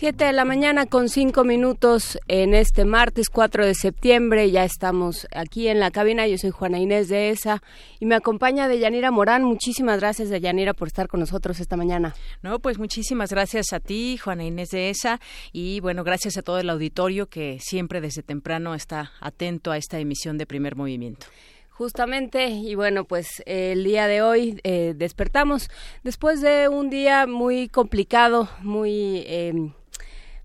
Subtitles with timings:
[0.00, 4.50] Siete de la mañana con cinco minutos en este martes 4 de septiembre.
[4.50, 6.26] Ya estamos aquí en la cabina.
[6.26, 7.62] Yo soy Juana Inés de ESA
[7.98, 9.44] y me acompaña Deyanira Morán.
[9.44, 12.14] Muchísimas gracias, Deyanira, por estar con nosotros esta mañana.
[12.40, 15.20] No, pues muchísimas gracias a ti, Juana Inés de ESA.
[15.52, 19.98] Y bueno, gracias a todo el auditorio que siempre desde temprano está atento a esta
[19.98, 21.26] emisión de primer movimiento.
[21.68, 25.68] Justamente, y bueno, pues el día de hoy eh, despertamos
[26.04, 29.24] después de un día muy complicado, muy...
[29.26, 29.72] Eh,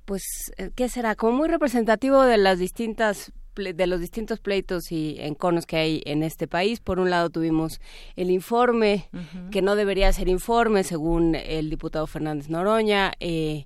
[0.05, 1.15] pues, eh, ¿qué será?
[1.15, 6.23] Como muy representativo de las distintas de los distintos pleitos y enconos que hay en
[6.23, 6.81] este país.
[6.81, 7.79] Por un lado tuvimos
[8.17, 9.09] el informe,
[9.49, 13.65] que no debería ser informe, según el diputado Fernández Noroña, eh,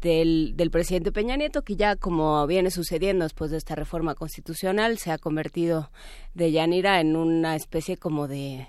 [0.00, 4.98] del, del presidente Peña Nieto, que ya como viene sucediendo después de esta reforma constitucional,
[4.98, 5.92] se ha convertido
[6.34, 8.66] de Yanira en una especie como de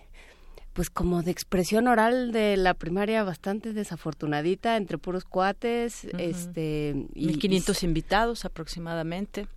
[0.74, 7.28] pues como de expresión oral de la primaria bastante desafortunadita entre puros cuates, este y
[7.28, 9.48] 1500 invitados aproximadamente.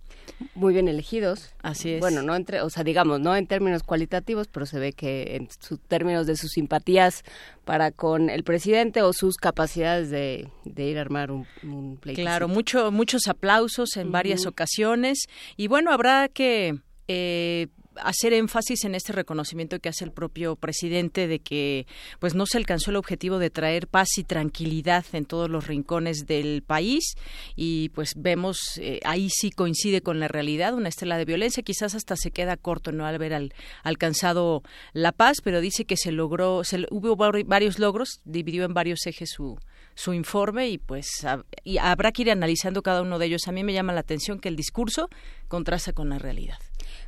[0.55, 1.53] Muy bien elegidos.
[1.61, 1.99] Así es.
[1.99, 5.47] Bueno, no entre, o sea, digamos, no en términos cualitativos, pero se ve que en
[5.59, 7.23] sus términos de sus simpatías
[7.63, 12.21] para con el presidente o sus capacidades de, ir a armar un, un pleito.
[12.21, 15.27] Claro, mucho, muchos aplausos en varias ocasiones
[15.57, 17.67] y bueno, habrá que eh,
[18.01, 21.87] hacer énfasis en este reconocimiento que hace el propio presidente de que
[22.19, 26.25] pues no se alcanzó el objetivo de traer paz y tranquilidad en todos los rincones
[26.25, 27.15] del país
[27.55, 31.95] y pues vemos eh, ahí sí coincide con la realidad una estela de violencia quizás
[31.95, 33.51] hasta se queda corto no al haber
[33.83, 39.05] alcanzado la paz pero dice que se logró se, hubo varios logros dividió en varios
[39.05, 39.57] ejes su
[39.95, 41.25] su informe y pues
[41.63, 43.47] y habrá que ir analizando cada uno de ellos.
[43.47, 45.09] A mí me llama la atención que el discurso
[45.47, 46.59] contrasta con la realidad.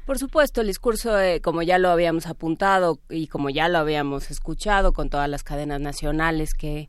[0.08, 4.32] Por supuesto, el discurso, eh, como ya lo habíamos apuntado y como ya lo habíamos
[4.32, 6.88] escuchado con todas las cadenas nacionales que,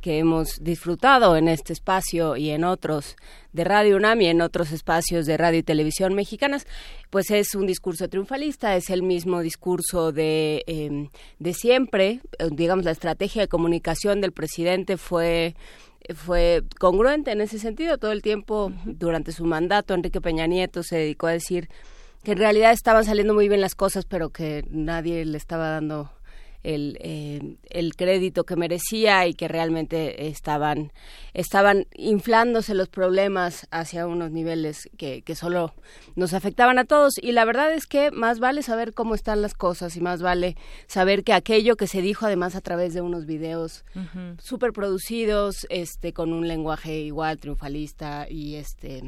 [0.00, 3.16] que hemos disfrutado en este espacio y en otros
[3.52, 6.64] de Radio UNAM y en otros espacios de radio y televisión mexicanas,
[7.10, 11.08] pues es un discurso triunfalista, es el mismo discurso de, em,
[11.40, 12.20] de siempre,
[12.52, 15.56] digamos, la estrategia de comunicación del presidente fue
[16.14, 17.98] fue congruente en ese sentido.
[17.98, 21.68] Todo el tiempo durante su mandato Enrique Peña Nieto se dedicó a decir
[22.22, 26.10] que en realidad estaban saliendo muy bien las cosas, pero que nadie le estaba dando
[26.62, 30.92] el, eh, el crédito que merecía y que realmente estaban,
[31.32, 35.74] estaban inflándose los problemas hacia unos niveles que, que solo
[36.16, 37.14] nos afectaban a todos.
[37.20, 40.56] Y la verdad es que más vale saber cómo están las cosas y más vale
[40.86, 43.84] saber que aquello que se dijo además a través de unos videos
[44.38, 49.02] súper producidos, este, con un lenguaje igual triunfalista y este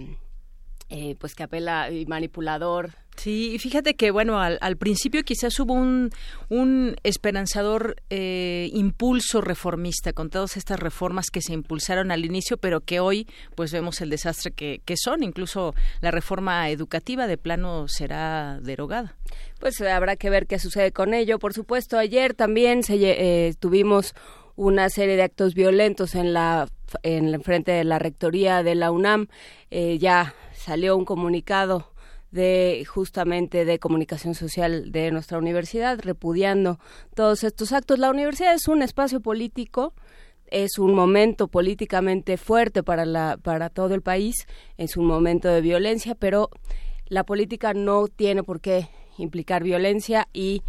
[0.92, 2.90] eh, pues que apela y manipulador.
[3.16, 6.10] Sí, y fíjate que, bueno, al, principio quizás hubo un,
[6.48, 12.80] un esperanzador eh, impulso reformista con todas estas reformas que se impulsaron al inicio, pero
[12.80, 15.22] que hoy pues vemos el desastre que, que son.
[15.22, 19.14] Incluso la reforma educativa de plano será derogada.
[19.60, 21.38] Pues habrá que ver qué sucede con ello.
[21.38, 24.14] Por supuesto, ayer también se, eh, tuvimos
[24.56, 26.68] una serie de actos violentos en la
[27.02, 29.28] en frente de la rectoría de la UNAM.
[29.70, 31.92] Eh, ya salió un comunicado
[32.30, 36.78] de justamente de comunicación social de nuestra universidad repudiando
[37.14, 37.98] todos estos actos.
[37.98, 39.92] La universidad es un espacio político,
[40.46, 44.46] es un momento políticamente fuerte para la para todo el país,
[44.78, 46.48] es un momento de violencia, pero
[47.06, 50.62] la política no tiene por qué implicar violencia y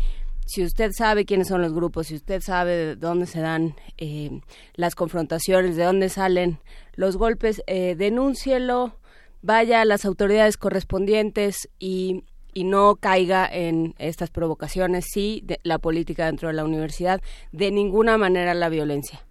[0.45, 4.41] si usted sabe quiénes son los grupos, si usted sabe de dónde se dan eh,
[4.75, 6.59] las confrontaciones, de dónde salen
[6.95, 8.97] los golpes, eh, denúncielo,
[9.43, 12.23] vaya a las autoridades correspondientes y,
[12.53, 17.21] y no caiga en estas provocaciones, sí, la política dentro de la universidad,
[17.51, 19.21] de ninguna manera la violencia.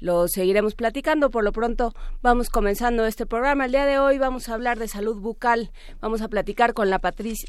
[0.00, 1.30] Lo seguiremos platicando.
[1.30, 3.66] Por lo pronto vamos comenzando este programa.
[3.66, 5.70] El día de hoy vamos a hablar de salud bucal.
[6.00, 7.00] Vamos a platicar con la,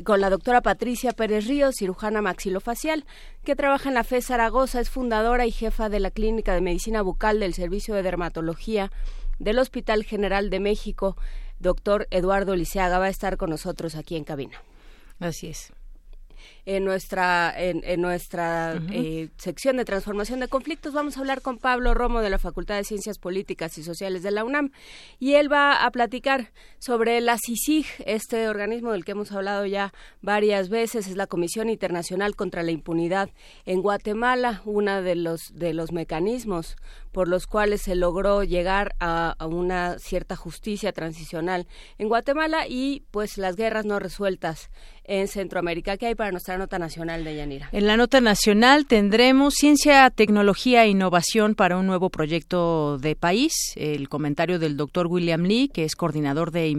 [0.04, 3.06] con la doctora Patricia Pérez Ríos, cirujana maxilofacial,
[3.46, 7.02] que trabaja en la FE Zaragoza, es fundadora y jefa de la Clínica de Medicina
[7.02, 8.92] Bucal del Servicio de Dermatología
[9.40, 11.16] del Hospital General de México.
[11.62, 14.64] Doctor Eduardo Liceaga va a estar con nosotros aquí en cabina.
[15.20, 15.72] Así es.
[16.66, 20.94] En nuestra, en, nuestra eh, sección de transformación de conflictos.
[20.94, 24.32] Vamos a hablar con Pablo Romo de la Facultad de Ciencias Políticas y Sociales de
[24.32, 24.72] la UNAM
[25.20, 29.94] y él va a platicar sobre la CICIG, este organismo del que hemos hablado ya
[30.22, 33.30] varias veces, es la Comisión Internacional contra la Impunidad
[33.66, 36.76] en Guatemala, uno de los, de los mecanismos
[37.12, 41.68] por los cuales se logró llegar a, una cierta justicia transicional
[41.98, 44.70] en Guatemala y pues las guerras no resueltas
[45.04, 45.98] en Centroamérica.
[45.98, 47.70] ¿Qué hay para nuestra nota nacional de Yanira?
[47.72, 53.54] En la nota nacional tendremos ciencia, tecnología e innovación para un nuevo proyecto de país.
[53.76, 56.76] El comentario del doctor William Lee, que es coordinador de,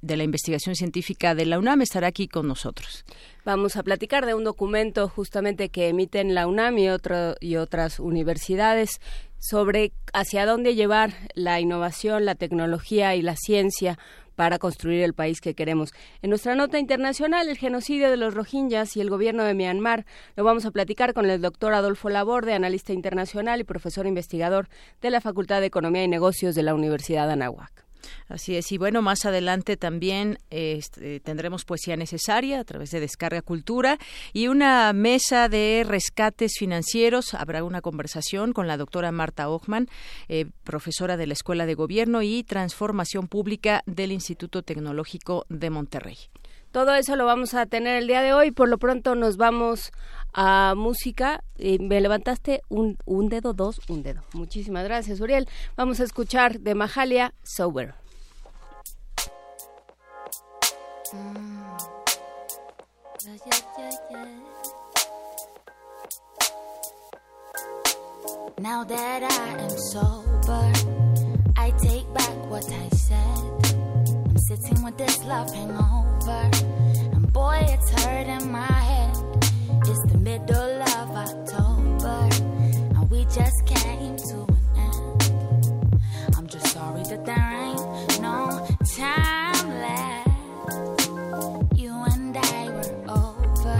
[0.00, 3.04] de la investigación científica de la UNAM, estará aquí con nosotros.
[3.44, 7.98] Vamos a platicar de un documento justamente que emiten la UNAM y, otro, y otras
[7.98, 9.00] universidades
[9.42, 13.98] sobre hacia dónde llevar la innovación, la tecnología y la ciencia
[14.34, 15.92] para construir el país que queremos.
[16.22, 20.04] En nuestra nota internacional, el genocidio de los Rohingyas y el gobierno de Myanmar,
[20.36, 24.68] lo vamos a platicar con el doctor Adolfo Laborde, analista internacional y profesor investigador
[25.00, 27.81] de la Facultad de Economía y Negocios de la Universidad de Anáhuac.
[28.28, 33.42] Así es, y bueno, más adelante también este, tendremos poesía necesaria a través de Descarga
[33.42, 33.98] Cultura
[34.32, 37.34] y una mesa de rescates financieros.
[37.34, 39.88] Habrá una conversación con la doctora Marta Ochman,
[40.28, 46.16] eh, profesora de la Escuela de Gobierno y Transformación Pública del Instituto Tecnológico de Monterrey.
[46.72, 48.50] Todo eso lo vamos a tener el día de hoy.
[48.50, 49.92] Por lo pronto nos vamos
[50.32, 51.44] a música.
[51.58, 54.22] me levantaste un, un dedo, dos, un dedo.
[54.32, 55.48] Muchísimas gracias, Uriel.
[55.76, 57.94] Vamos a escuchar de Mahalia Sober.
[68.58, 70.72] Now that I am sober,
[71.56, 73.51] I take back what I said.
[74.48, 76.50] Sitting with this love hangover,
[77.14, 79.16] and boy, it's hurting my head.
[79.86, 82.28] It's the middle of October,
[82.94, 85.30] and we just came to an end.
[86.36, 88.66] I'm just sorry that there ain't no
[88.96, 90.28] time left.
[91.78, 93.78] You and I were over,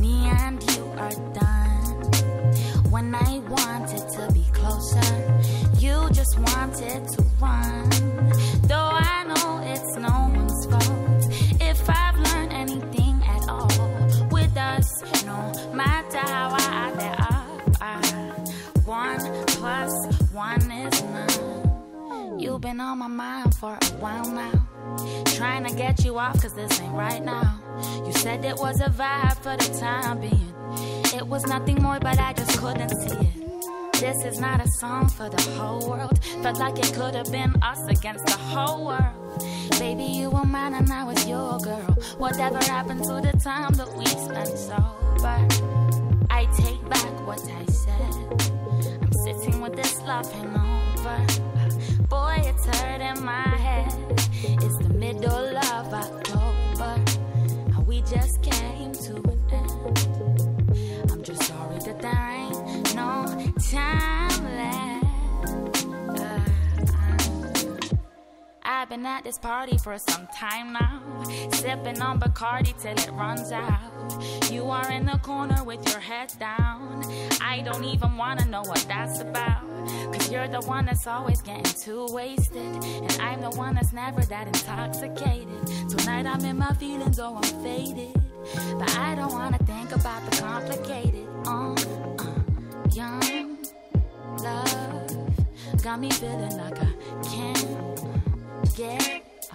[0.00, 2.02] me and you are done.
[2.90, 5.10] When I wanted to be closer,
[5.78, 7.87] you just wanted to run.
[22.68, 24.52] Been on my mind for a while now.
[25.38, 27.62] Trying to get you off, cause this ain't right now.
[28.04, 30.52] You said it was a vibe for the time being.
[31.18, 33.92] It was nothing more, but I just couldn't see it.
[33.94, 36.22] This is not a song for the whole world.
[36.42, 39.42] Felt like it could have been us against the whole world.
[39.78, 41.92] Baby, you were mine and I was your girl.
[42.18, 45.38] Whatever happened to the time that we spent sober?
[46.28, 48.12] I take back what I said.
[49.00, 50.77] I'm sitting with this love hangover.
[52.08, 53.92] Boy, it's hurting my head.
[54.42, 57.04] It's the middle of October.
[57.76, 61.10] And we just came to an end.
[61.10, 64.17] I'm just sorry that there ain't no time
[68.70, 71.00] I've been at this party for some time now,
[71.52, 73.80] sipping on Bacardi till it runs out.
[74.52, 77.02] You are in the corner with your head down.
[77.40, 79.62] I don't even wanna know what that's about.
[80.12, 82.84] Cause you're the one that's always getting too wasted.
[82.84, 85.66] And I'm the one that's never that intoxicated.
[85.88, 88.12] Tonight I'm in my feelings, oh, I'm faded.
[88.78, 91.26] But I don't wanna think about the complicated.
[91.46, 91.72] Uh,
[92.18, 92.34] uh,
[92.92, 93.58] young
[94.42, 96.92] love got me feeling like I
[97.24, 98.17] can't
[98.78, 99.50] get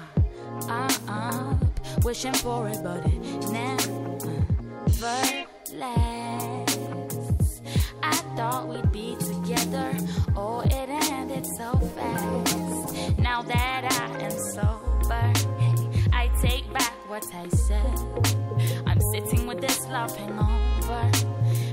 [0.68, 2.04] uh, up.
[2.04, 4.20] Wishing for it, but it never
[5.74, 7.62] lasts.
[8.04, 9.96] I thought we'd be together.
[10.36, 13.18] Oh, it ended so fast.
[13.18, 15.32] Now that I am sober,
[16.12, 17.96] I take back what I said.
[18.86, 21.12] I'm sitting with this love hangover.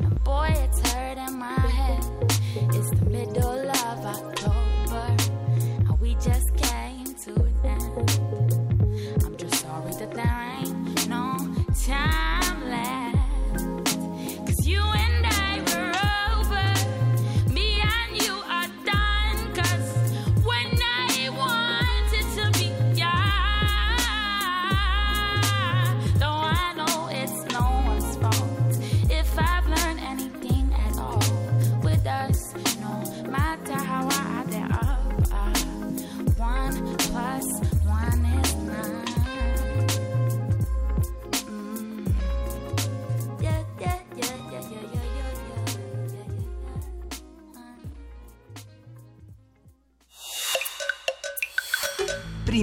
[0.05, 2.05] And boy, it's hurting my head.
[2.75, 5.17] It's the middle of October,
[5.89, 6.90] and we just came
[11.91, 12.30] time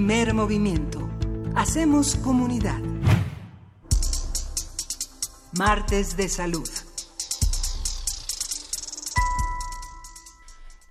[0.07, 1.09] Primer movimiento.
[1.53, 2.79] Hacemos comunidad.
[5.59, 6.69] Martes de salud.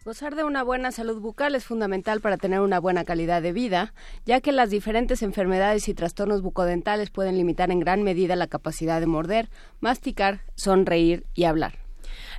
[0.04, 3.94] Gozar de una buena salud bucal es fundamental para tener una buena calidad de vida,
[4.26, 9.00] ya que las diferentes enfermedades y trastornos bucodentales pueden limitar en gran medida la capacidad
[9.00, 9.48] de morder,
[9.80, 11.85] masticar, sonreír y hablar.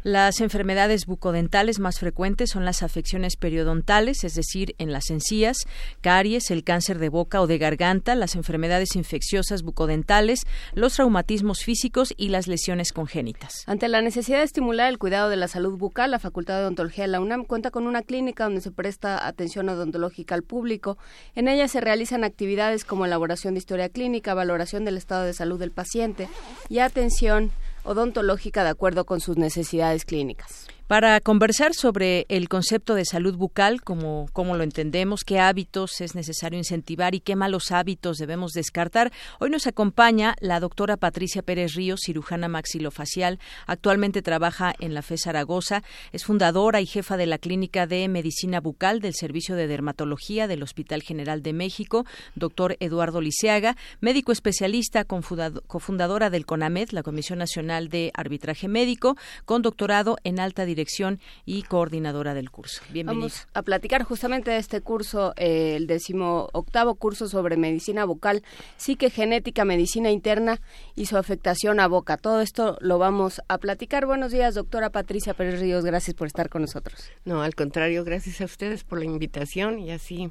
[0.07, 5.57] Las enfermedades bucodentales más frecuentes son las afecciones periodontales, es decir, en las encías,
[5.99, 12.13] caries, el cáncer de boca o de garganta, las enfermedades infecciosas bucodentales, los traumatismos físicos
[12.15, 13.65] y las lesiones congénitas.
[13.65, 17.03] Ante la necesidad de estimular el cuidado de la salud bucal, la Facultad de Odontología
[17.03, 20.97] de la UNAM cuenta con una clínica donde se presta atención odontológica al público.
[21.35, 25.59] En ella se realizan actividades como elaboración de historia clínica, valoración del estado de salud
[25.59, 26.29] del paciente
[26.69, 27.51] y atención
[27.88, 30.67] odontológica de acuerdo con sus necesidades clínicas.
[30.88, 36.15] Para conversar sobre el concepto de salud bucal, como, como lo entendemos, qué hábitos es
[36.15, 41.74] necesario incentivar y qué malos hábitos debemos descartar, hoy nos acompaña la doctora Patricia Pérez
[41.74, 43.38] Ríos, cirujana maxilofacial.
[43.65, 45.84] Actualmente trabaja en la FE Zaragoza.
[46.13, 50.63] Es fundadora y jefa de la Clínica de Medicina Bucal del Servicio de Dermatología del
[50.63, 52.06] Hospital General de México.
[52.36, 59.62] Doctor Eduardo Liceaga, médico especialista, cofundadora del CONAMED, la Comisión Nacional de Arbitraje Médico, con
[59.62, 62.84] doctorado en alta dirección dirección y coordinadora del curso.
[62.91, 63.19] Bienvenida.
[63.19, 68.43] Vamos a platicar justamente de este curso, eh, el décimo octavo curso sobre medicina bucal,
[68.77, 70.62] psique genética, medicina interna
[70.96, 72.17] y su afectación a boca.
[72.17, 74.05] Todo esto lo vamos a platicar.
[74.05, 75.84] Buenos días, doctora Patricia Pérez Ríos.
[75.84, 77.10] Gracias por estar con nosotros.
[77.25, 80.29] No, al contrario, gracias a ustedes por la invitación y así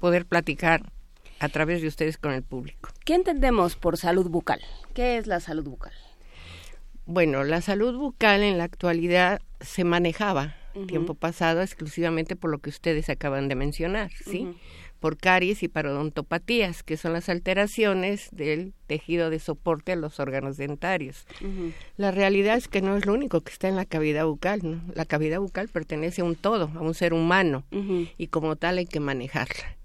[0.00, 0.82] poder platicar
[1.38, 2.90] a través de ustedes con el público.
[3.04, 4.60] ¿Qué entendemos por salud bucal?
[4.92, 5.92] ¿Qué es la salud bucal?
[7.06, 10.56] Bueno, la salud bucal en la actualidad se manejaba
[10.88, 14.56] tiempo pasado exclusivamente por lo que ustedes acaban de mencionar, ¿sí?
[14.98, 20.56] Por caries y parodontopatías, que son las alteraciones del tejido de soporte a los órganos
[20.56, 21.26] dentarios.
[21.96, 24.80] La realidad es que no es lo único que está en la cavidad bucal, ¿no?
[24.94, 27.64] La cavidad bucal pertenece a un todo, a un ser humano,
[28.18, 29.76] y como tal hay que manejarla.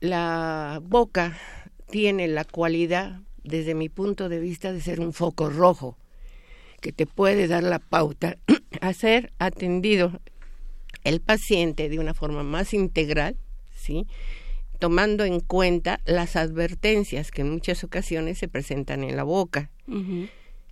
[0.00, 1.38] La boca
[1.88, 5.96] tiene la cualidad desde mi punto de vista, de ser un foco rojo
[6.80, 8.36] que te puede dar la pauta
[8.80, 10.20] a ser atendido
[11.04, 13.36] el paciente de una forma más integral,
[13.74, 14.06] ¿sí?
[14.78, 19.70] tomando en cuenta las advertencias que en muchas ocasiones se presentan en la boca.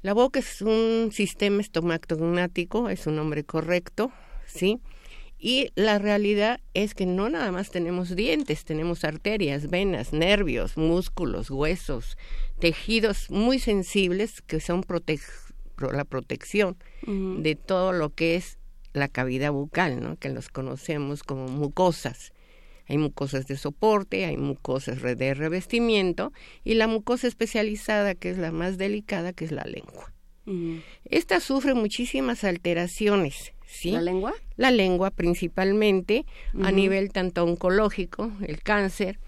[0.03, 4.13] La boca es un sistema estomacognático, es un nombre correcto,
[4.47, 4.81] ¿sí?
[5.47, 11.51] Y la realidad es que no nada más tenemos dientes, tenemos arterias, venas, nervios, músculos,
[11.51, 12.17] huesos,
[12.59, 14.83] tejidos muy sensibles que son
[15.93, 18.57] la protección de todo lo que es
[18.95, 20.17] la cavidad bucal, ¿no?
[20.17, 22.33] que los conocemos como mucosas.
[22.89, 26.33] Hay mucosas de soporte, hay mucosas de revestimiento
[26.65, 30.11] y la mucosa especializada, que es la más delicada, que es la lengua.
[31.05, 33.54] Esta sufre muchísimas alteraciones.
[33.67, 33.91] ¿Sí?
[33.91, 34.35] ¿La lengua?
[34.57, 36.27] La lengua principalmente,
[36.63, 39.19] a nivel tanto oncológico, el cáncer,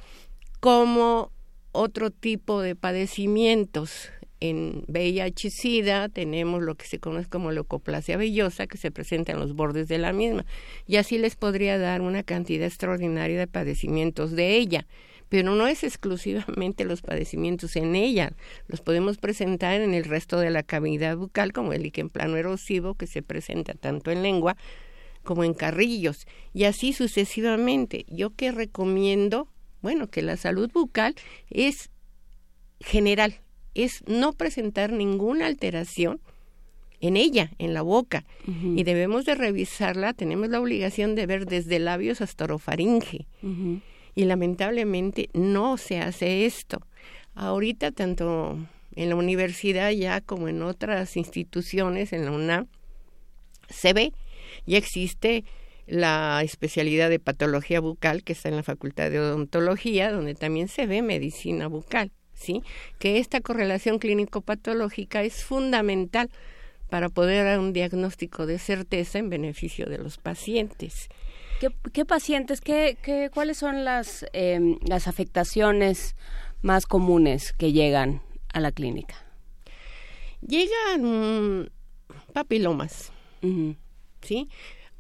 [0.61, 1.33] como
[1.73, 4.11] otro tipo de padecimientos.
[4.39, 9.55] En VIH-Sida tenemos lo que se conoce como leucoplasia vellosa que se presenta en los
[9.55, 10.45] bordes de la misma
[10.87, 14.87] y así les podría dar una cantidad extraordinaria de padecimientos de ella
[15.29, 18.33] pero no es exclusivamente los padecimientos en ella,
[18.69, 22.95] los podemos presentar en el resto de la cavidad bucal como el líquen plano erosivo
[22.95, 24.57] que se presenta tanto en lengua
[25.25, 28.07] como en carrillos y así sucesivamente.
[28.09, 29.49] Yo que recomiendo
[29.87, 31.15] bueno, que la salud bucal
[31.49, 31.91] es
[32.81, 33.41] general,
[33.75, 36.21] es no presentar ninguna alteración
[37.01, 41.79] en ella, en la boca, y debemos de revisarla, tenemos la obligación de ver desde
[41.79, 43.27] labios hasta orofaringe.
[44.17, 46.81] Y lamentablemente no se hace esto.
[47.35, 48.59] Ahorita, tanto
[48.97, 52.67] en la universidad ya como en otras instituciones, en la UNAM,
[53.69, 54.13] se ve,
[54.67, 55.45] ya existe
[55.87, 60.87] la especialidad de patología bucal que está en la Facultad de Odontología, donde también se
[60.87, 62.63] ve medicina bucal, ¿sí?
[62.99, 66.31] Que esta correlación clínico-patológica es fundamental
[66.89, 71.09] para poder dar un diagnóstico de certeza en beneficio de los pacientes.
[71.59, 76.15] ¿Qué, pacientes, qué, qué, cuáles son las, em, las afectaciones
[76.61, 78.21] más comunes que llegan
[78.53, 79.15] a la clínica?
[80.47, 81.71] Llegan
[82.35, 83.11] papilomas,
[84.21, 84.51] ¿sí?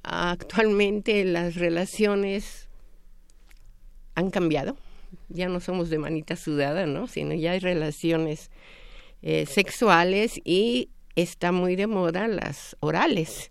[0.02, 2.70] Actualmente las relaciones
[4.14, 4.78] han cambiado,
[5.28, 7.06] ya no somos de manita sudada, ¿no?
[7.06, 8.50] Sino ya hay relaciones
[9.20, 13.50] eh, sexuales y está muy de moda las orales.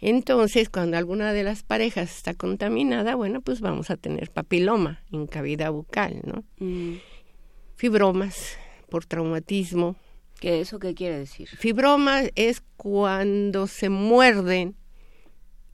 [0.00, 5.26] Entonces, cuando alguna de las parejas está contaminada, bueno, pues vamos a tener papiloma en
[5.26, 6.44] cavidad bucal, ¿no?
[6.58, 6.98] Mm.
[7.74, 8.56] Fibromas
[8.88, 9.96] por traumatismo.
[10.40, 11.48] ¿Qué eso qué quiere decir?
[11.48, 14.76] Fibromas es cuando se muerden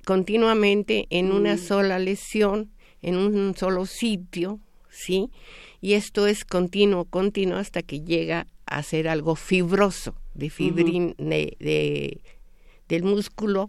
[0.06, 1.58] continuamente en una mm.
[1.58, 5.30] sola lesión, en un solo sitio, ¿sí?
[5.82, 12.20] Y esto es continuo, continuo hasta que llega a ser algo fibroso de fibrin de,
[12.88, 13.68] del músculo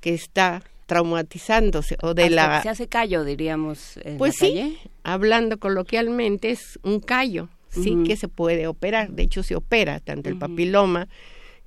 [0.00, 6.78] que está traumatizándose o de la se hace callo diríamos pues sí hablando coloquialmente es
[6.82, 9.10] un callo sí que se puede operar.
[9.10, 11.08] De hecho se opera tanto el papiloma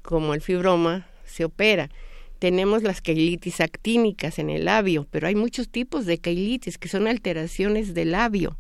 [0.02, 1.90] como el fibroma se opera.
[2.40, 7.08] Tenemos las queilitis actínicas en el labio pero hay muchos tipos de queilitis que son
[7.08, 8.58] alteraciones del labio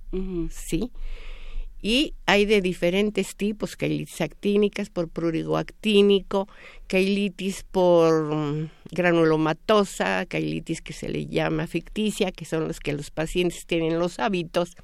[0.49, 0.91] sí
[1.81, 6.47] y hay de diferentes tipos, cailitis actínicas por prurigo actínico,
[6.87, 13.11] cailitis por mm, granulomatosa, cailitis que se le llama ficticia, que son los que los
[13.11, 14.75] pacientes tienen los hábitos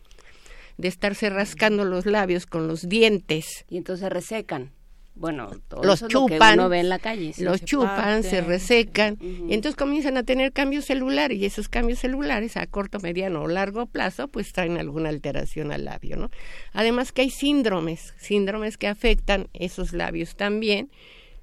[0.77, 3.65] de estarse rascando los labios con los dientes.
[3.69, 4.71] Y entonces resecan
[5.13, 5.49] bueno,
[5.83, 7.33] los chupan, uno ve en la calle.
[7.37, 12.57] Los chupan, se resecan, y entonces comienzan a tener cambios celulares y esos cambios celulares
[12.57, 16.29] a corto, mediano o largo plazo pues traen alguna alteración al labio, ¿no?
[16.73, 20.89] Además que hay síndromes, síndromes que afectan esos labios también,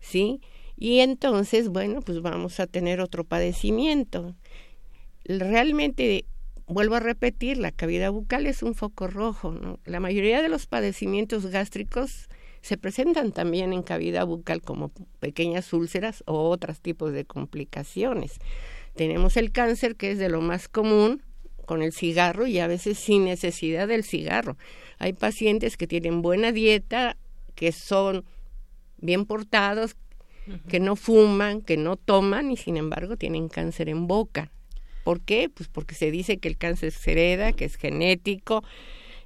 [0.01, 0.41] ¿sí?
[0.77, 4.35] Y entonces, bueno, pues vamos a tener otro padecimiento.
[5.25, 6.25] Realmente
[6.67, 9.79] vuelvo a repetir, la cavidad bucal es un foco rojo, ¿no?
[9.85, 12.29] La mayoría de los padecimientos gástricos
[12.69, 18.41] se presentan también en cavidad bucal como pequeñas úlceras o otros tipos de complicaciones.
[18.95, 21.23] Tenemos el cáncer, que es de lo más común
[21.65, 24.59] con el cigarro y a veces sin necesidad del cigarro.
[24.99, 27.17] Hay pacientes que tienen buena dieta,
[27.55, 28.27] que son
[28.99, 29.97] bien portados,
[30.69, 34.53] que no fuman, que no toman y sin embargo tienen cáncer en boca.
[35.05, 35.49] ¿Por qué?
[35.49, 38.63] Pues porque se dice que el cáncer se hereda, que es genético,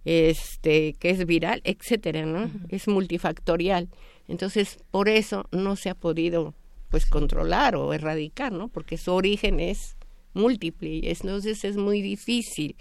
[0.04, 2.50] este, que es viral, etcétera, ¿no?
[2.68, 3.88] Es multifactorial.
[4.28, 6.54] Entonces, por eso no se ha podido
[6.90, 8.68] pues controlar o erradicar, ¿no?
[8.68, 9.96] Porque su origen es
[10.34, 12.76] múltiple y entonces es muy difícil.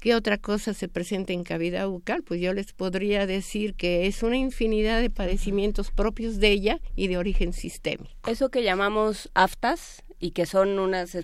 [0.00, 2.22] ¿Qué otra cosa se presenta en cavidad bucal?
[2.22, 7.08] Pues yo les podría decir que es una infinidad de padecimientos propios de ella y
[7.08, 8.12] de origen sistémico.
[8.28, 11.16] Eso que llamamos aftas, y que son unas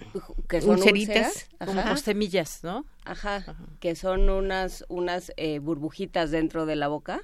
[0.48, 2.84] que son úlceras, como semillas, ¿no?
[3.04, 7.22] Ajá, que son unas unas eh, burbujitas dentro de la boca.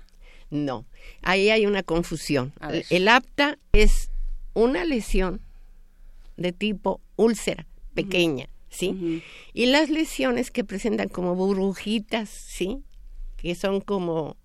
[0.50, 0.84] No,
[1.22, 2.52] ahí hay una confusión.
[2.90, 4.10] El apta es
[4.52, 5.40] una lesión
[6.36, 9.22] de tipo úlcera pequeña, ¿sí?
[9.52, 12.82] Y las lesiones que presentan como burbujitas, ¿sí?
[13.36, 14.36] Que son como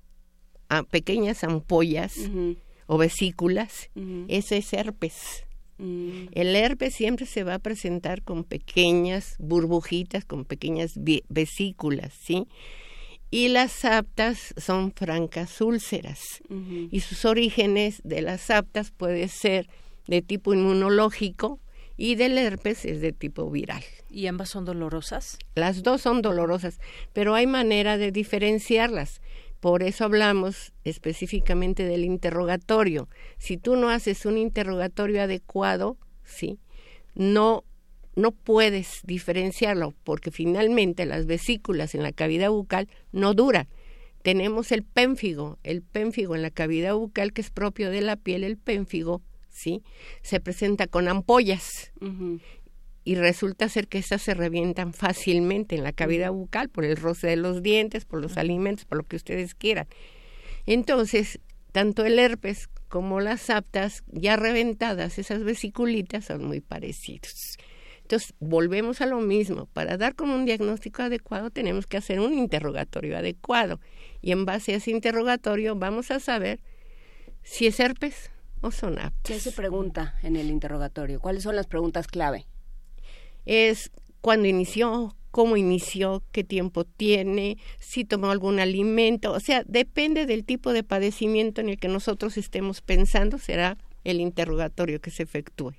[0.69, 2.13] ah, pequeñas ampollas
[2.85, 3.89] o vesículas,
[4.27, 5.44] ese es herpes.
[5.77, 6.27] Mm.
[6.31, 10.93] El herpes siempre se va a presentar con pequeñas burbujitas, con pequeñas
[11.29, 12.47] vesículas, ¿sí?
[13.31, 16.41] Y las aptas son francas úlceras.
[16.91, 19.67] Y sus orígenes de las aptas puede ser
[20.07, 21.59] de tipo inmunológico
[21.97, 23.83] y del herpes es de tipo viral.
[24.09, 25.37] ¿Y ambas son dolorosas?
[25.55, 26.79] Las dos son dolorosas,
[27.13, 29.21] pero hay manera de diferenciarlas.
[29.59, 33.09] Por eso hablamos específicamente del interrogatorio.
[33.37, 36.59] Si tú no haces un interrogatorio adecuado, ¿sí?
[37.15, 37.63] No
[38.15, 43.67] no puedes diferenciarlo porque finalmente las vesículas en la cavidad bucal no duran.
[44.21, 48.43] Tenemos el pénfigo, el pénfigo en la cavidad bucal que es propio de la piel,
[48.43, 49.83] el pénfigo, ¿sí?
[50.23, 51.91] Se presenta con ampollas
[53.05, 57.27] y resulta ser que estas se revientan fácilmente en la cavidad bucal por el roce
[57.27, 59.87] de los dientes, por los alimentos, por lo que ustedes quieran.
[60.65, 61.39] Entonces,
[61.71, 67.57] tanto el herpes como las aptas ya reventadas, esas vesiculitas son muy parecidos.
[68.01, 69.67] Entonces, volvemos a lo mismo.
[69.67, 73.79] Para dar como un diagnóstico adecuado tenemos que hacer un interrogatorio adecuado.
[74.21, 76.59] Y en base a ese interrogatorio vamos a saber
[77.43, 79.21] si es herpes o son aptas.
[79.23, 81.19] ¿Qué se pregunta en el interrogatorio?
[81.19, 82.47] ¿Cuáles son las preguntas clave?
[83.45, 90.25] Es cuándo inició, cómo inició, qué tiempo tiene, si tomó algún alimento, o sea, depende
[90.25, 95.23] del tipo de padecimiento en el que nosotros estemos pensando, será el interrogatorio que se
[95.23, 95.73] efectúe.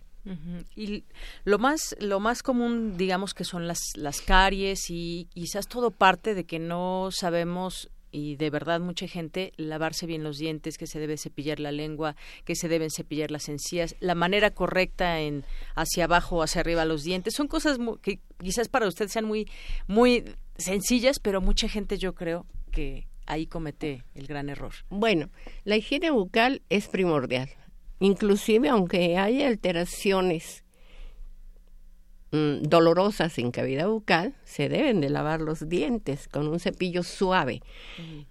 [0.75, 1.05] Y
[1.45, 6.35] lo más, lo más común, digamos que son las, las caries y quizás todo parte
[6.35, 10.99] de que no sabemos y de verdad mucha gente lavarse bien los dientes, que se
[10.99, 16.05] debe cepillar la lengua, que se deben cepillar las encías, la manera correcta en hacia
[16.05, 19.49] abajo o hacia arriba los dientes, son cosas que quizás para usted sean muy
[19.87, 20.25] muy
[20.57, 24.73] sencillas, pero mucha gente yo creo que ahí comete el gran error.
[24.89, 25.31] Bueno,
[25.65, 27.49] la higiene bucal es primordial.
[27.99, 30.65] inclusive aunque haya alteraciones
[32.33, 37.63] mm, dolorosas en cavidad bucal, se deben de lavar los dientes con un cepillo suave.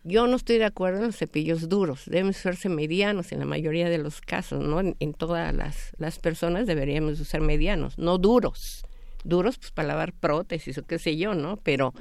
[0.03, 3.89] Yo no estoy de acuerdo en los cepillos duros, deben serse medianos en la mayoría
[3.89, 4.79] de los casos, ¿no?
[4.79, 8.85] En, todas las, las, personas deberíamos usar medianos, no duros.
[9.23, 11.57] Duros pues para lavar prótesis o qué sé yo, ¿no?
[11.57, 11.93] Pero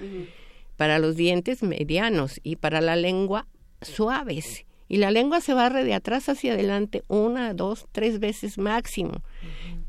[0.76, 3.46] para los dientes medianos y para la lengua
[3.80, 9.22] suaves y la lengua se barre de atrás hacia adelante una, dos, tres veces máximo.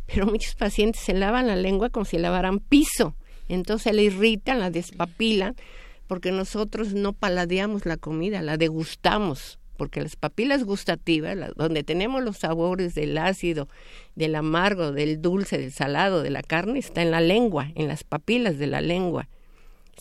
[0.05, 3.15] Pero muchos pacientes se lavan la lengua como si lavaran piso.
[3.47, 5.55] Entonces le irritan, la despapilan,
[6.07, 9.59] porque nosotros no paladeamos la comida, la degustamos.
[9.77, 13.67] Porque las papilas gustativas, donde tenemos los sabores del ácido,
[14.15, 18.03] del amargo, del dulce, del salado, de la carne, está en la lengua, en las
[18.03, 19.27] papilas de la lengua.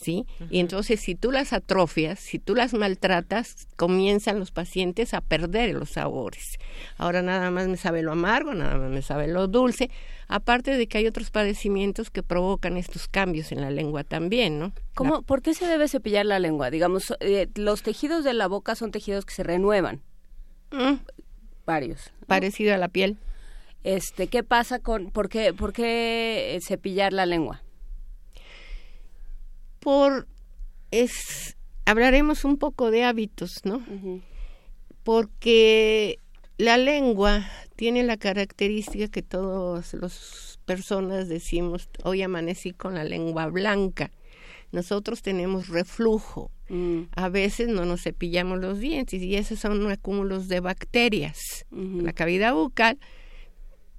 [0.01, 0.25] ¿Sí?
[0.49, 5.73] Y entonces si tú las atrofias, si tú las maltratas, comienzan los pacientes a perder
[5.73, 6.59] los sabores.
[6.97, 9.89] Ahora nada más me sabe lo amargo, nada más me sabe lo dulce,
[10.27, 14.73] aparte de que hay otros padecimientos que provocan estos cambios en la lengua también, ¿no?
[14.93, 16.69] ¿Cómo, ¿Por qué se debe cepillar la lengua?
[16.69, 20.01] Digamos, eh, los tejidos de la boca son tejidos que se renuevan.
[20.71, 20.95] Mm.
[21.65, 22.11] Varios.
[22.27, 23.17] Parecido a la piel.
[23.83, 27.61] Este, ¿qué pasa con, por qué, por qué cepillar la lengua?
[29.85, 30.27] Por
[30.89, 33.85] es hablaremos un poco de hábitos, ¿no?
[35.03, 36.17] Porque
[36.57, 37.45] la lengua
[37.75, 44.09] tiene la característica que todas las personas decimos, hoy amanecí con la lengua blanca.
[44.71, 46.49] Nosotros tenemos reflujo.
[46.67, 47.01] Mm.
[47.15, 51.67] A veces no nos cepillamos los dientes y esos son acúmulos de bacterias.
[51.69, 52.97] La cavidad bucal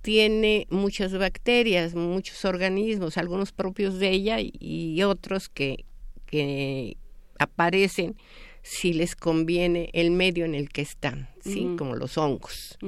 [0.07, 5.85] tiene muchas bacterias, muchos organismos, algunos propios de ella y, otros que,
[6.27, 6.97] que
[7.41, 8.15] aparecen
[8.63, 11.75] si les conviene el medio en el que están, ¿sí?
[11.77, 12.79] Como los hongos.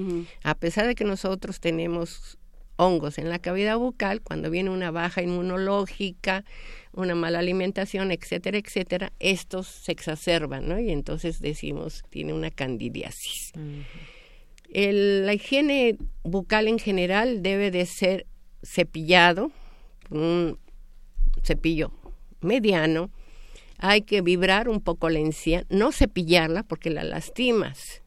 [0.45, 2.39] A pesar de que nosotros tenemos
[2.77, 6.45] hongos en la cavidad bucal, cuando viene una baja inmunológica,
[6.93, 10.79] una mala alimentación, etcétera, etcétera, estos se exacerban, ¿no?
[10.79, 13.55] Y entonces decimos, tiene una candidiasis.
[14.69, 18.27] El, la higiene bucal en general debe de ser
[18.63, 19.51] cepillado,
[20.11, 20.59] un
[21.43, 21.93] cepillo
[22.41, 23.11] mediano.
[23.79, 28.03] Hay que vibrar un poco la encía, no cepillarla porque la lastimas,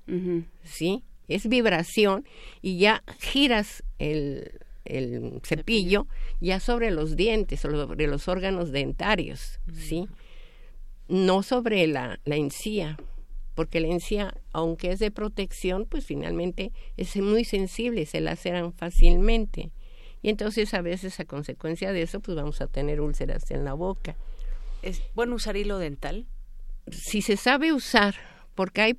[0.64, 1.04] ¿sí?
[1.30, 2.26] Es vibración
[2.62, 6.08] y ya giras el, el cepillo
[6.42, 10.08] ya sobre los dientes, sobre los órganos dentarios, ¿sí?
[11.08, 12.98] No sobre la, la encía,
[13.62, 19.70] porque la encía, aunque es de protección, pues finalmente es muy sensible, se laceran fácilmente.
[20.24, 23.74] Y entonces a veces a consecuencia de eso, pues vamos a tener úlceras en la
[23.74, 24.16] boca.
[24.82, 26.26] ¿Es bueno usar hilo dental?
[26.92, 28.16] Si se sabe usar,
[28.56, 28.98] porque hay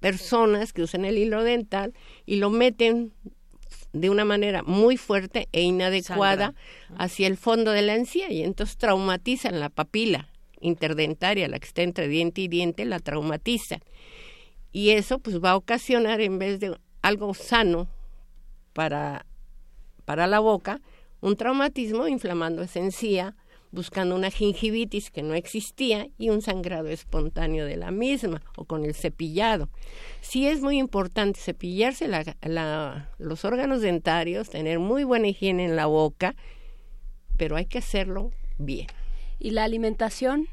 [0.00, 1.94] personas que usan el hilo dental
[2.26, 3.14] y lo meten
[3.94, 6.52] de una manera muy fuerte e inadecuada
[6.98, 10.28] hacia el fondo de la encía y entonces traumatizan la papila
[10.64, 13.80] interdentaria, la que está entre diente y diente, la traumatiza.
[14.74, 17.86] Y eso pues va a ocasionar en vez de algo sano
[18.72, 19.24] para,
[20.04, 20.80] para la boca,
[21.20, 23.36] un traumatismo inflamando esa encía,
[23.70, 28.84] buscando una gingivitis que no existía y un sangrado espontáneo de la misma o con
[28.84, 29.68] el cepillado.
[30.20, 32.08] Sí es muy importante cepillarse
[33.18, 36.34] los órganos dentarios, tener muy buena higiene en la boca,
[37.36, 38.88] pero hay que hacerlo bien.
[39.38, 40.48] ¿Y la alimentación?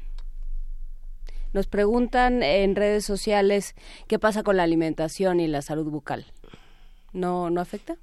[1.52, 3.74] Nos preguntan en redes sociales
[4.08, 6.26] qué pasa con la alimentación y la salud bucal.
[7.12, 7.98] ¿No, no afecta?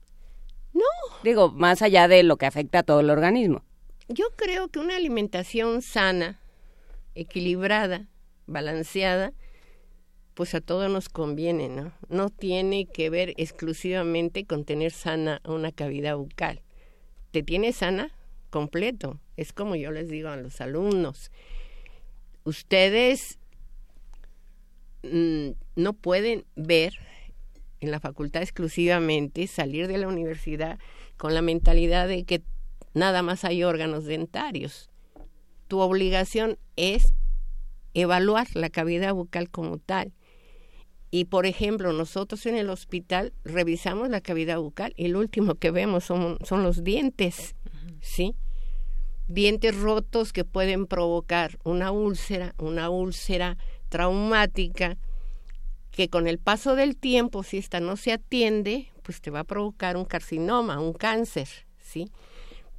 [0.74, 0.84] No.
[1.24, 3.64] Digo, más allá de lo que afecta a todo el organismo.
[4.08, 6.40] Yo creo que una alimentación sana,
[7.16, 8.08] equilibrada,
[8.46, 9.34] balanceada,
[10.36, 11.92] pues a todos nos conviene, ¿no?
[12.08, 16.62] No tiene que ver exclusivamente con tener sana una cavidad bucal.
[17.32, 18.16] Te tiene sana
[18.50, 19.20] completo.
[19.38, 21.32] Es como yo les digo a los alumnos.
[22.44, 23.39] Ustedes
[25.04, 26.94] mm, no pueden ver
[27.80, 30.80] en la facultad exclusivamente, salir de la universidad
[31.18, 32.42] con la mentalidad de que
[32.94, 34.90] nada más hay órganos dentarios.
[35.68, 37.14] Tu obligación es
[37.94, 40.14] evaluar la cavidad bucal como tal.
[41.12, 45.72] Y por ejemplo, nosotros en el hospital revisamos la cavidad bucal y lo último que
[45.72, 47.56] vemos son, son los dientes,
[48.02, 48.36] ¿sí?
[49.28, 53.58] Dientes rotos que pueden provocar una úlcera, una úlcera
[53.90, 54.98] traumática
[55.92, 59.44] que con el paso del tiempo, si esta no se atiende, pues te va a
[59.44, 62.10] provocar un carcinoma, un cáncer, ¿sí?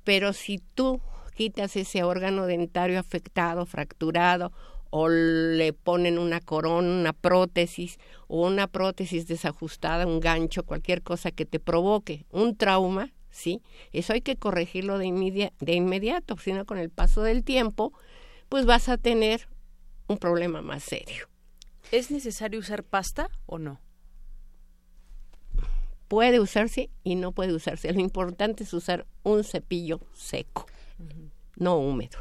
[0.04, 1.00] Pero si tú
[1.34, 4.52] quitas ese órgano dentario afectado, fracturado
[4.90, 11.30] o le ponen una corona, una prótesis o una prótesis desajustada, un gancho, cualquier cosa
[11.30, 13.62] que te provoque un trauma, ¿sí?
[13.92, 17.92] Eso hay que corregirlo de, de inmediato, sino con el paso del tiempo,
[18.48, 19.48] pues vas a tener
[20.10, 21.28] un problema más serio.
[21.92, 23.80] ¿Es necesario usar pasta o no?
[26.08, 27.92] Puede usarse y no puede usarse.
[27.92, 30.66] Lo importante es usar un cepillo seco,
[31.56, 32.18] no húmedo.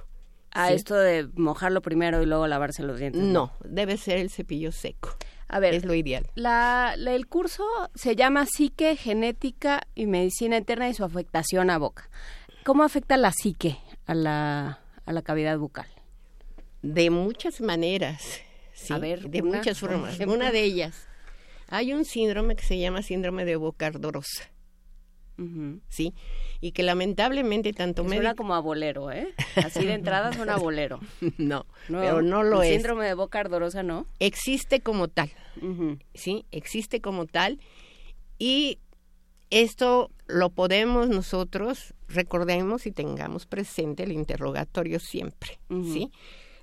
[0.52, 3.22] A esto de mojarlo primero y luego lavarse los dientes.
[3.22, 5.16] No, debe ser el cepillo seco.
[5.48, 6.28] A ver, es lo ideal.
[6.36, 7.64] La, el curso
[7.96, 12.10] se llama Psique, Genética y Medicina Interna y su afectación a boca.
[12.64, 15.88] ¿Cómo afecta la psique a la, a la cavidad bucal?
[16.82, 18.42] De muchas maneras.
[18.74, 20.20] Sí, a ver, de muchas formas.
[20.20, 21.08] Una de ellas,
[21.68, 24.50] hay un síndrome que se llama síndrome de boca ardorosa.
[25.88, 26.14] ¿sí?
[26.62, 29.34] Y que lamentablemente tanto me Suena como a bolero, ¿eh?
[29.56, 31.00] Así de entrada suena a bolero.
[31.38, 32.74] no, pero no lo el es.
[32.76, 34.06] síndrome de boca ardorosa, ¿no?
[34.20, 35.32] Existe como tal,
[36.14, 36.46] ¿sí?
[36.52, 37.60] Existe como tal
[38.38, 38.80] y
[39.50, 46.12] esto lo podemos nosotros, recordemos y tengamos presente el interrogatorio siempre, ¿sí?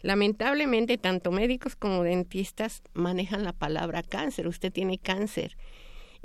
[0.07, 4.47] Lamentablemente, tanto médicos como dentistas manejan la palabra cáncer.
[4.47, 5.57] Usted tiene cáncer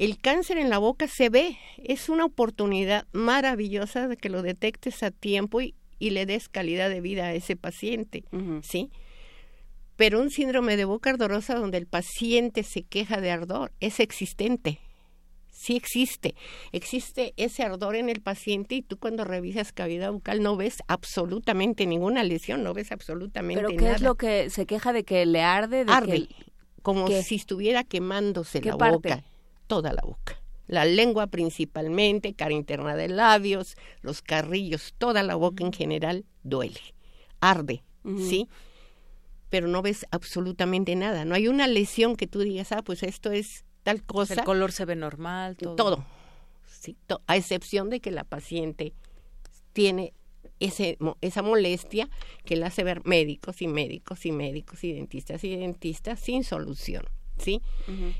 [0.01, 5.03] el cáncer en la boca se ve, es una oportunidad maravillosa de que lo detectes
[5.03, 8.23] a tiempo y, le des calidad de vida a ese paciente,
[8.63, 8.89] ¿sí?
[9.97, 14.79] Pero un síndrome de boca ardorosa donde el paciente se queja de ardor es existente,
[15.61, 16.33] sí existe.
[16.71, 21.85] Existe ese ardor en el paciente y tú cuando revisas cavidad bucal no ves absolutamente
[21.85, 23.75] ninguna lesión, no ves absolutamente nada.
[23.75, 25.85] ¿Pero qué es lo que se queja de que le arde?
[25.85, 26.27] De arde,
[26.81, 29.23] como si estuviera quemándose la boca
[29.67, 30.41] toda la boca.
[30.67, 36.81] La lengua principalmente, cara interna de labios, los carrillos, toda la boca en general duele,
[37.39, 37.83] arde,
[38.17, 38.49] ¿sí?
[39.49, 41.23] Pero no ves absolutamente nada.
[41.23, 44.33] No hay una lesión que tú digas, ah, pues esto es tal cosa.
[44.33, 45.75] El color se ve normal, todo.
[45.75, 46.05] Todo,
[46.65, 48.93] sí, a excepción de que la paciente
[49.73, 50.13] tiene
[50.59, 52.09] ese, esa molestia
[52.45, 57.03] que la hace ver médicos y médicos y médicos y dentistas y dentistas sin solución.
[57.37, 57.61] ¿sí?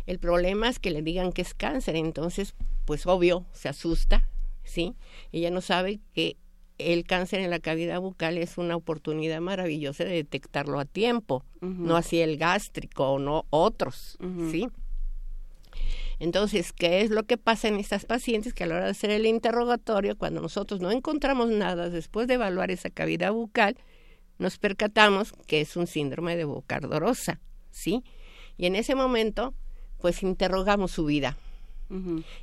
[0.06, 4.28] El problema es que le digan que es cáncer, entonces, pues obvio, se asusta,
[4.64, 4.96] ¿sí?
[5.32, 6.38] Ella no sabe que
[6.78, 11.96] el cáncer en la cavidad bucal es una oportunidad maravillosa de detectarlo a tiempo, no
[11.96, 14.18] así el gástrico o no otros,
[14.50, 14.68] ¿sí?
[16.22, 18.54] Entonces, ¿qué es lo que pasa en estas pacientes?
[18.54, 22.36] Que a la hora de hacer el interrogatorio, cuando nosotros no encontramos nada después de
[22.36, 23.76] evaluar esa cavidad bucal,
[24.38, 27.40] nos percatamos que es un síndrome de boca ardorosa,
[27.72, 28.04] ¿sí?
[28.56, 29.56] Y en ese momento,
[30.00, 31.40] pues interrogamos su vida.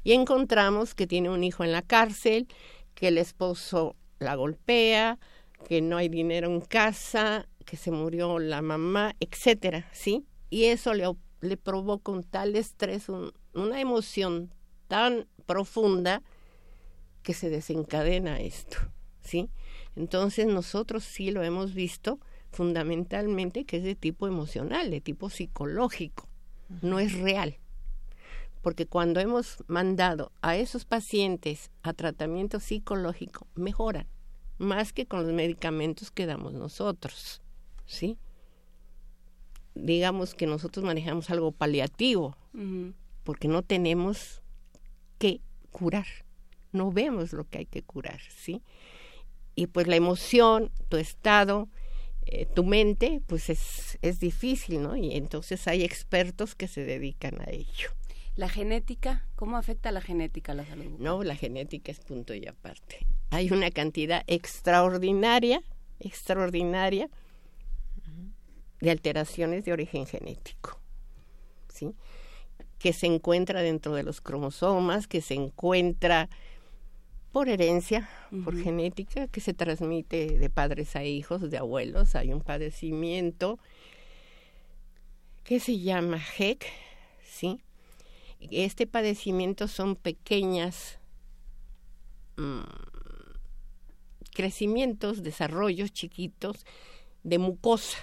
[0.02, 2.48] Y encontramos que tiene un hijo en la cárcel,
[2.96, 5.20] que el esposo la golpea,
[5.68, 10.26] que no hay dinero en casa, que se murió la mamá, etcétera, ¿sí?
[10.50, 11.06] Y eso le,
[11.42, 13.06] le provoca un tal estrés,
[13.58, 14.50] una emoción
[14.86, 16.22] tan profunda
[17.22, 18.78] que se desencadena esto,
[19.20, 19.50] ¿sí?
[19.96, 26.28] Entonces nosotros sí lo hemos visto fundamentalmente que es de tipo emocional, de tipo psicológico,
[26.82, 27.58] no es real.
[28.62, 34.06] Porque cuando hemos mandado a esos pacientes a tratamiento psicológico, mejoran,
[34.58, 37.42] más que con los medicamentos que damos nosotros,
[37.86, 38.18] ¿sí?
[39.74, 42.36] Digamos que nosotros manejamos algo paliativo,
[43.28, 44.40] porque no tenemos
[45.18, 46.06] que curar,
[46.72, 48.62] no vemos lo que hay que curar, ¿sí?
[49.54, 51.68] Y pues la emoción, tu estado,
[52.24, 54.96] eh, tu mente, pues es, es difícil, ¿no?
[54.96, 57.90] Y entonces hay expertos que se dedican a ello.
[58.34, 59.28] ¿La genética?
[59.36, 60.98] ¿Cómo afecta la genética a la salud?
[60.98, 63.06] No, la genética es punto y aparte.
[63.28, 65.62] Hay una cantidad extraordinaria,
[66.00, 67.10] extraordinaria
[68.80, 70.80] de alteraciones de origen genético,
[71.68, 71.94] ¿sí?
[72.78, 76.28] Que se encuentra dentro de los cromosomas, que se encuentra
[77.32, 78.08] por herencia,
[78.44, 82.14] por genética, que se transmite de padres a hijos, de abuelos.
[82.14, 83.58] Hay un padecimiento
[85.44, 86.66] que se llama HEC,
[87.24, 87.60] ¿sí?
[88.40, 90.98] Este padecimiento son pequeñas
[92.36, 92.60] mm,
[94.32, 96.64] crecimientos, desarrollos chiquitos
[97.24, 97.98] de mucosa,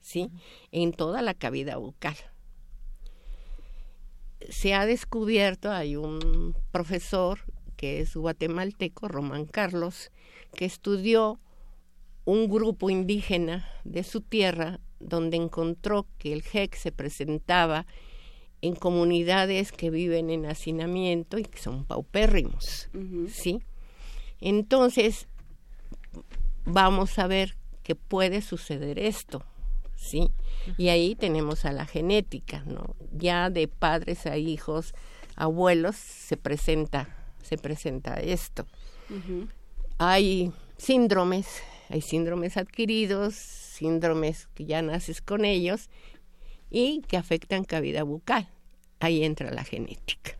[0.00, 0.30] ¿sí?
[0.70, 2.16] En toda la cavidad bucal.
[4.48, 7.40] Se ha descubierto, hay un profesor
[7.76, 10.10] que es guatemalteco, Román Carlos,
[10.54, 11.38] que estudió
[12.24, 17.86] un grupo indígena de su tierra donde encontró que el GEC se presentaba
[18.60, 22.88] en comunidades que viven en hacinamiento y que son paupérrimos,
[23.28, 23.62] ¿sí?
[24.40, 25.28] Entonces,
[26.64, 29.44] vamos a ver que puede suceder esto,
[29.98, 30.30] ¿sí?
[30.78, 32.94] Y ahí tenemos a la genética, ¿no?
[33.12, 34.94] Ya de padres a hijos,
[35.36, 37.08] abuelos, se presenta,
[37.42, 38.66] se presenta esto.
[39.98, 45.90] Hay síndromes, hay síndromes adquiridos, síndromes que ya naces con ellos
[46.70, 48.48] y que afectan cavidad bucal.
[49.00, 50.32] Ahí entra la genética.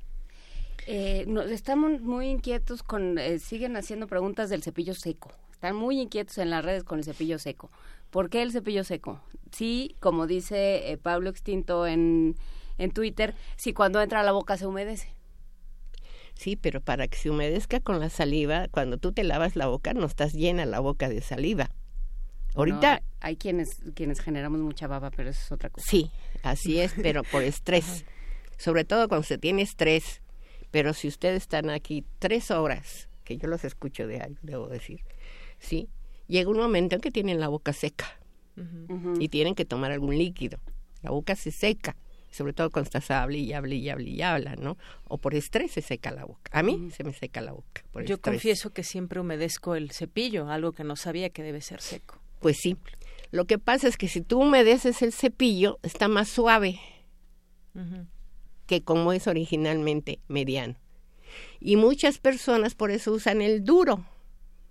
[0.87, 5.31] Eh, estamos muy inquietos con, eh, siguen haciendo preguntas del cepillo seco.
[5.53, 7.71] Están muy inquietos en las redes con el cepillo seco.
[8.11, 9.21] ¿Por qué el cepillo seco?
[9.53, 12.37] Sí, como dice eh, Pablo Extinto en,
[12.79, 15.12] en Twitter, si cuando entra a la boca se humedece.
[16.35, 19.92] Sí, pero para que se humedezca con la saliva, cuando tú te lavas la boca,
[19.92, 21.71] no estás llena la boca de saliva.
[22.55, 25.87] Ahorita hay quienes quienes generamos mucha baba, pero eso es otra cosa.
[25.88, 26.11] Sí,
[26.42, 28.05] así es, pero por estrés.
[28.57, 30.23] Sobre todo cuando se tiene estrés
[30.71, 35.01] pero si ustedes están aquí tres horas, que yo los escucho de ahí, debo decir,
[35.59, 35.88] ¿sí?
[36.29, 38.07] Llega un momento en que tienen la boca seca
[39.19, 40.59] y tienen que tomar algún líquido.
[41.03, 41.97] La boca se seca,
[42.31, 44.77] sobre todo cuando estás hable y hable y hable y habla, ¿no?
[45.05, 46.51] O por estrés se seca la boca.
[46.53, 47.83] A mí se me seca la boca.
[48.05, 52.21] yo confieso que siempre humedezco el cepillo, algo que no sabía que debe ser seco.
[52.41, 52.77] Pues sí.
[53.31, 56.81] Lo que pasa es que si tú humedeces el cepillo, está más suave
[58.67, 60.77] que como es originalmente mediano.
[61.61, 64.05] Y muchas personas por eso usan el duro,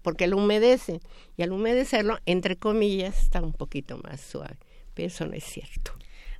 [0.07, 1.01] porque lo humedecen.
[1.35, 4.55] Y al humedecerlo, entre comillas, está un poquito más suave.
[4.93, 5.91] Pero eso no es cierto.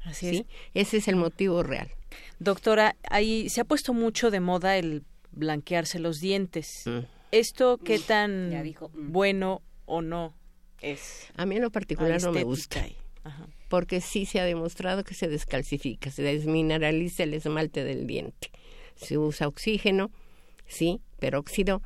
[0.06, 0.46] Así es.
[0.74, 1.92] Ese es el motivo real.
[2.40, 5.04] Doctora, ahí se ha puesto mucho de moda el
[5.34, 6.84] blanquearse los dientes.
[6.86, 7.00] Mm.
[7.34, 9.12] ¿Esto qué tan mm.
[9.12, 10.34] bueno o no
[10.80, 11.28] es?
[11.36, 12.88] A mí en lo particular no me gusta
[13.68, 18.50] porque sí se ha demostrado que se descalcifica, se desmineraliza el esmalte del diente.
[18.96, 20.10] Se usa oxígeno,
[20.68, 21.82] sí, peróxido,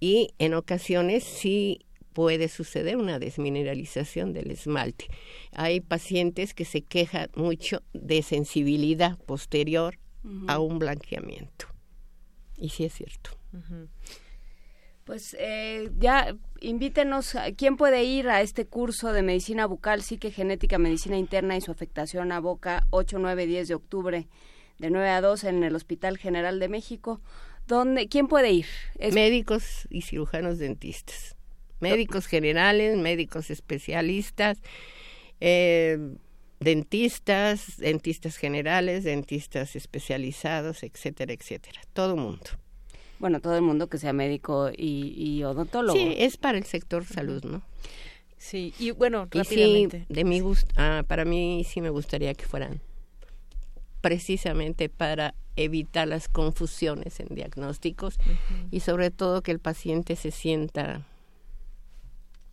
[0.00, 1.80] y en ocasiones sí
[2.12, 5.06] puede suceder una desmineralización del esmalte.
[5.52, 9.98] Hay pacientes que se quejan mucho de sensibilidad posterior
[10.48, 11.66] a un blanqueamiento.
[12.56, 13.30] Y sí es cierto.
[15.04, 20.76] Pues eh, ya invítenos, ¿quién puede ir a este curso de medicina bucal, psique genética,
[20.76, 24.28] medicina interna y su afectación a boca 8, 9, 10 de octubre
[24.78, 27.20] de 9 a 2 en el Hospital General de México?
[27.68, 28.66] ¿Dónde, ¿Quién puede ir?
[29.12, 31.36] Médicos y cirujanos dentistas.
[31.80, 34.58] Médicos generales, médicos especialistas,
[35.40, 36.16] eh,
[36.58, 41.80] dentistas, dentistas generales, dentistas especializados, etcétera, etcétera.
[41.92, 42.50] Todo mundo
[43.18, 45.98] bueno, todo el mundo que sea médico y, odontólogo.
[45.98, 47.62] Sí, es para el sector salud, ¿no?
[48.36, 50.06] Sí, y bueno, rápidamente.
[50.08, 52.80] de mi gusto, ah, para mí sí me gustaría que fueran
[54.00, 58.18] precisamente para evitar las confusiones en diagnósticos
[58.70, 61.06] y sobre todo que el paciente se sienta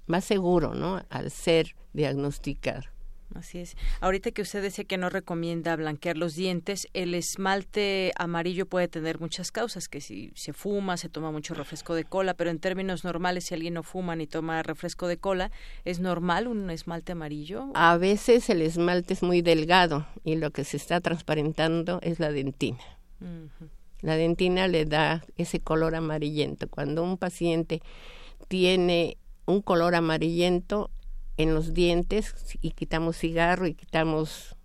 [0.08, 1.04] más seguro, ¿no?
[1.10, 2.95] Al ser diagnosticado.
[3.36, 3.76] Así es.
[4.00, 9.20] Ahorita que usted decía que no recomienda blanquear los dientes, el esmalte amarillo puede tener
[9.20, 13.04] muchas causas, que si se fuma, se toma mucho refresco de cola, pero en términos
[13.04, 15.52] normales, si alguien no fuma ni toma refresco de cola,
[15.84, 17.72] ¿es normal un esmalte amarillo?
[17.74, 22.32] A veces el esmalte es muy delgado y lo que se está transparentando es la
[22.32, 22.80] dentina.
[24.02, 26.70] La dentina le da ese color amarillento.
[26.70, 27.82] Cuando un paciente
[28.48, 30.90] tiene un color amarillento,
[31.38, 34.56] en los dientes y quitamos cigarro y quitamos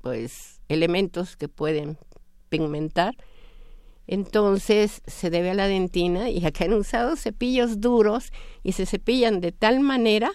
[0.00, 1.98] pues elementos que pueden
[2.48, 3.16] pigmentar.
[4.06, 9.40] Entonces se debe a la dentina y acá han usado cepillos duros y se cepillan
[9.40, 10.30] de tal manera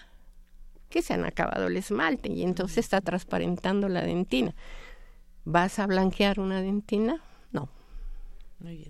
[0.90, 4.54] que se han acabado el esmalte y entonces está transparentando la dentina.
[5.44, 7.22] ¿Vas a blanquear una dentina?
[7.50, 7.70] No.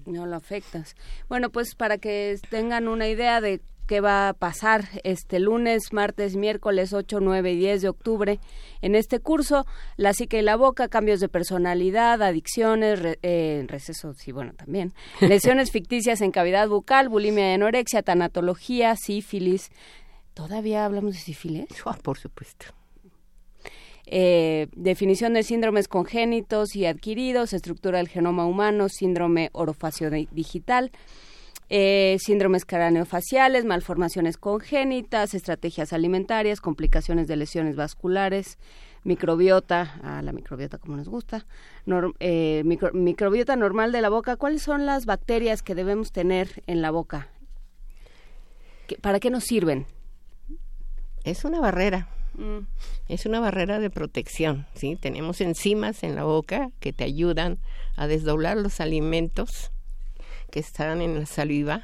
[0.05, 0.97] No lo afectas.
[1.29, 3.61] Bueno, pues para que tengan una idea de
[3.93, 8.41] qué va a pasar este lunes, martes, miércoles 8, 9 y 10 de octubre
[8.81, 9.67] en este curso,
[9.99, 15.71] la psique y la boca, cambios de personalidad, adicciones, eh, recesos sí, bueno, también, lesiones
[15.71, 19.71] ficticias en cavidad bucal, bulimia y anorexia, tanatología, sífilis.
[20.33, 21.67] ¿Todavía hablamos de sífilis?
[21.85, 22.65] Oh, por supuesto.
[24.07, 30.93] Eh, definición de síndromes congénitos y adquiridos, estructura del genoma humano, síndrome orofacio digital,
[31.75, 38.59] eh, síndromes craneofaciales, malformaciones congénitas, estrategias alimentarias, complicaciones de lesiones vasculares,
[39.05, 41.47] microbiota, a la microbiota como nos gusta,
[42.21, 42.63] eh,
[42.93, 44.37] microbiota normal de la boca.
[44.37, 47.29] ¿Cuáles son las bacterias que debemos tener en la boca?
[49.01, 49.87] ¿Para qué nos sirven?
[51.25, 52.11] Es una barrera.
[52.35, 52.67] Mm.
[53.09, 54.97] Es una barrera de protección, ¿sí?
[54.97, 57.61] Tenemos enzimas en la boca que te ayudan
[57.97, 59.73] a desdoblar los alimentos
[60.53, 61.83] que están en la saliva,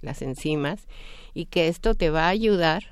[0.00, 0.88] las enzimas,
[1.34, 2.82] y que esto te va a ayudar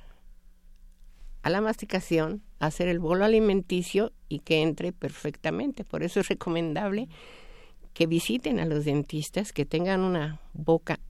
[1.42, 5.82] a la masticación, hacer el bolo alimenticio y que entre perfectamente.
[5.82, 7.08] Por eso es recomendable
[7.94, 11.00] que visiten a los dentistas, que tengan una boca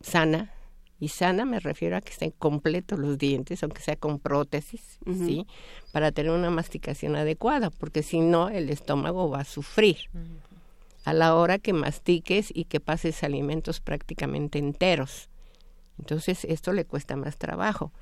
[0.00, 0.54] sana,
[0.98, 5.46] y sana me refiero a que estén completos los dientes, aunque sea con prótesis, ¿sí?
[5.92, 9.98] Para tener una masticación adecuada, porque si no, el estómago va a sufrir
[11.08, 15.28] a la hora que mastiques y que pases alimentos prácticamente enteros.
[15.98, 17.92] Entonces, esto le cuesta más trabajo.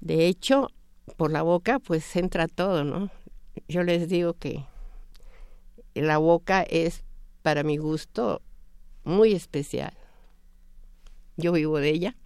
[0.00, 0.68] De hecho,
[1.16, 3.10] por la boca, pues entra todo, ¿no?
[3.68, 4.64] Yo les digo que
[5.94, 7.04] la boca es,
[7.42, 8.42] para mi gusto,
[9.04, 9.94] muy especial
[11.36, 12.16] yo vivo de ella.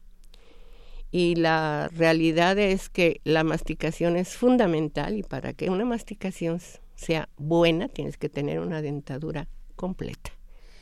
[1.10, 6.60] Y la realidad es que la masticación es fundamental y para que una masticación
[6.94, 9.48] sea buena tienes que tener una dentadura
[9.78, 10.30] completa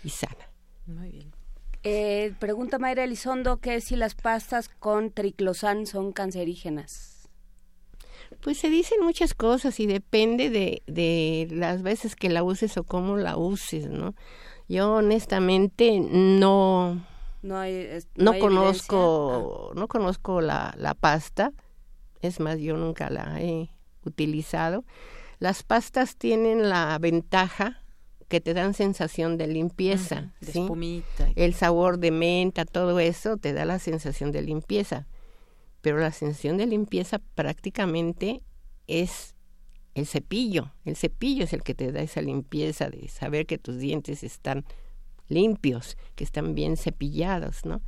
[0.02, 0.50] y sana.
[0.86, 1.32] Muy bien.
[1.84, 7.28] Eh, pregunta Mayra Elizondo que si las pastas con triclosan son cancerígenas.
[8.40, 12.82] Pues se dicen muchas cosas y depende de, de las veces que la uses o
[12.82, 14.16] cómo la uses, ¿no?
[14.68, 17.00] Yo honestamente no,
[17.42, 19.74] no hay, no, conozco, ah.
[19.76, 21.52] no conozco la, la pasta.
[22.20, 23.70] Es más, yo nunca la he
[24.04, 24.84] utilizado.
[25.38, 27.84] Las pastas tienen la ventaja
[28.28, 30.32] que te dan sensación de limpieza,
[31.36, 35.06] El sabor de menta, todo eso te da la sensación de limpieza.
[35.80, 38.42] Pero la sensación de limpieza prácticamente
[38.88, 39.36] es
[39.94, 40.72] el cepillo.
[40.84, 44.64] El cepillo es el que te da esa limpieza de saber que tus dientes están
[45.28, 47.80] limpios, que están bien cepillados, ¿no?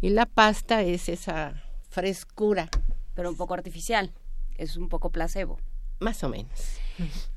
[0.00, 2.68] Y la pasta es esa frescura.
[3.14, 4.12] Pero un poco artificial,
[4.56, 5.58] es un poco placebo.
[6.00, 6.78] Más o menos.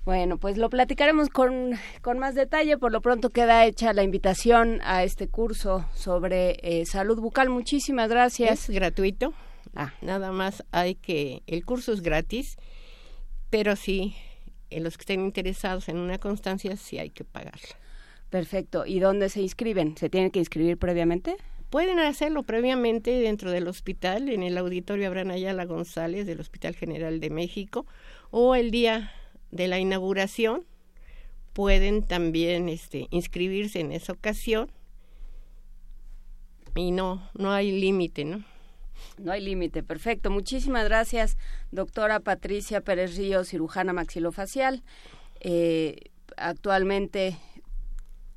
[0.05, 2.78] Bueno, pues lo platicaremos con, con más detalle.
[2.78, 7.49] Por lo pronto queda hecha la invitación a este curso sobre eh, salud bucal.
[7.49, 8.70] Muchísimas gracias.
[8.70, 9.34] Es gratuito.
[9.76, 9.93] Ah.
[10.01, 11.43] Nada más hay que...
[11.47, 12.57] El curso es gratis,
[13.49, 14.16] pero sí,
[14.70, 17.78] en los que estén interesados en una constancia, sí hay que pagarla.
[18.30, 18.86] Perfecto.
[18.86, 19.95] ¿Y dónde se inscriben?
[19.97, 21.36] ¿Se tienen que inscribir previamente?
[21.70, 27.22] Pueden hacerlo previamente dentro del hospital, en el auditorio Abraham Ayala González del Hospital General
[27.22, 27.86] de México,
[28.32, 29.12] o el día
[29.52, 30.66] de la inauguración
[31.54, 34.72] pueden también este, inscribirse en esa ocasión
[36.76, 38.44] y no, no hay límite, ¿no?
[39.18, 40.30] No hay límite, perfecto.
[40.30, 41.38] Muchísimas gracias,
[41.72, 44.84] doctora Patricia Pérez Río, cirujana maxilofacial.
[45.42, 47.38] Eh, actualmente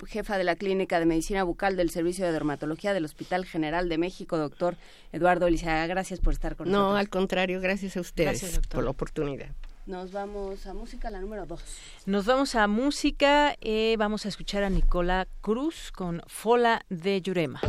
[0.07, 3.99] jefa de la Clínica de Medicina Bucal del Servicio de Dermatología del Hospital General de
[3.99, 4.77] México, doctor
[5.13, 5.87] Eduardo Elizaga.
[5.87, 6.93] Gracias por estar con nosotros.
[6.93, 9.49] No, al contrario, gracias a ustedes por la oportunidad.
[9.87, 11.61] Nos vamos a música, la número dos.
[12.07, 17.61] Nos vamos a música, eh, vamos a escuchar a Nicola Cruz con Fola de Yurema.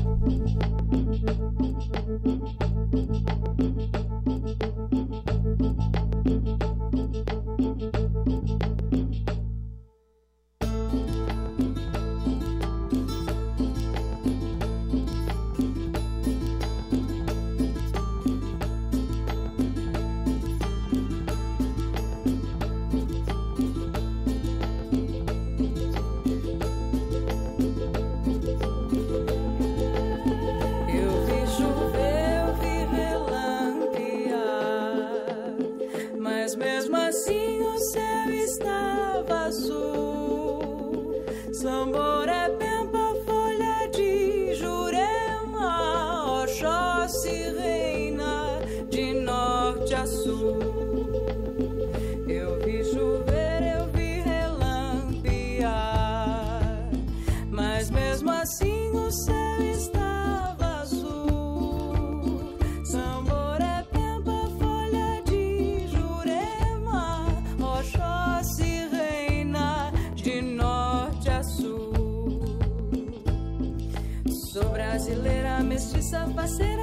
[76.46, 76.75] hacer.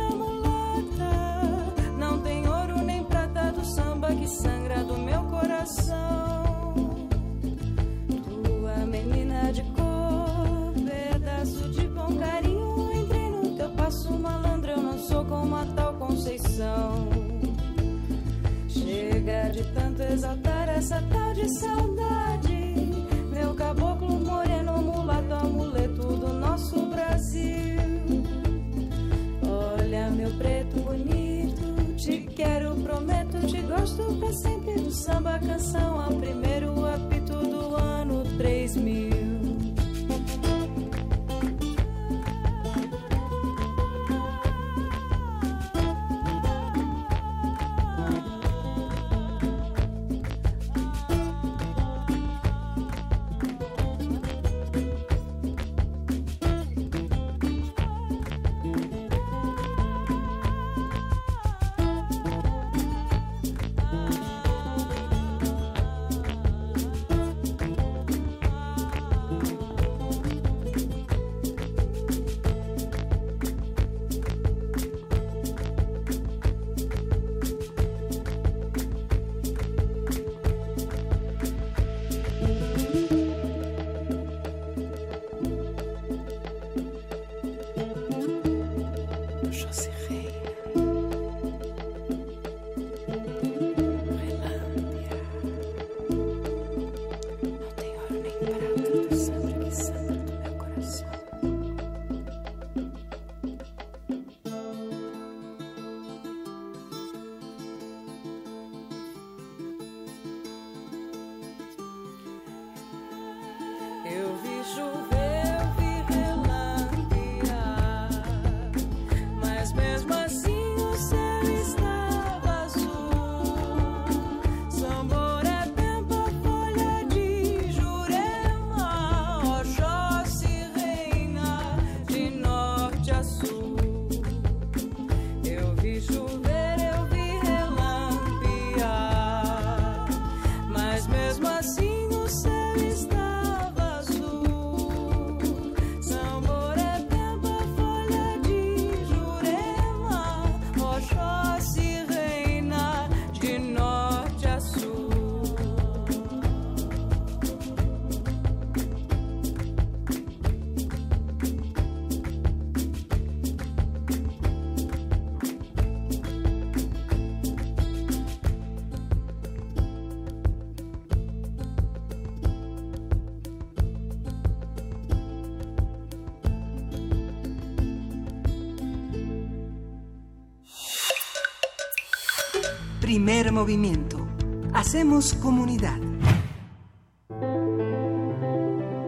[183.24, 184.26] Primer movimiento.
[184.74, 185.96] Hacemos comunidad.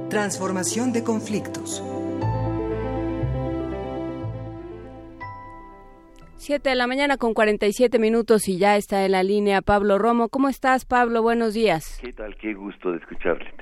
[0.09, 1.83] Transformación de conflictos.
[6.37, 10.29] Siete de la mañana con 47 minutos y ya está en la línea Pablo Romo.
[10.29, 11.21] ¿Cómo estás, Pablo?
[11.21, 11.99] Buenos días.
[12.01, 12.37] ¿Qué tal?
[12.37, 13.53] Qué gusto de escucharle.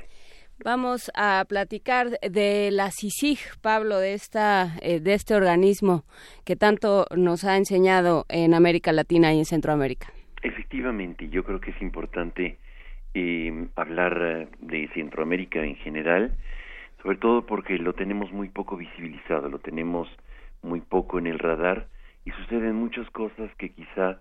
[0.62, 6.04] Vamos a platicar de la CICIG, Pablo, de, esta, eh, de este organismo
[6.44, 10.12] que tanto nos ha enseñado en América Latina y en Centroamérica.
[10.42, 12.58] Efectivamente, yo creo que es importante
[13.14, 16.36] eh, hablar de Centroamérica en general,
[17.02, 20.08] sobre todo porque lo tenemos muy poco visibilizado, lo tenemos
[20.62, 21.86] muy poco en el radar
[22.24, 24.18] y suceden muchas cosas que quizá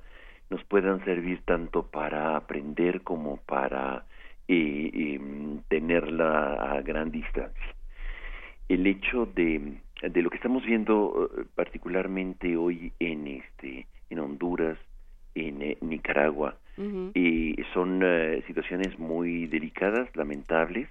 [0.49, 4.05] nos puedan servir tanto para aprender como para
[4.47, 5.19] eh,
[5.69, 7.75] tenerla a gran distancia.
[8.67, 14.77] El hecho de, de lo que estamos viendo eh, particularmente hoy en este en Honduras,
[15.35, 16.55] en eh, Nicaragua,
[17.13, 20.89] y son eh, situaciones muy delicadas, lamentables,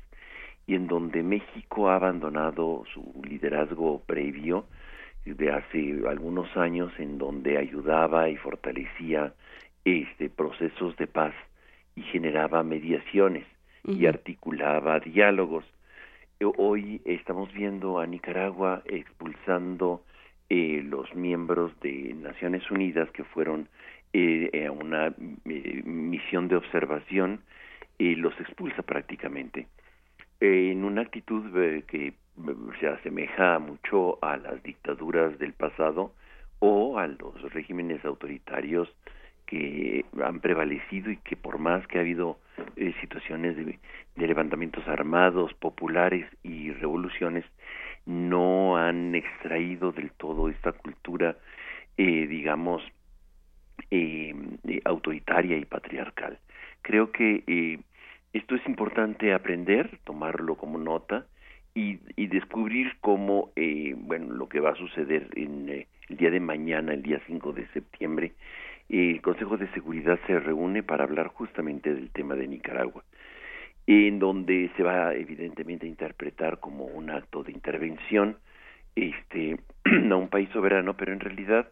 [0.66, 4.66] y en donde México ha abandonado su liderazgo previo
[5.24, 9.34] de hace algunos años, en donde ayudaba y fortalecía
[9.84, 11.34] este procesos de paz
[11.96, 13.46] y generaba mediaciones
[13.84, 15.64] y articulaba diálogos.
[16.38, 20.02] Eh, hoy estamos viendo a Nicaragua expulsando
[20.48, 23.68] eh, los miembros de Naciones Unidas que fueron
[24.12, 27.40] eh, a una misión de observación
[27.98, 29.66] y los expulsa prácticamente.
[30.40, 31.52] En una actitud
[31.86, 32.14] que
[32.80, 36.12] se asemeja mucho a las dictaduras del pasado
[36.60, 38.88] o a los regímenes autoritarios
[39.46, 42.38] que han prevalecido y que por más que ha habido
[42.76, 43.78] eh, situaciones de,
[44.16, 47.44] levantamientos armados, populares y revoluciones,
[48.06, 51.36] no han extraído del todo esta cultura,
[51.96, 52.82] eh, digamos,
[53.90, 54.34] eh,
[54.84, 56.38] autoritaria y patriarcal.
[56.82, 57.80] Creo que
[58.32, 61.26] esto es importante aprender, tomarlo como nota
[61.74, 63.52] y, y descubrir cómo,
[63.96, 67.66] bueno, lo que va a suceder en el día de mañana, el día 5 de
[67.68, 68.32] septiembre,
[68.90, 73.04] el Consejo de Seguridad se reúne para hablar justamente del tema de Nicaragua,
[73.86, 78.36] en donde se va evidentemente a interpretar como un acto de intervención
[78.96, 79.58] este,
[80.10, 81.68] a un país soberano, pero en realidad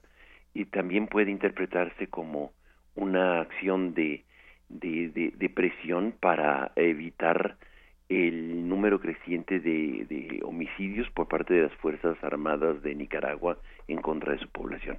[0.59, 2.51] y también puede interpretarse como
[2.97, 4.25] una acción de,
[4.69, 7.57] de, presión para evitar
[8.09, 14.03] el número creciente de, de homicidios por parte de las Fuerzas Armadas de Nicaragua en
[14.03, 14.99] contra de su población.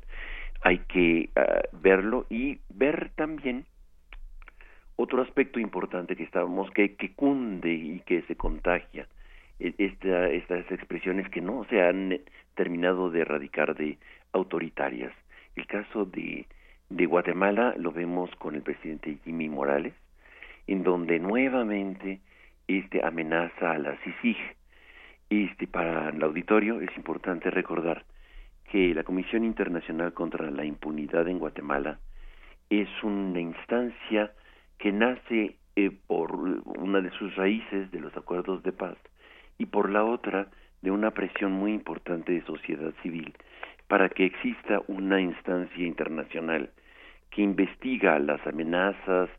[0.62, 3.66] Hay que ah, verlo y ver también
[4.96, 9.10] otro aspecto importante que estábamos que, que cunde y que se contagia
[9.60, 12.18] e, esta, estas expresiones que no se han
[12.56, 13.98] terminado de erradicar de
[14.32, 15.12] autoritarias
[15.56, 16.46] el caso de
[16.90, 19.94] de Guatemala lo vemos con el presidente Jimmy Morales
[20.66, 22.20] en donde nuevamente
[22.68, 24.38] este amenaza a la CICIG.
[25.30, 28.06] Este para el auditorio es importante recordar
[28.72, 32.00] que la Comisión Internacional contra la Impunidad en Guatemala
[32.70, 34.32] es una instancia
[34.78, 38.98] que nace eh, por una de sus raíces de los acuerdos de paz
[39.58, 40.48] y por la otra
[40.82, 43.34] de una presión muy importante de sociedad civil
[43.90, 46.70] para que exista una instancia internacional
[47.32, 49.30] que investiga las amenazas,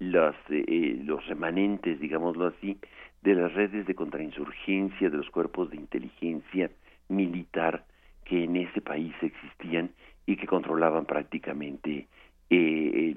[0.00, 2.78] las, eh, los remanentes, digámoslo así,
[3.22, 6.68] de las redes de contrainsurgencia, de los cuerpos de inteligencia
[7.08, 7.84] militar
[8.24, 9.90] que en ese país existían
[10.26, 12.08] y que controlaban prácticamente
[12.50, 13.14] eh,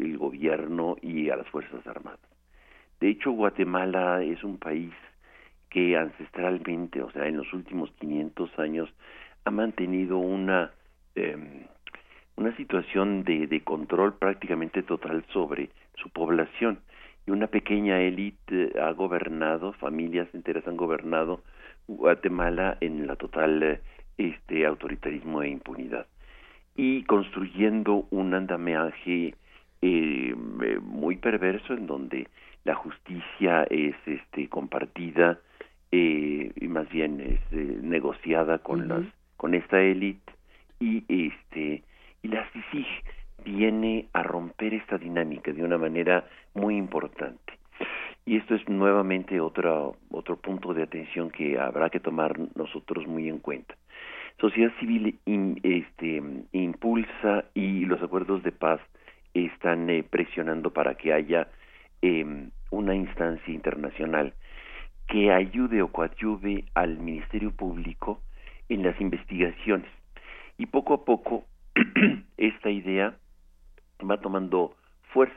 [0.00, 2.18] el, gobierno y a las Fuerzas Armadas.
[2.98, 4.92] De hecho, Guatemala es un país
[5.70, 8.92] que ancestralmente, o sea, en los últimos 500 años,
[9.44, 10.72] ha mantenido una,
[11.14, 11.66] em,
[12.36, 16.80] una situación de, de control prácticamente total sobre su población.
[17.26, 21.42] Y una pequeña élite ha gobernado, familias enteras han gobernado
[21.86, 23.80] Guatemala en la total
[24.16, 26.06] este autoritarismo e impunidad.
[26.76, 29.34] Y construyendo un andamiaje
[29.82, 30.34] eh,
[30.82, 32.28] muy perverso en donde
[32.64, 35.38] la justicia es este compartida
[35.92, 39.04] eh, y más bien es eh, negociada con las
[39.44, 40.32] con esta élite
[40.80, 41.82] y este
[42.22, 42.86] y la CICIG
[43.44, 46.24] viene a romper esta dinámica de una manera
[46.54, 47.52] muy importante.
[48.24, 53.28] Y esto es nuevamente otro otro punto de atención que habrá que tomar nosotros muy
[53.28, 53.74] en cuenta.
[54.40, 55.18] Sociedad civil
[55.62, 56.22] este,
[56.52, 58.80] impulsa y los acuerdos de paz
[59.34, 61.48] están eh, presionando para que haya
[62.00, 64.32] em, una instancia internacional
[65.06, 68.22] que ayude o coadyuve al Ministerio Público
[68.68, 69.90] en las investigaciones.
[70.58, 71.44] Y poco a poco
[72.36, 73.16] esta idea
[74.08, 74.76] va tomando
[75.12, 75.34] fuerza.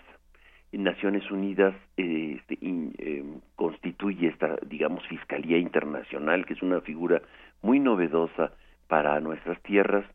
[0.73, 3.23] Naciones Unidas eh, este, eh,
[3.55, 7.21] constituye esta, digamos, Fiscalía Internacional, que es una figura
[7.61, 8.51] muy novedosa
[8.87, 10.05] para nuestras tierras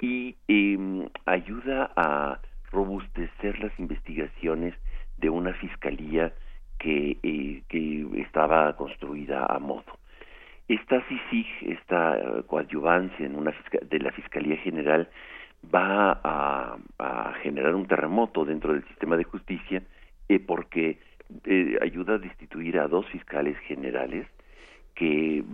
[0.00, 2.40] y em, ayuda a
[2.70, 4.74] robustecer las investigaciones
[5.18, 6.32] de una fiscalía
[6.78, 9.98] que, eh, que estaba construida a modo.
[10.68, 13.54] Esta CICIG, esta coadyuvancia en una
[13.88, 15.08] de la Fiscalía General,
[15.74, 19.82] va a, generar un terremoto dentro del sistema de justicia
[20.28, 20.98] eh, porque
[21.44, 24.26] eh, ayuda a destituir a dos fiscales generales
[24.94, 25.44] que,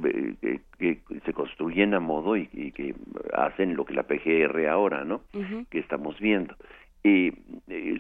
[0.43, 2.95] eh, que, se construyen a modo y, que
[3.35, 5.23] hacen lo que la PGR ahora, ¿no?
[5.69, 6.55] Que estamos viendo.
[7.05, 7.33] Eh,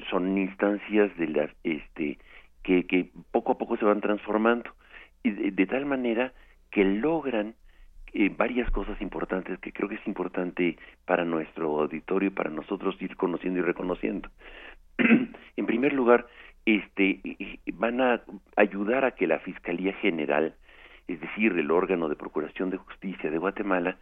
[0.09, 2.19] son instancias de las, este,
[2.63, 4.71] que, que poco a poco se van transformando
[5.25, 6.33] y de tal manera
[6.73, 7.55] que logran
[8.15, 13.01] eh, varias cosas importantes que creo que es importante para nuestro auditorio y para nosotros
[13.01, 14.29] ir conociendo y reconociendo.
[14.99, 16.27] en primer lugar,
[16.67, 17.21] este,
[17.75, 18.23] van a
[18.57, 20.55] ayudar a que la Fiscalía General,
[21.09, 23.97] es decir, el órgano de Procuración de Justicia de Guatemala,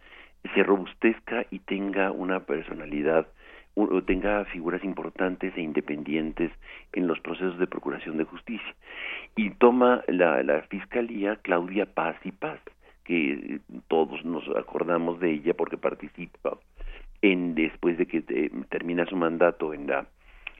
[0.53, 3.27] se robustezca y tenga una personalidad,
[4.05, 6.51] tenga figuras importantes e independientes
[6.93, 8.75] en los procesos de procuración de justicia.
[9.35, 12.59] Y toma la, la Fiscalía Claudia Paz y Paz
[13.03, 16.57] que todos nos acordamos de ella porque participa
[17.21, 20.07] en después de que eh, termina su mandato en la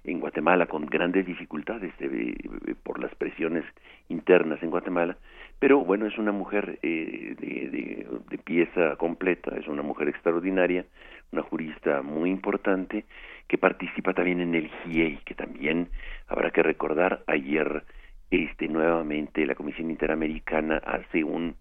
[0.03, 2.35] en Guatemala con grandes dificultades eh,
[2.83, 3.63] por las presiones
[4.09, 5.17] internas en Guatemala,
[5.59, 10.85] pero bueno, es una mujer eh, de, de, pieza completa, es una mujer extraordinaria,
[11.31, 13.05] una jurista muy importante
[13.47, 15.89] que participa también en el GIEI, que también
[16.27, 17.83] habrá que recordar ayer
[18.29, 21.55] este nuevamente la Comisión Interamericana hace un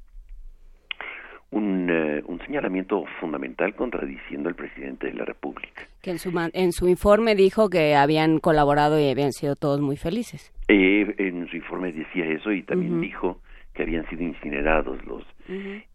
[1.52, 5.82] un, eh, un, señalamiento fundamental contradiciendo al presidente de la República.
[6.00, 9.96] Que en su, en su informe dijo que habían colaborado y habían sido todos muy
[9.96, 10.52] felices.
[10.68, 13.40] Eh, en su informe decía eso y también dijo
[13.74, 15.24] que habían sido incinerados los.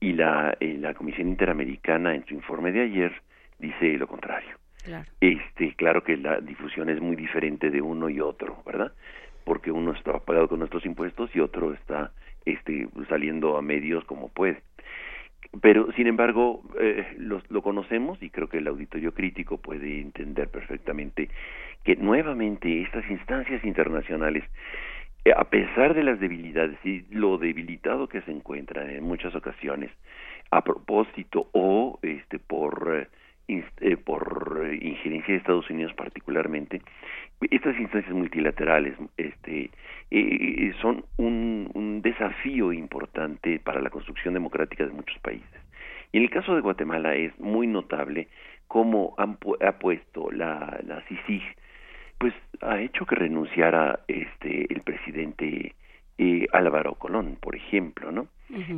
[0.01, 3.13] Y la, eh, la Comisión Interamericana en su informe de ayer
[3.59, 4.57] dice lo contrario.
[4.83, 5.05] Claro.
[5.19, 8.91] Este, claro que la difusión es muy diferente de uno y otro, ¿verdad?
[9.43, 12.11] Porque uno está pagado con nuestros impuestos y otro está
[12.45, 14.61] este, saliendo a medios como puede
[15.61, 20.49] pero sin embargo eh, lo, lo, conocemos y creo que el auditorio crítico puede entender
[20.49, 21.29] perfectamente
[21.83, 24.43] que nuevamente estas instancias internacionales
[25.23, 29.91] eh, a pesar de las debilidades y lo debilitado que se encuentran en muchas ocasiones
[30.51, 33.07] a propósito o este por eh,
[34.03, 36.81] por injerencia de Estados Unidos particularmente
[37.51, 39.69] estas instancias multilaterales este,
[40.11, 45.49] eh, son un, un, desafío importante para la construcción democrática de muchos países.
[46.11, 48.27] Y en el caso de Guatemala es muy notable
[48.67, 51.43] cómo han ha puesto la, la CICIG,
[52.17, 55.75] pues ha hecho que renunciara este, el presidente
[56.17, 58.27] eh, Álvaro Colón, por ejemplo, ¿no?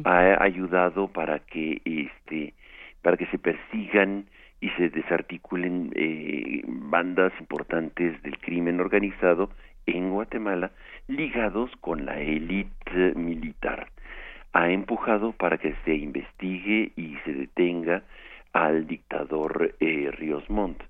[0.06, 2.54] Ha ayudado para que este
[3.02, 4.26] para que se persigan
[4.60, 9.50] y se desarticulen eh, bandas importantes del crimen organizado
[9.86, 10.72] en Guatemala
[11.08, 13.90] ligados con la élite militar.
[14.54, 18.04] Ha empujado para que se investigue y se detenga
[18.54, 20.82] al dictador eh, Ríos Montt.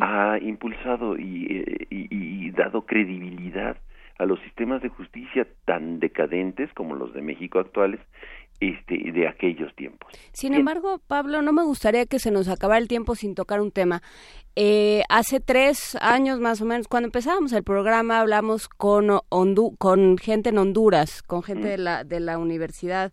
[0.00, 3.76] Ha impulsado y, eh, y, y dado credibilidad
[4.18, 8.00] a los sistemas de justicia tan decadentes como los de México actuales
[8.62, 10.12] este, de aquellos tiempos.
[10.32, 13.72] Sin embargo, Pablo, no me gustaría que se nos acabara el tiempo sin tocar un
[13.72, 14.02] tema.
[14.54, 19.18] Eh, hace tres años más o menos, cuando empezábamos el programa, hablamos con,
[19.78, 23.12] con gente en Honduras, con gente de, la, de la universidad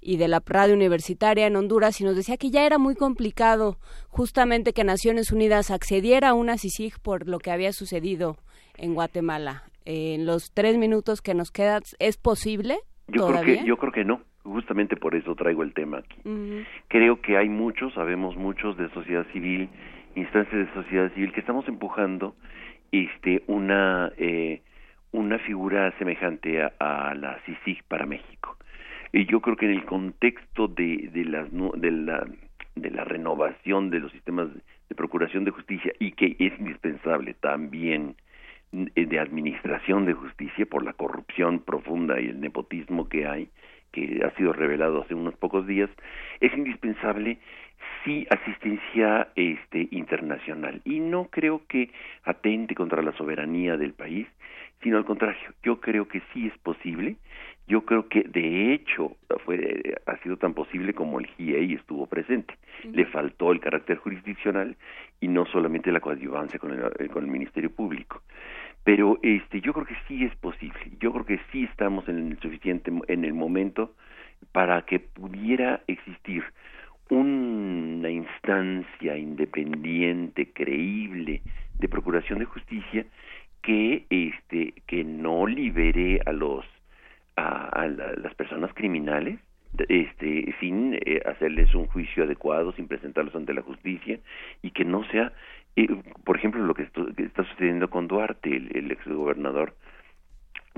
[0.00, 3.80] y de la radio universitaria en Honduras y nos decía que ya era muy complicado
[4.06, 8.36] justamente que Naciones Unidas accediera a una CICIG por lo que había sucedido
[8.76, 9.64] en Guatemala.
[9.84, 12.78] en los tres minutos que nos quedan, ¿es posible?
[13.08, 16.64] Yo creo que yo creo que no justamente por eso traigo el tema aquí.
[16.88, 19.68] Creo que hay muchos, sabemos muchos de sociedad civil,
[20.14, 22.34] instancias de sociedad civil que estamos empujando
[22.92, 24.62] este una eh,
[25.12, 28.56] una figura semejante a, la CICIG para México.
[29.12, 32.26] Y yo creo que en el contexto de, de, las, de, la,
[32.74, 34.48] de la renovación de los sistemas
[34.88, 38.16] de procuración de justicia y que es indispensable también
[38.72, 43.48] eh, de administración de justicia por la corrupción profunda y el nepotismo que hay,
[43.96, 45.88] que ha sido revelado hace unos pocos días,
[46.40, 47.38] es indispensable
[48.04, 50.82] sí asistencia este internacional.
[50.84, 51.90] Y no creo que
[52.24, 54.26] atente contra la soberanía del país,
[54.82, 57.16] sino al contrario, yo creo que sí es posible,
[57.66, 62.54] yo creo que de hecho fue ha sido tan posible como el GIEI estuvo presente.
[62.92, 64.76] Le faltó el carácter jurisdiccional
[65.20, 68.20] y no solamente la coadyuvancia con el, con el Ministerio Público
[68.86, 70.78] pero este yo creo que sí es posible.
[71.00, 73.96] Yo creo que sí estamos en el suficiente en el momento
[74.52, 76.44] para que pudiera existir
[77.10, 81.42] una instancia independiente creíble
[81.80, 83.04] de procuración de justicia
[83.60, 86.64] que este que no libere a los
[87.34, 89.40] a, las personas criminales
[89.88, 94.20] este sin eh, hacerles un juicio adecuado sin presentarlos ante la justicia
[94.62, 95.32] y que no sea
[95.76, 95.86] eh,
[96.24, 99.74] por ejemplo lo que, está sucediendo con Duarte el, el exgobernador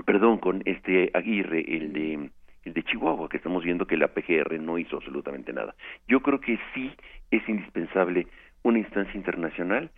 [0.05, 2.29] perdón con este Aguirre el de
[2.65, 5.75] el de Chihuahua que estamos viendo que la PGR no hizo absolutamente nada.
[6.07, 6.91] Yo creo que sí
[7.31, 8.27] es indispensable
[8.63, 9.91] una instancia internacional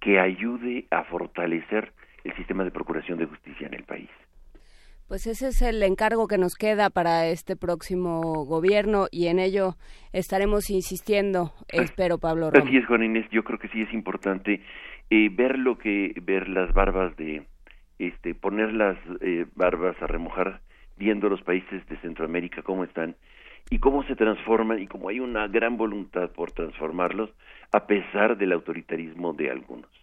[0.00, 1.92] que ayude a fortalecer
[2.24, 4.10] el sistema de procuración de justicia en el país
[5.12, 9.74] pues ese es el encargo que nos queda para este próximo gobierno y en ello
[10.14, 12.64] estaremos insistiendo, espero, Pablo Romo.
[12.64, 14.62] Así es, Juan Inés, yo creo que sí es importante
[15.10, 17.42] eh, ver lo que, ver las barbas de,
[17.98, 20.62] este, poner las eh, barbas a remojar
[20.96, 23.14] viendo los países de Centroamérica cómo están
[23.68, 27.28] y cómo se transforman y cómo hay una gran voluntad por transformarlos
[27.70, 30.01] a pesar del autoritarismo de algunos.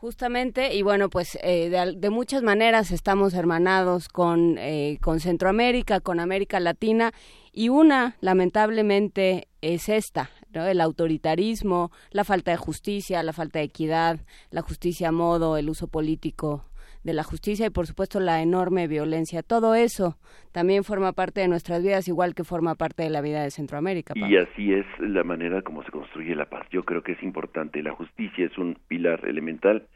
[0.00, 6.20] Justamente, y bueno, pues eh, de, muchas maneras estamos hermanados con, eh, con Centroamérica, con
[6.20, 7.12] América Latina,
[7.52, 10.64] y una, lamentablemente, es esta, ¿no?
[10.68, 14.20] el autoritarismo, la falta de justicia, la falta de equidad,
[14.52, 16.67] la justicia a modo, el uso político
[17.04, 19.42] de la justicia y por supuesto la enorme violencia.
[19.42, 20.16] Todo eso
[20.52, 24.14] también forma parte de nuestras vidas, igual que forma parte de la vida de Centroamérica.
[24.16, 26.66] Y así es la manera como se construye la paz.
[26.70, 27.82] Yo creo que es importante.
[27.82, 29.86] La justicia es un pilar elemental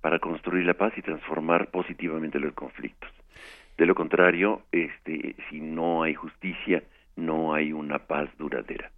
[0.00, 3.10] para construir la paz y transformar positivamente los conflictos.
[3.76, 6.82] De lo contrario, este, si no hay justicia,
[7.16, 8.90] no hay una paz duradera.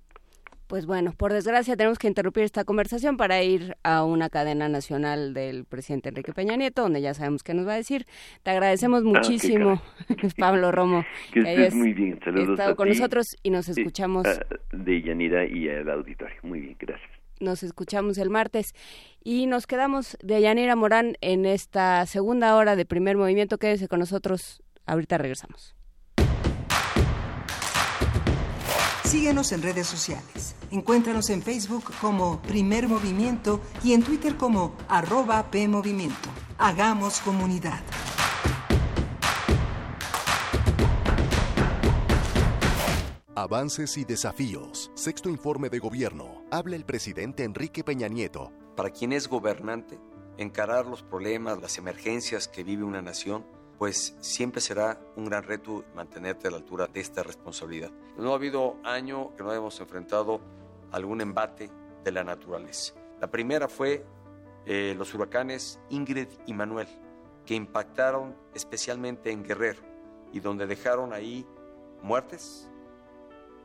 [0.71, 5.35] Pues bueno, por desgracia tenemos que interrumpir esta conversación para ir a una cadena nacional
[5.35, 8.07] del presidente Enrique Peña Nieto, donde ya sabemos qué nos va a decir.
[8.45, 9.83] Te agradecemos ah, muchísimo,
[10.39, 12.21] Pablo Romo, que, estés muy bien.
[12.25, 14.25] Saludos estado con nosotros y nos escuchamos.
[14.71, 16.37] de Yanira y al auditorio.
[16.45, 17.11] Muy bien, gracias.
[17.41, 18.73] Nos escuchamos el martes
[19.25, 23.59] y nos quedamos de Yanira Morán en esta segunda hora de primer movimiento.
[23.59, 24.63] Quédese con nosotros.
[24.87, 25.80] Ahorita regresamos.
[29.11, 30.55] Síguenos en redes sociales.
[30.71, 36.29] Encuéntranos en Facebook como Primer Movimiento y en Twitter como arroba PMovimiento.
[36.59, 37.81] Hagamos comunidad.
[43.35, 44.93] Avances y desafíos.
[44.95, 46.45] Sexto informe de gobierno.
[46.53, 48.53] Habla el presidente Enrique Peña Nieto.
[48.77, 49.99] Para quien es gobernante,
[50.39, 53.45] encarar los problemas, las emergencias que vive una nación
[53.81, 57.91] pues siempre será un gran reto mantenerte a la altura de esta responsabilidad.
[58.19, 60.43] No ha habido año que no hayamos enfrentado
[60.93, 61.71] algún embate
[62.05, 62.93] de la naturaleza.
[63.23, 64.05] La primera fue
[64.67, 66.89] eh, los huracanes Ingrid y Manuel,
[67.47, 69.81] que impactaron especialmente en Guerrero
[70.31, 71.47] y donde dejaron ahí
[72.03, 72.69] muertes,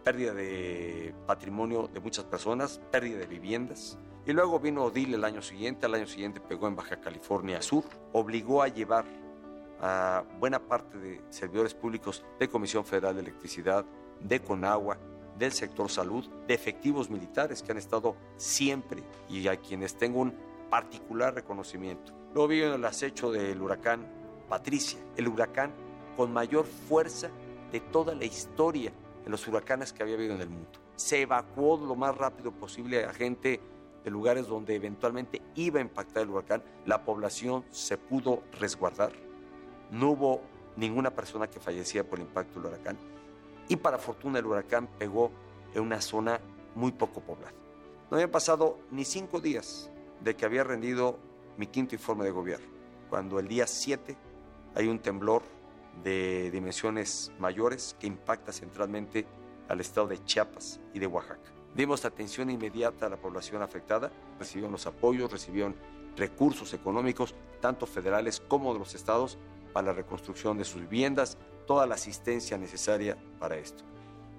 [0.05, 3.99] pérdida de patrimonio de muchas personas, pérdida de viviendas.
[4.25, 7.83] Y luego vino Odile el año siguiente, al año siguiente pegó en Baja California Sur,
[8.13, 9.24] obligó a llevar
[9.85, 13.85] a buena parte de servidores públicos de Comisión Federal de Electricidad,
[14.19, 14.97] de Conagua,
[15.37, 20.33] del sector salud, de efectivos militares que han estado siempre y a quienes tengo un
[20.71, 22.13] particular reconocimiento.
[22.33, 24.07] Luego vino el acecho del huracán
[24.49, 25.71] Patricia, el huracán
[26.17, 27.29] con mayor fuerza
[27.71, 28.91] de toda la historia
[29.23, 30.79] de los huracanes que había habido en el mundo.
[30.95, 33.61] Se evacuó lo más rápido posible a gente
[34.03, 36.63] de lugares donde eventualmente iba a impactar el huracán.
[36.87, 39.24] La población se pudo resguardar
[39.91, 40.41] no hubo
[40.75, 42.97] ninguna persona que fallecía por el impacto del huracán.
[43.67, 45.31] Y para fortuna el huracán pegó
[45.73, 46.39] en una zona
[46.75, 47.53] muy poco poblada.
[48.09, 49.89] No habían pasado ni cinco días
[50.21, 51.17] de que había rendido
[51.57, 52.67] mi quinto informe de gobierno,
[53.09, 54.15] cuando el día 7
[54.75, 55.43] hay un temblor
[56.03, 59.25] de dimensiones mayores que impacta centralmente
[59.69, 61.51] al estado de Chiapas y de Oaxaca.
[61.73, 65.75] Dimos atención inmediata a la población afectada, recibieron los apoyos, recibieron
[66.15, 69.37] recursos económicos, tanto federales como de los estados,
[69.75, 73.83] para la reconstrucción de sus viviendas, toda la asistencia necesaria para esto.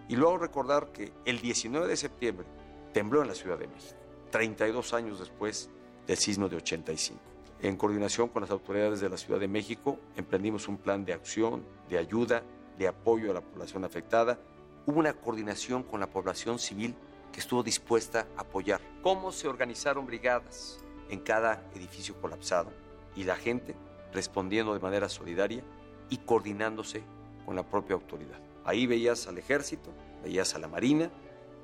[0.09, 2.47] Y luego recordar que el 19 de septiembre
[2.95, 3.99] tembló en la Ciudad de México,
[4.30, 5.68] 32 años después
[6.07, 7.20] del sismo de 85.
[7.61, 11.66] En coordinación con las autoridades de la Ciudad de México, emprendimos un plan de acción,
[11.91, 12.43] de ayuda,
[12.78, 14.39] de apoyo a la población afectada.
[14.87, 16.95] Hubo una coordinación con la población civil
[17.30, 18.80] que estuvo dispuesta a apoyar.
[19.03, 22.72] ¿Cómo se organizaron brigadas en cada edificio colapsado?
[23.14, 23.74] Y la gente
[24.17, 25.62] respondiendo de manera solidaria
[26.09, 27.03] y coordinándose
[27.45, 28.41] con la propia autoridad.
[28.64, 29.91] Ahí veías al ejército,
[30.25, 31.11] veías a la marina,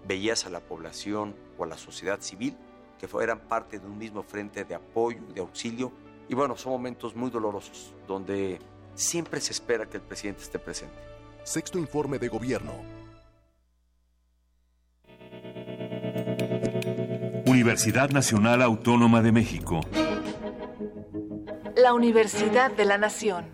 [0.07, 2.55] veías a la población o a la sociedad civil
[2.99, 5.91] que eran parte de un mismo frente de apoyo, de auxilio
[6.29, 8.61] Y bueno, son momentos muy dolorosos, donde
[8.95, 10.95] siempre se espera que el presidente esté presente.
[11.43, 12.73] Sexto informe de gobierno.
[17.47, 19.81] Universidad Nacional Autónoma de México.
[21.83, 23.45] La Universidad de la Nación.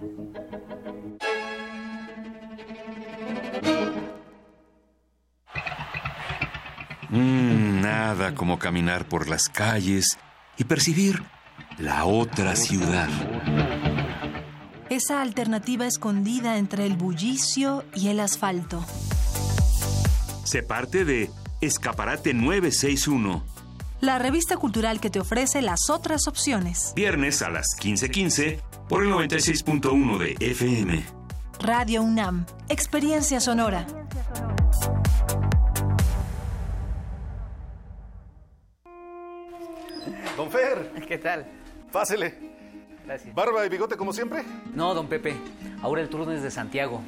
[7.08, 10.18] Mm, nada como caminar por las calles
[10.58, 11.22] y percibir
[11.78, 13.08] la otra ciudad.
[14.90, 18.84] Esa alternativa escondida entre el bullicio y el asfalto.
[20.44, 21.30] Se parte de
[21.62, 23.57] Escaparate 961.
[24.00, 26.92] La revista cultural que te ofrece las otras opciones.
[26.94, 31.04] Viernes a las 15:15 por el 96.1 de FM.
[31.58, 32.46] Radio UNAM.
[32.68, 33.86] Experiencia sonora.
[40.36, 40.92] Don Fer.
[41.08, 41.46] ¿Qué tal?
[41.90, 42.34] Pásele.
[43.04, 43.34] Gracias.
[43.34, 44.44] ¿Barba y bigote como siempre?
[44.74, 45.34] No, don Pepe.
[45.82, 47.00] Ahora el turno es de Santiago.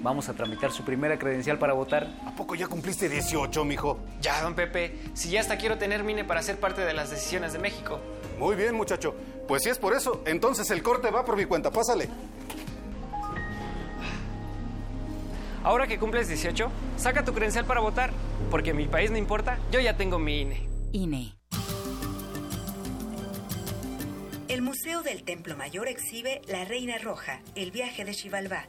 [0.00, 2.06] Vamos a tramitar su primera credencial para votar.
[2.26, 3.98] ¿A poco ya cumpliste 18, mijo?
[4.20, 4.98] Ya, don Pepe.
[5.14, 8.00] Si ya hasta quiero tener MINE para ser parte de las decisiones de México.
[8.38, 9.14] Muy bien, muchacho.
[9.48, 11.70] Pues si es por eso, entonces el corte va por mi cuenta.
[11.70, 12.08] Pásale.
[15.64, 18.10] Ahora que cumples 18, saca tu credencial para votar.
[18.50, 20.68] Porque mi país no importa, yo ya tengo mi INE.
[20.92, 21.36] INE.
[24.48, 28.68] El Museo del Templo Mayor exhibe La Reina Roja, el viaje de Xibalbá,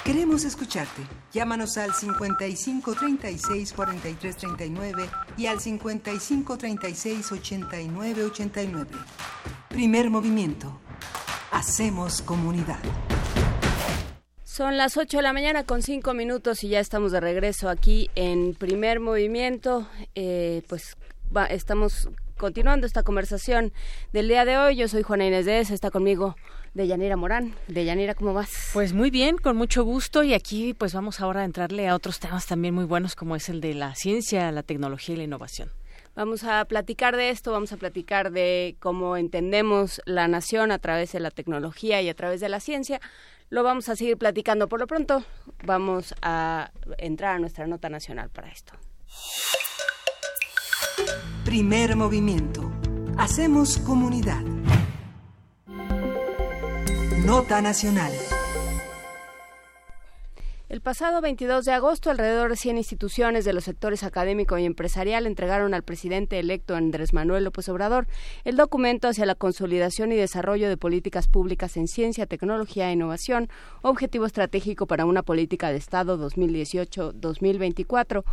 [0.05, 1.01] Queremos escucharte.
[1.33, 8.91] Llámanos al 55 36 43 39 y al 55 36 89 89.
[9.71, 10.79] Primer movimiento.
[11.51, 12.81] Hacemos comunidad.
[14.55, 18.09] Son las 8 de la mañana con 5 minutos y ya estamos de regreso aquí
[18.15, 19.89] en primer movimiento.
[20.15, 20.97] Eh, pues
[21.37, 23.73] va, estamos continuando esta conversación
[24.13, 24.77] del día de hoy.
[24.77, 26.37] Yo soy Juana Inés de está conmigo
[26.73, 27.57] Deyanira Morán.
[27.67, 28.71] Deyanira, ¿cómo vas?
[28.73, 32.21] Pues muy bien, con mucho gusto y aquí pues vamos ahora a entrarle a otros
[32.21, 35.73] temas también muy buenos como es el de la ciencia, la tecnología y la innovación.
[36.15, 41.11] Vamos a platicar de esto, vamos a platicar de cómo entendemos la nación a través
[41.11, 43.01] de la tecnología y a través de la ciencia.
[43.55, 44.69] Lo vamos a seguir platicando.
[44.69, 45.23] Por lo pronto,
[45.65, 48.73] vamos a entrar a nuestra nota nacional para esto.
[51.45, 52.69] Primer movimiento.
[53.17, 54.43] Hacemos comunidad.
[57.25, 58.11] Nota nacional.
[60.71, 65.27] El pasado 22 de agosto, alrededor de 100 instituciones de los sectores académico y empresarial
[65.27, 68.07] entregaron al presidente electo Andrés Manuel López Obrador
[68.45, 73.51] el documento hacia la consolidación y desarrollo de políticas públicas en ciencia, tecnología e innovación,
[73.83, 78.25] objetivo estratégico para una política de Estado 2018-2024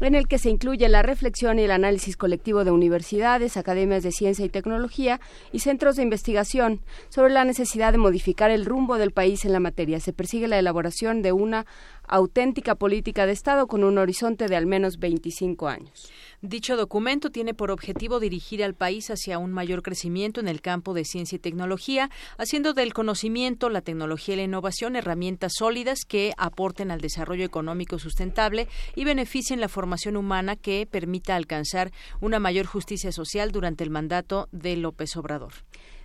[0.00, 4.12] en el que se incluye la reflexión y el análisis colectivo de universidades, academias de
[4.12, 5.20] ciencia y tecnología
[5.52, 9.60] y centros de investigación sobre la necesidad de modificar el rumbo del país en la
[9.60, 10.00] materia.
[10.00, 11.66] Se persigue la elaboración de una
[12.10, 16.10] auténtica política de Estado con un horizonte de al menos 25 años.
[16.42, 20.92] Dicho documento tiene por objetivo dirigir al país hacia un mayor crecimiento en el campo
[20.92, 26.32] de ciencia y tecnología, haciendo del conocimiento, la tecnología y la innovación herramientas sólidas que
[26.36, 32.66] aporten al desarrollo económico sustentable y beneficien la formación humana que permita alcanzar una mayor
[32.66, 35.52] justicia social durante el mandato de López Obrador.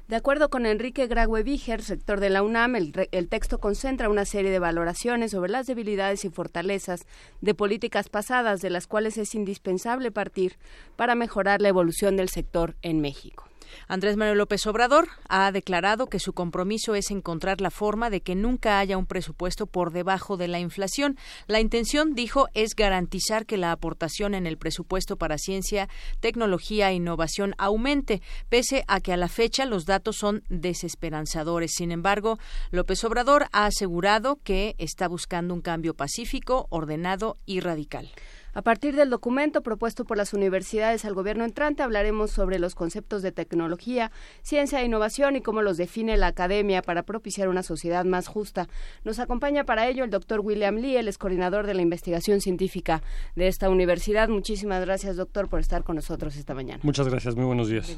[0.08, 4.52] De acuerdo con Enrique Graue Víger, sector de la UNAM, el, texto concentra una serie
[4.52, 7.08] de valoraciones sobre las debilidades y fortalezas
[7.42, 10.58] de políticas pasadas, de las cuales es indispensable partir
[10.96, 13.46] para mejorar la evolución del sector en México.
[13.88, 18.36] Andrés Manuel López Obrador ha declarado que su compromiso es encontrar la forma de que
[18.36, 21.18] nunca haya un presupuesto por debajo de la inflación.
[21.48, 25.90] La intención, dijo, es garantizar que la aportación en el presupuesto para ciencia,
[26.20, 31.72] tecnología e innovación aumente, pese a que a la fecha los datos son desesperanzadores.
[31.76, 32.40] Sin embargo,
[32.72, 38.10] López Obrador ha asegurado que está buscando un cambio pacífico, ordenado y radical.
[38.56, 43.22] A partir del documento propuesto por las universidades al gobierno entrante hablaremos sobre los conceptos
[43.22, 48.06] de tecnología, ciencia e innovación y cómo los define la academia para propiciar una sociedad
[48.06, 48.70] más justa.
[49.04, 53.04] Nos acompaña para ello el doctor William Lee, el es coordinador de la investigación científica
[53.36, 54.30] de esta universidad.
[54.30, 56.80] Muchísimas gracias, doctor, por estar con nosotros esta mañana.
[56.82, 57.94] Muchas gracias, muy buenos días.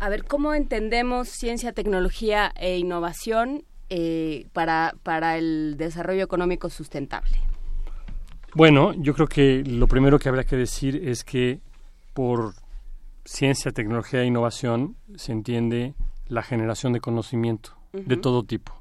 [0.00, 7.38] A ver, ¿cómo entendemos ciencia, tecnología e innovación eh, para, para el desarrollo económico sustentable?
[8.56, 11.60] Bueno, yo creo que lo primero que habría que decir es que
[12.14, 12.54] por
[13.22, 15.94] ciencia, tecnología e innovación se entiende
[16.26, 18.72] la generación de conocimiento de todo tipo.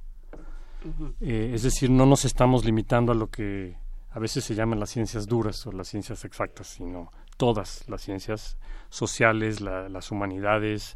[1.20, 3.76] Eh, es decir, no nos estamos limitando a lo que
[4.12, 8.58] a veces se llaman las ciencias duras o las ciencias exactas, sino todas las ciencias
[8.90, 10.96] sociales, las humanidades,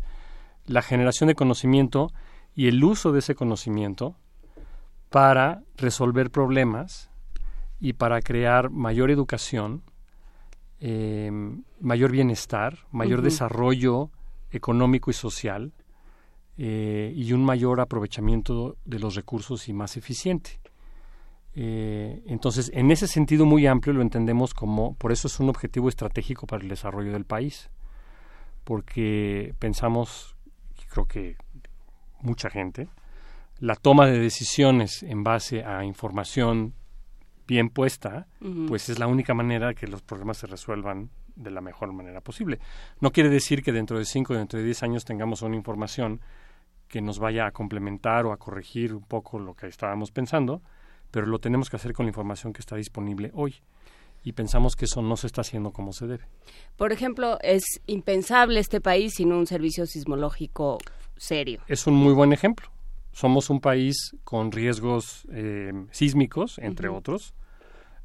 [0.68, 2.14] la generación de conocimiento
[2.56, 4.16] y el uso de ese conocimiento
[5.10, 7.09] para resolver problemas
[7.80, 9.84] y para crear mayor educación,
[10.80, 11.32] eh,
[11.80, 14.12] mayor bienestar, mayor desarrollo
[14.52, 15.74] económico y social
[16.58, 20.60] eh, y un mayor aprovechamiento de los recursos y más eficiente.
[21.56, 25.90] Eh, entonces, en ese sentido muy amplio lo entendemos como, por eso es un objetivo
[25.90, 27.70] estratégico para el desarrollo del país,
[28.64, 30.36] porque pensamos,
[30.82, 31.38] y creo que
[32.22, 32.90] mucha gente,
[33.60, 36.74] la toma de decisiones en base a información
[37.50, 38.28] bien puesta,
[38.68, 42.60] pues es la única manera que los problemas se resuelvan de la mejor manera posible.
[43.02, 46.22] No quiere decir que dentro de cinco o dentro de diez años tengamos una información
[46.88, 50.62] que nos vaya a complementar o a corregir un poco lo que estábamos pensando,
[51.10, 53.56] pero lo tenemos que hacer con la información que está disponible hoy.
[54.24, 56.26] Y pensamos que eso no se está haciendo como se debe.
[56.78, 60.78] Por ejemplo, es impensable este país sin un servicio sismológico
[61.18, 61.62] serio.
[61.68, 62.70] Es un muy buen ejemplo.
[63.12, 67.34] Somos un país con riesgos eh, sísmicos, entre otros,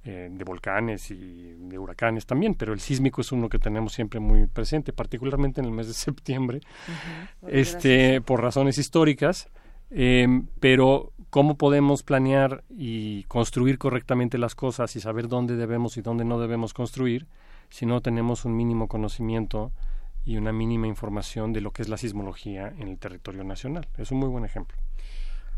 [0.05, 4.21] eh, de volcanes y de huracanes también, pero el sísmico es uno que tenemos siempre
[4.21, 6.61] muy presente, particularmente en el mes de septiembre,
[7.47, 9.49] este, por razones históricas.
[9.91, 16.03] Em, pero cómo podemos planear y construir correctamente las cosas y saber dónde debemos y
[16.03, 17.27] dónde no debemos construir
[17.71, 19.73] si no tenemos un mínimo conocimiento
[20.25, 23.87] y una mínima información de lo que es la sismología en el territorio nacional.
[23.99, 24.77] Es un muy buen ejemplo.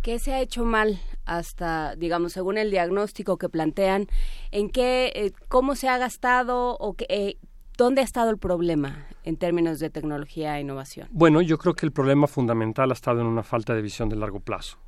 [0.02, 4.06] ¿Qué se ha hecho mal hasta, digamos, según el diagnóstico que plantean?
[4.52, 7.38] ¿En qué, eh, cómo se ha gastado o qué, eh,
[7.76, 11.08] dónde ha estado el problema en términos de tecnología e innovación?
[11.10, 14.16] Bueno, yo creo que el problema fundamental ha estado en una falta de visión de
[14.16, 14.78] largo plazo.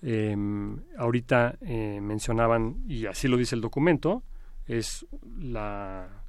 [0.00, 4.22] Em, ahorita eh, mencionaban, y así lo dice el documento,
[4.66, 5.06] es
[5.38, 6.23] la,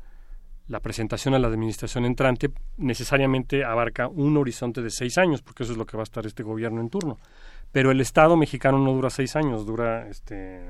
[0.68, 5.74] la presentación a la administración entrante necesariamente abarca un horizonte de seis años, porque eso
[5.74, 7.18] es lo que va a estar este gobierno en turno
[7.76, 10.61] pero el Estado mexicano no dura seis años, dura este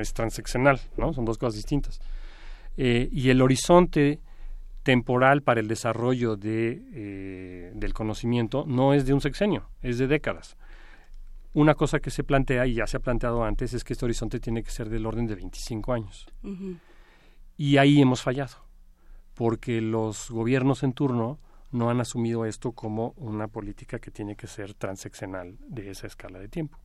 [0.00, 1.12] es transeccional, ¿no?
[1.12, 2.00] Son dos cosas distintas.
[2.76, 4.18] Eh, y el horizonte
[4.82, 10.08] temporal para el desarrollo de, eh, del conocimiento no es de un sexenio, es de
[10.08, 10.56] décadas.
[11.54, 14.40] Una cosa que se plantea, y ya se ha planteado antes, es que este horizonte
[14.40, 16.26] tiene que ser del orden de 25 años.
[17.56, 18.56] Y ahí hemos fallado,
[19.34, 21.38] porque los gobiernos en turno
[21.70, 26.38] no han asumido esto como una política que tiene que ser transeccional de esa escala
[26.38, 26.78] de tiempo.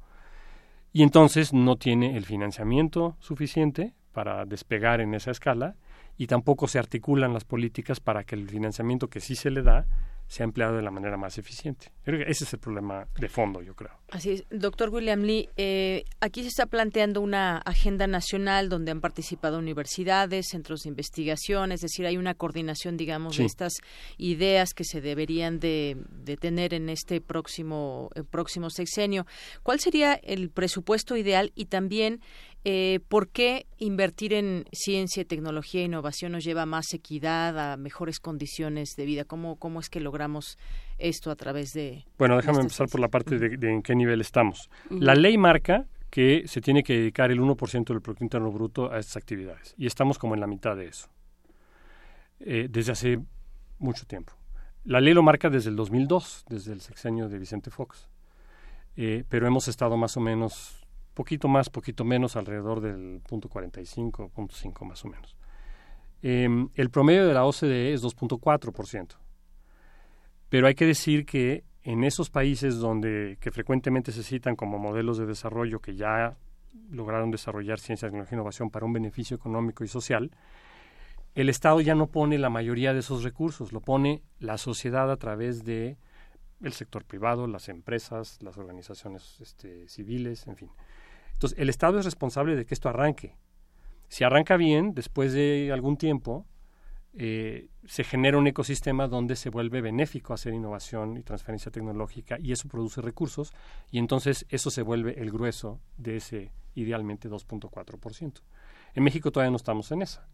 [0.93, 5.75] Y entonces no tiene el financiamiento suficiente para despegar en esa escala
[6.17, 9.85] y tampoco se articulan las políticas para que el financiamiento que sí se le da
[10.27, 11.91] se ha empleado de la manera más eficiente.
[12.05, 13.91] ese es el problema de fondo, yo creo.
[14.11, 14.43] Así es.
[14.49, 20.47] Doctor William Lee, eh, aquí se está planteando una agenda nacional donde han participado universidades,
[20.49, 23.73] centros de investigación, es decir, hay una coordinación, digamos, de estas
[24.17, 25.97] ideas que se deberían de,
[26.39, 29.25] tener en este próximo, próximo sexenio.
[29.63, 32.21] ¿Cuál sería el presupuesto ideal y también
[32.69, 37.77] eh, ¿Por qué invertir en ciencia, tecnología e innovación nos lleva a más equidad, a
[37.77, 39.23] mejores condiciones de vida?
[39.23, 40.57] ¿Cómo, cómo es que logramos
[40.97, 42.03] esto a través de...
[42.17, 44.69] Bueno, déjame empezar por la parte de, en qué nivel estamos.
[44.89, 48.99] La ley marca que se tiene que dedicar el 1% del Producto Interno Bruto a
[48.99, 51.07] estas actividades y estamos como en la mitad de eso,
[52.41, 53.19] eh, desde hace
[53.79, 54.33] mucho tiempo.
[54.83, 58.09] La ley lo marca desde el 2002, desde el sexenio de Vicente Fox,
[58.97, 60.85] eh, pero hemos estado más o menos
[61.17, 65.35] poquito más, poquito menos, alrededor del punto 45, punto 5 más o menos.
[66.21, 69.15] Em, el promedio de la OCDE es 2.4%.
[70.47, 75.17] Pero hay que decir que en esos países donde que frecuentemente se citan como modelos
[75.17, 76.37] de desarrollo que ya
[76.91, 80.29] lograron desarrollar ciencia, tecnología e innovación para un beneficio económico y social,
[81.33, 85.17] el Estado ya no pone la mayoría de esos recursos, lo pone la sociedad a
[85.17, 85.97] través de
[86.61, 90.69] el sector privado, las empresas, las organizaciones este, civiles, en fin.
[91.37, 93.35] Entonces, el Estado es responsable de que esto arranque.
[94.07, 96.47] Si arranca bien, después de algún tiempo,
[97.13, 102.53] eh, se genera un ecosistema donde se vuelve benéfico hacer innovación y transferencia tecnológica y
[102.53, 103.53] eso produce recursos
[103.91, 108.41] y entonces eso se vuelve el grueso de ese idealmente 2.4%.
[108.95, 110.27] En México todavía no estamos en esa.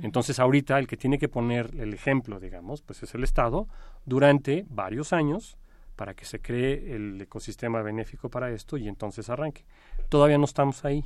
[0.00, 3.68] Entonces ahorita el que tiene que poner el ejemplo, digamos, pues es el Estado
[4.06, 5.58] durante varios años
[5.96, 9.64] para que se cree el ecosistema benéfico para esto y entonces arranque.
[10.08, 11.04] Todavía no estamos ahí.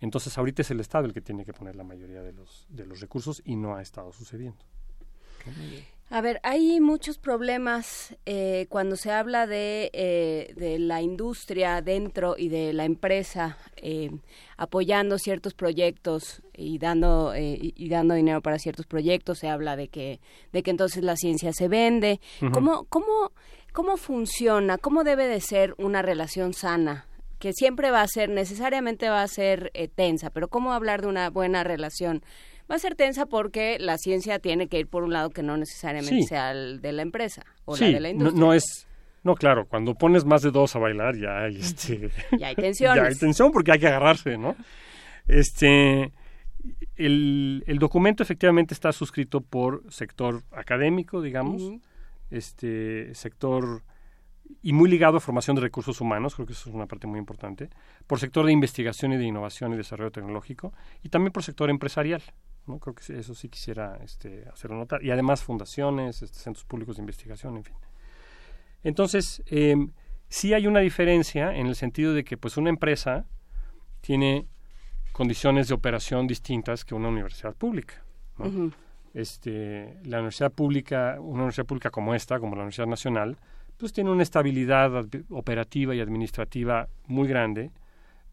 [0.00, 2.86] Entonces ahorita es el Estado el que tiene que poner la mayoría de los, de
[2.86, 4.64] los recursos y no ha estado sucediendo.
[6.10, 12.34] A ver, hay muchos problemas eh, cuando se habla de, eh, de, la industria dentro
[12.36, 14.10] y de la empresa eh,
[14.58, 19.38] apoyando ciertos proyectos y dando y, dando dinero para ciertos proyectos.
[19.38, 20.20] Se habla de que
[20.52, 22.20] de que entonces la ciencia se vende.
[22.52, 23.32] ¿Cómo cómo
[23.72, 24.78] cómo funciona?
[24.78, 27.06] ¿Cómo debe de ser una relación sana?
[27.38, 31.28] Que siempre va a ser necesariamente va a ser tensa, pero cómo hablar de una
[31.30, 32.22] buena relación
[32.70, 35.56] va a ser tensa porque la ciencia tiene que ir por un lado que no
[35.56, 38.40] necesariamente sea el de la empresa o la de la industria.
[38.40, 38.86] No, no es
[39.24, 42.96] no, claro, cuando pones más de dos a bailar ya hay este ya hay tensión.
[42.96, 44.56] ya hay tensión porque hay que agarrarse, ¿no?
[45.28, 46.12] Este
[46.96, 51.62] el, el documento efectivamente está suscrito por sector académico, digamos,
[52.32, 53.82] este sector
[54.62, 57.18] y muy ligado a formación de recursos humanos, creo que eso es una parte muy
[57.18, 57.70] importante,
[58.06, 60.72] por sector de investigación y de innovación y desarrollo tecnológico,
[61.02, 62.22] y también por sector empresarial.
[62.66, 62.78] ¿no?
[62.78, 65.02] Creo que eso sí quisiera este, hacerlo notar.
[65.02, 67.76] Y además fundaciones, este, centros públicos de investigación, en fin.
[68.84, 69.76] Entonces, eh,
[70.28, 73.26] sí hay una diferencia en el sentido de que pues una empresa
[74.00, 74.46] tiene
[75.12, 78.04] condiciones de operación distintas que una universidad pública.
[79.14, 83.38] Este, la universidad pública, una universidad pública como esta, como la Universidad Nacional,
[83.76, 87.70] pues tiene una estabilidad operativa y administrativa muy grande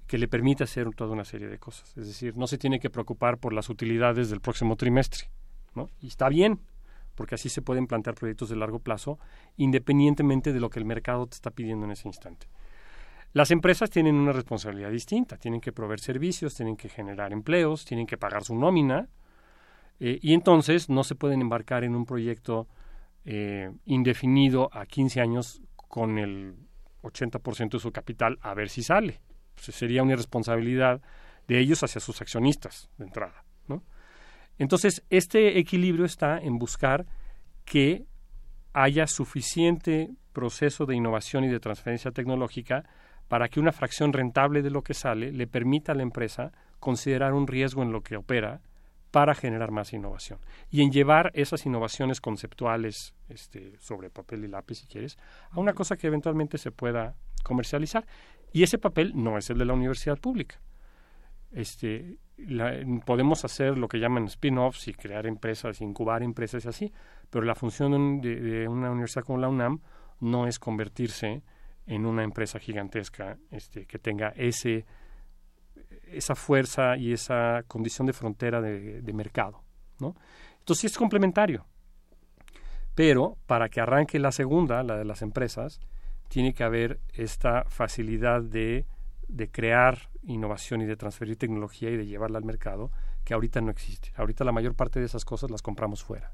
[0.07, 1.95] que le permite hacer toda una serie de cosas.
[1.97, 5.30] Es decir, no se tiene que preocupar por las utilidades del próximo trimestre.
[5.76, 5.89] ¿no?
[6.01, 6.60] Y está bien,
[7.15, 9.19] porque así se pueden plantear proyectos de largo plazo,
[9.57, 12.47] independientemente de lo que el mercado te está pidiendo en ese instante.
[13.34, 18.07] Las empresas tienen una responsabilidad distinta, tienen que proveer servicios, tienen que generar empleos, tienen
[18.07, 19.07] que pagar su nómina,
[19.99, 22.67] eh, y entonces no se pueden embarcar en un proyecto
[23.26, 26.55] eh, indefinido a 15 años con el
[27.03, 29.19] 80% de su capital a ver si sale.
[29.55, 31.01] Pues, sería una irresponsabilidad
[31.47, 33.43] de ellos hacia sus accionistas de entrada.
[34.57, 37.05] Entonces, este equilibrio está en buscar
[37.63, 38.05] que
[38.73, 42.84] haya suficiente proceso de innovación y de transferencia tecnológica
[43.30, 46.51] para que una fracción rentable de lo que sale le permita a la empresa
[46.81, 48.61] considerar un riesgo en lo que opera
[49.11, 54.80] para generar más innovación y en llevar esas innovaciones conceptuales este, sobre papel y lápiz,
[54.80, 55.18] si quieres,
[55.52, 58.06] a una cosa que eventualmente se pueda comercializar.
[58.52, 60.60] Y ese papel no es el de la universidad pública.
[61.52, 62.18] Este,
[63.06, 66.94] podemos hacer lo que llaman spin-offs y crear empresas, incubar empresas y así,
[67.30, 69.81] pero la función de, una universidad como la UNAM
[70.19, 71.41] no es convertirse
[71.88, 74.86] en una empresa gigantesca este, que tenga ese,
[76.11, 79.64] esa fuerza y esa condición de frontera de, mercado.
[79.99, 80.15] ¿no?
[80.60, 81.65] Entonces sí es complementario.
[82.95, 85.80] Pero para que arranque la segunda, la de las empresas,
[86.27, 88.86] tiene que haber esta facilidad de,
[89.27, 92.91] de crear innovación y de transferir tecnología y de llevarla al mercado
[93.23, 94.11] que ahorita no existe.
[94.15, 96.34] Ahorita la mayor parte de esas cosas las compramos fuera.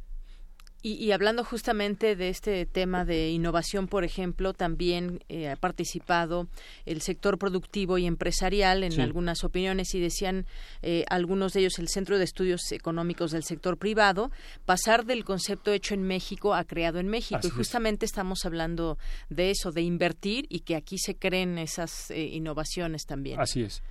[0.82, 6.48] Y, hablando justamente de este tema de innovación, por ejemplo, también eh, ha participado
[6.86, 10.46] el sector productivo y empresarial en algunas opiniones y decían
[10.84, 14.30] eh, algunos de ellos el Centro de Estudios Económicos del Sector Privado,
[14.66, 17.42] pasar del concepto hecho en México a creado en México.
[17.44, 19.00] y justamente estamos hablando
[19.30, 23.40] de eso, de invertir y que aquí se creen esas eh, innovaciones también.
[23.40, 23.82] Así es.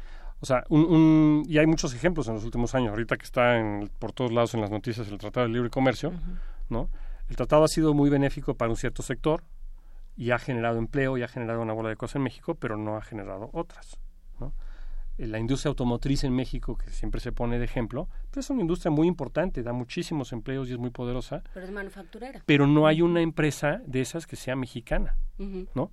[0.41, 3.91] O sea, un, y hay muchos ejemplos en los últimos años, ahorita que está en,
[3.99, 6.13] por todos lados en las noticias el Tratado de Libre Comercio.
[6.69, 6.91] ¿No?
[7.29, 9.45] El tratado ha sido muy benéfico para un cierto sector
[10.17, 12.97] y ha generado empleo y ha generado una bola de cosas en México, pero no
[12.97, 13.99] ha generado otras.
[14.39, 14.53] ¿no?
[15.19, 18.61] Eh, la industria automotriz en México, que siempre se pone de ejemplo, pues es una
[18.61, 21.43] industria muy importante, da muchísimos empleos y es muy poderosa.
[21.53, 22.43] Pero es manufacturera.
[22.47, 25.17] Pero no hay una empresa de esas que sea mexicana,
[25.75, 25.91] ¿no?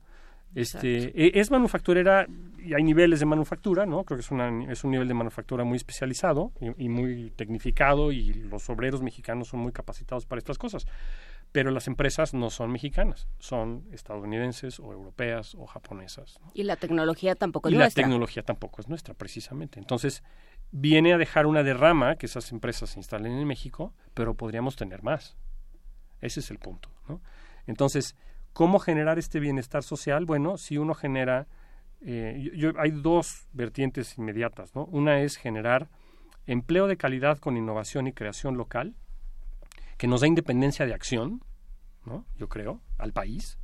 [0.53, 2.27] Este, e, es manufacturera
[2.63, 4.03] y hay niveles de manufactura, ¿no?
[4.03, 8.33] Creo que es, una, es un nivel de manufactura muy especializado y, muy tecnificado y
[8.33, 10.85] los obreros mexicanos son muy capacitados para estas cosas.
[11.51, 16.39] pero las empresas no son mexicanas, son estadounidenses o europeas o japonesas.
[16.53, 18.01] Y la tecnología tampoco es y nuestra.
[18.01, 19.77] la tecnología tampoco es nuestra, precisamente.
[19.77, 20.23] Entonces,
[20.71, 25.03] viene a dejar una derrama que esas empresas se instalen en México, pero podríamos tener
[25.03, 25.35] más.
[26.21, 26.89] Ese es el punto.
[27.09, 27.21] ¿no?
[27.67, 28.15] Entonces,
[28.53, 30.25] ¿cómo generar este bienestar social?
[30.25, 31.47] Bueno, si uno genera...
[32.01, 34.73] Eh, yo, hay dos vertientes inmediatas.
[34.75, 34.85] ¿no?
[34.85, 35.89] Una es generar
[36.47, 38.95] empleo de calidad con innovación y creación local,
[39.97, 41.43] que nos da independencia de acción,
[42.05, 42.25] ¿no?
[42.37, 43.59] yo creo, al país.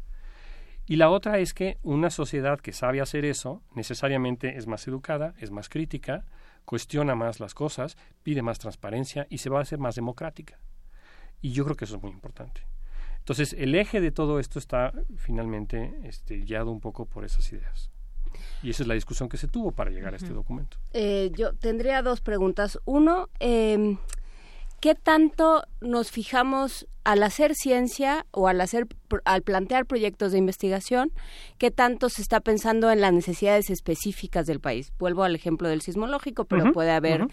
[0.86, 5.34] Y la otra es que una sociedad que sabe hacer eso necesariamente es más educada,
[5.40, 6.24] es más crítica,
[6.64, 10.60] cuestiona más las cosas, pide más transparencia y se va a hacer más democrática.
[11.42, 12.62] Y yo creo que eso es muy importante.
[13.28, 17.92] Entonces, el eje de todo esto está finalmente este, guiado un poco por esas ideas.
[18.64, 20.78] Y esa es la discusión que se tuvo para llegar a este documento.
[20.94, 22.80] Eh, yo tendría dos preguntas.
[22.86, 23.98] Uno, eh,
[24.80, 28.88] ¿qué tanto nos fijamos al hacer ciencia o al hacer
[29.26, 31.12] al plantear proyectos de investigación,
[31.58, 34.94] qué tanto se está pensando en las necesidades específicas del país?
[35.00, 37.28] Vuelvo al ejemplo del sismológico, pero puede haber.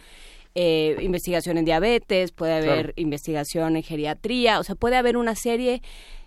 [0.54, 2.92] Eh, investigación en diabetes, puede haber Claro.
[2.96, 5.82] investigación en geriatría, o sea, puede haber una serie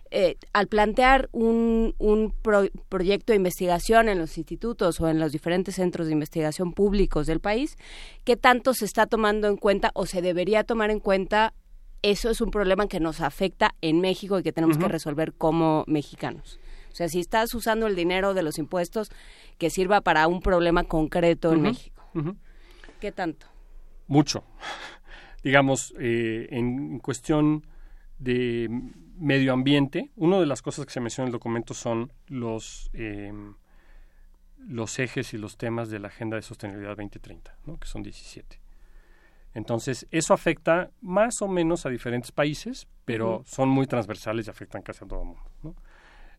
[0.09, 5.33] eh, al plantear un, un pro- proyecto de investigación en los institutos o en los
[5.33, 7.77] diferentes centros de investigación públicos del país,
[8.23, 11.53] ¿qué tanto se está tomando en cuenta o se debería tomar en cuenta?
[12.03, 15.83] Eso es un problema que nos afecta en México y que tenemos que resolver como
[15.87, 16.57] mexicanos.
[16.91, 19.09] O sea, si estás usando el dinero de los impuestos
[19.57, 22.03] que sirva para un problema concreto en México.
[23.01, 23.47] ¿qué tanto?
[24.07, 24.43] Mucho.
[25.43, 27.65] Digamos, eh, en cuestión
[28.19, 28.69] de
[29.17, 33.33] medio ambiente, una de las cosas que se menciona en el documento son los, eh,
[34.57, 37.77] los ejes y los temas de la Agenda de Sostenibilidad 2030, ¿no?
[37.77, 38.59] que son 17.
[39.53, 44.83] Entonces, eso afecta más o menos a diferentes países, pero son muy transversales y afectan
[44.83, 45.43] casi a todo el mundo.
[45.63, 45.75] ¿no?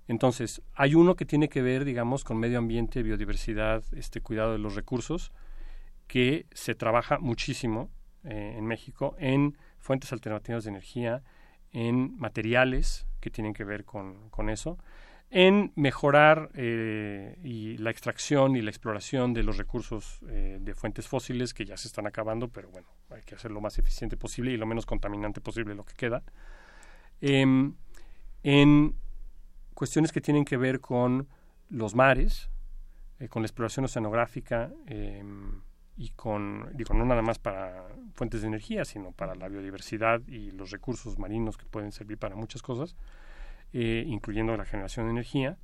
[0.07, 4.59] Entonces, hay uno que tiene que ver, digamos, con medio ambiente, biodiversidad, este cuidado de
[4.59, 5.32] los recursos,
[6.09, 7.90] que se trabaja muchísimo
[8.24, 11.22] eh, en México en fuentes alternativas de energía,
[11.70, 14.78] en materiales que tienen que ver con, con eso,
[15.30, 21.06] en mejorar eh, y la extracción y la exploración de los recursos eh, de fuentes
[21.06, 24.52] fósiles que ya se están acabando, pero bueno, hay que hacer lo más eficiente posible
[24.52, 26.22] y lo menos contaminante posible lo que queda.
[27.20, 27.74] Em,
[28.43, 28.94] en
[29.74, 31.28] cuestiones que tienen que ver con
[31.68, 32.48] los mares,
[33.20, 35.60] eh, con la exploración oceanográfica em,
[36.01, 37.85] y con, digo, no nada más para
[38.15, 42.37] fuentes de energía, sino para la biodiversidad y los recursos marinos que pueden servir para
[42.37, 42.95] muchas cosas,
[43.73, 45.59] eh, incluyendo la generación de energía.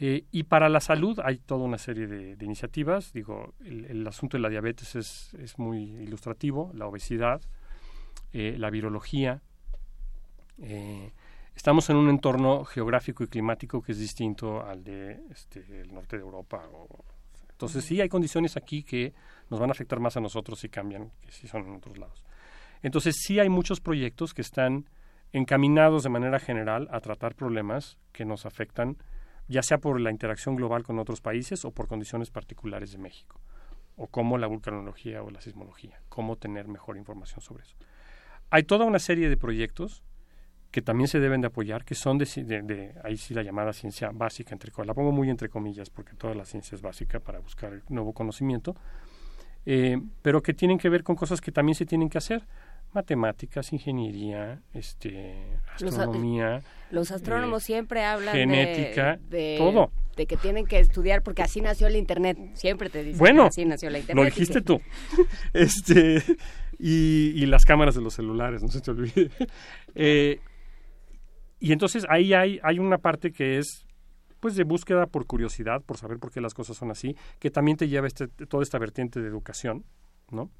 [0.00, 3.12] Eh, y para la salud hay toda una serie de, de iniciativas.
[3.12, 7.42] Digo, el, asunto de la diabetes es, es muy ilustrativo, la obesidad,
[8.32, 9.42] eh, la virología.
[11.54, 16.16] Estamos en un entorno geográfico y climático que es distinto al de este, el norte
[16.16, 16.62] de Europa.
[16.72, 17.04] o-
[17.58, 19.12] entonces sí hay condiciones aquí que
[19.50, 22.22] nos van a afectar más a nosotros si cambian que si son en otros lados.
[22.82, 24.88] Entonces sí hay muchos proyectos que están
[25.32, 28.96] encaminados de manera general a tratar problemas que nos afectan,
[29.48, 33.40] ya sea por la interacción global con otros países o por condiciones particulares de México,
[33.96, 37.74] o como la vulcanología o la sismología, cómo tener mejor información sobre eso.
[38.50, 40.04] Hay toda una serie de proyectos
[40.70, 43.72] que también se deben de apoyar, que son de, de- de- ahí sí la llamada
[43.72, 47.38] ciencia básica, entre, la pongo muy entre comillas, porque toda la ciencia es básica para
[47.38, 48.76] buscar nuevo conocimiento,
[49.66, 52.44] eh, pero que tienen que ver con cosas que también se tienen que hacer,
[52.92, 55.36] matemáticas, ingeniería, este,
[55.74, 59.90] astronomía, Los astrónomos eh, siempre hablan de- genética, de, todo.
[60.16, 62.38] de que tienen que estudiar porque así nació el Internet.
[62.54, 64.24] Siempre te dicen Bueno, que así nació la Internet.
[64.24, 64.80] lo dijiste que- tú.
[65.52, 66.22] Este,
[66.78, 69.30] y, y las cámaras de los celulares, no se te olvide.
[69.94, 70.40] Eh,
[71.58, 73.86] y entonces ahí hay, hay una parte que es
[74.40, 77.76] pues de búsqueda por curiosidad, por saber por qué las cosas son así, que también
[77.76, 79.84] te lleva este, toda esta vertiente de educación,
[80.30, 80.50] ¿no?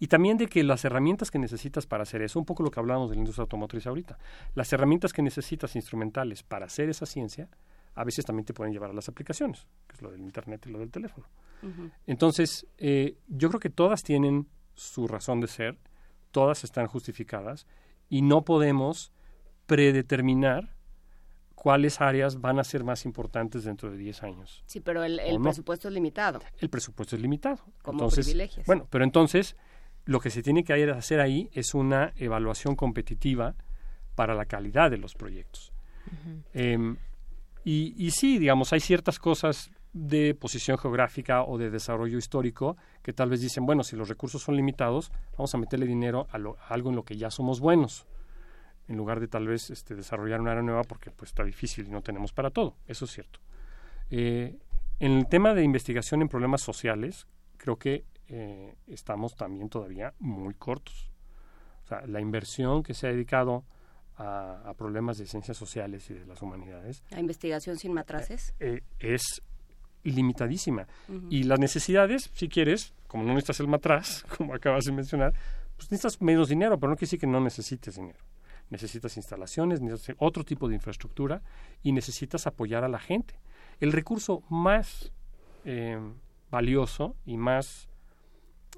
[0.00, 2.80] Y también de que las herramientas que necesitas para hacer eso, un poco lo que
[2.80, 4.18] hablábamos de la industria automotriz ahorita,
[4.56, 7.48] las herramientas que necesitas instrumentales para hacer esa ciencia,
[7.94, 10.70] a veces también te pueden llevar a las aplicaciones, que es lo del Internet y
[10.70, 11.28] lo del teléfono.
[12.08, 15.78] Entonces, eh, yo creo que todas tienen su razón de ser,
[16.32, 17.68] todas están justificadas
[18.08, 19.12] y no podemos
[19.76, 20.74] predeterminar
[21.54, 24.62] cuáles áreas van a ser más importantes dentro de 10 años.
[24.66, 26.40] Sí, pero el, presupuesto es limitado.
[26.58, 27.58] El presupuesto es limitado.
[27.82, 28.66] Como entonces, privilegios.
[28.66, 29.56] Bueno, pero entonces
[30.04, 33.54] lo que se tiene que hacer ahí es una evaluación competitiva
[34.14, 35.72] para la calidad de los proyectos.
[36.52, 36.96] Em,
[37.64, 43.12] y, y sí, digamos, hay ciertas cosas de posición geográfica o de desarrollo histórico que
[43.12, 46.56] tal vez dicen, bueno, si los recursos son limitados, vamos a meterle dinero a, lo-
[46.58, 48.06] a algo en lo que ya somos buenos.
[48.88, 51.90] En lugar de tal vez este, desarrollar una área nueva porque pues está difícil y
[51.90, 52.76] no tenemos para todo.
[52.86, 53.40] Eso es cierto.
[54.10, 54.58] Eh,
[55.00, 57.26] en el tema de investigación en problemas sociales,
[57.56, 61.10] creo que eh, estamos también todavía muy cortos.
[61.84, 63.64] O sea, la inversión que se ha dedicado
[64.16, 67.02] a, problemas de ciencias sociales y de las humanidades.
[67.10, 68.54] ¿La investigación sin matraces?
[68.60, 69.42] Eh, es
[70.04, 70.86] limitadísima.
[71.30, 75.32] Y las necesidades, si quieres, como no necesitas el matraz, como acabas de mencionar,
[75.76, 78.18] pues necesitas menos dinero, pero no quiere decir que no necesites dinero.
[78.72, 81.42] Necesitas instalaciones, necesitas otro tipo de infraestructura
[81.82, 83.38] y necesitas apoyar a la gente.
[83.80, 85.12] El recurso más
[85.66, 86.00] eh,
[86.50, 87.90] valioso y más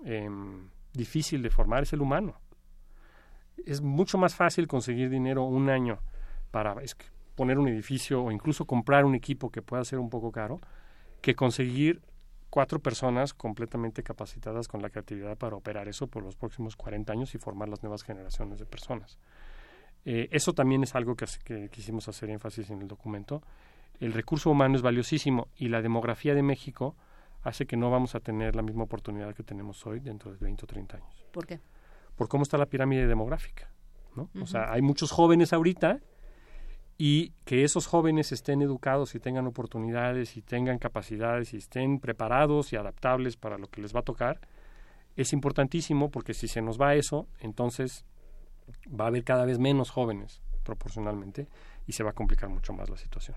[0.04, 2.40] em, difícil de formar es el humano.
[3.64, 6.00] Es mucho más fácil conseguir dinero un año
[6.50, 6.74] para
[7.36, 10.60] poner un edificio o incluso comprar un equipo que pueda ser un poco caro
[11.20, 12.02] que conseguir
[12.50, 17.34] cuatro personas completamente capacitadas con la creatividad para operar eso por los próximos 40 años
[17.36, 19.18] y formar las nuevas generaciones de personas.
[20.04, 23.42] Eh, eso también es algo que, que, quisimos hacer énfasis en el documento.
[24.00, 26.94] El recurso humano es valiosísimo y la demografía de México
[27.42, 30.64] hace que no vamos a tener la misma oportunidad que tenemos hoy dentro de 20
[30.64, 31.26] o 30 años.
[31.32, 31.60] ¿Por qué?
[32.16, 33.70] Por cómo está la pirámide demográfica.
[34.16, 34.30] ¿no?
[34.40, 36.00] O sea, hay muchos jóvenes ahorita
[36.96, 42.72] y que esos jóvenes estén educados y tengan oportunidades y tengan capacidades y estén preparados
[42.72, 44.40] y adaptables para lo que les va a tocar,
[45.16, 48.04] es importantísimo porque si se nos va eso, entonces
[48.88, 51.48] va a haber cada vez menos jóvenes proporcionalmente
[51.86, 53.36] y se va a complicar mucho más la situación.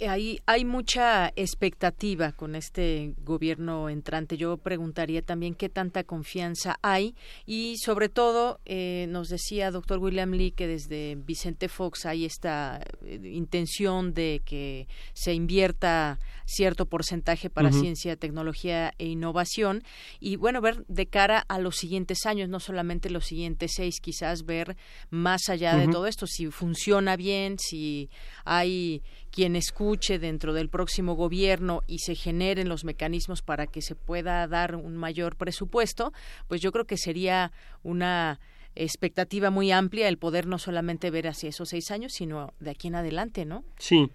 [0.00, 4.36] Hay, hay mucha expectativa con este gobierno entrante.
[4.36, 7.14] Yo preguntaría también qué tanta confianza hay.
[7.46, 12.84] Y sobre todo eh, nos decía doctor William Lee que desde Vicente Fox hay esta
[13.04, 19.82] eh, intención de que se invierta cierto porcentaje para ciencia, tecnología e innovación.
[20.20, 24.44] Y bueno, ver de cara a los siguientes años, no solamente los siguientes seis, quizás
[24.44, 24.76] ver
[25.10, 28.10] más allá de todo esto, si funciona bien, si
[28.44, 29.02] hay
[29.34, 34.46] quien escuche dentro del próximo gobierno y se generen los mecanismos para que se pueda
[34.46, 36.12] dar un mayor presupuesto,
[36.46, 37.50] pues yo creo que sería
[37.82, 38.38] una
[38.76, 42.86] expectativa muy amplia el poder no solamente ver hacia esos seis años, sino de aquí
[42.86, 43.64] en adelante, ¿no?
[43.76, 44.08] Sí.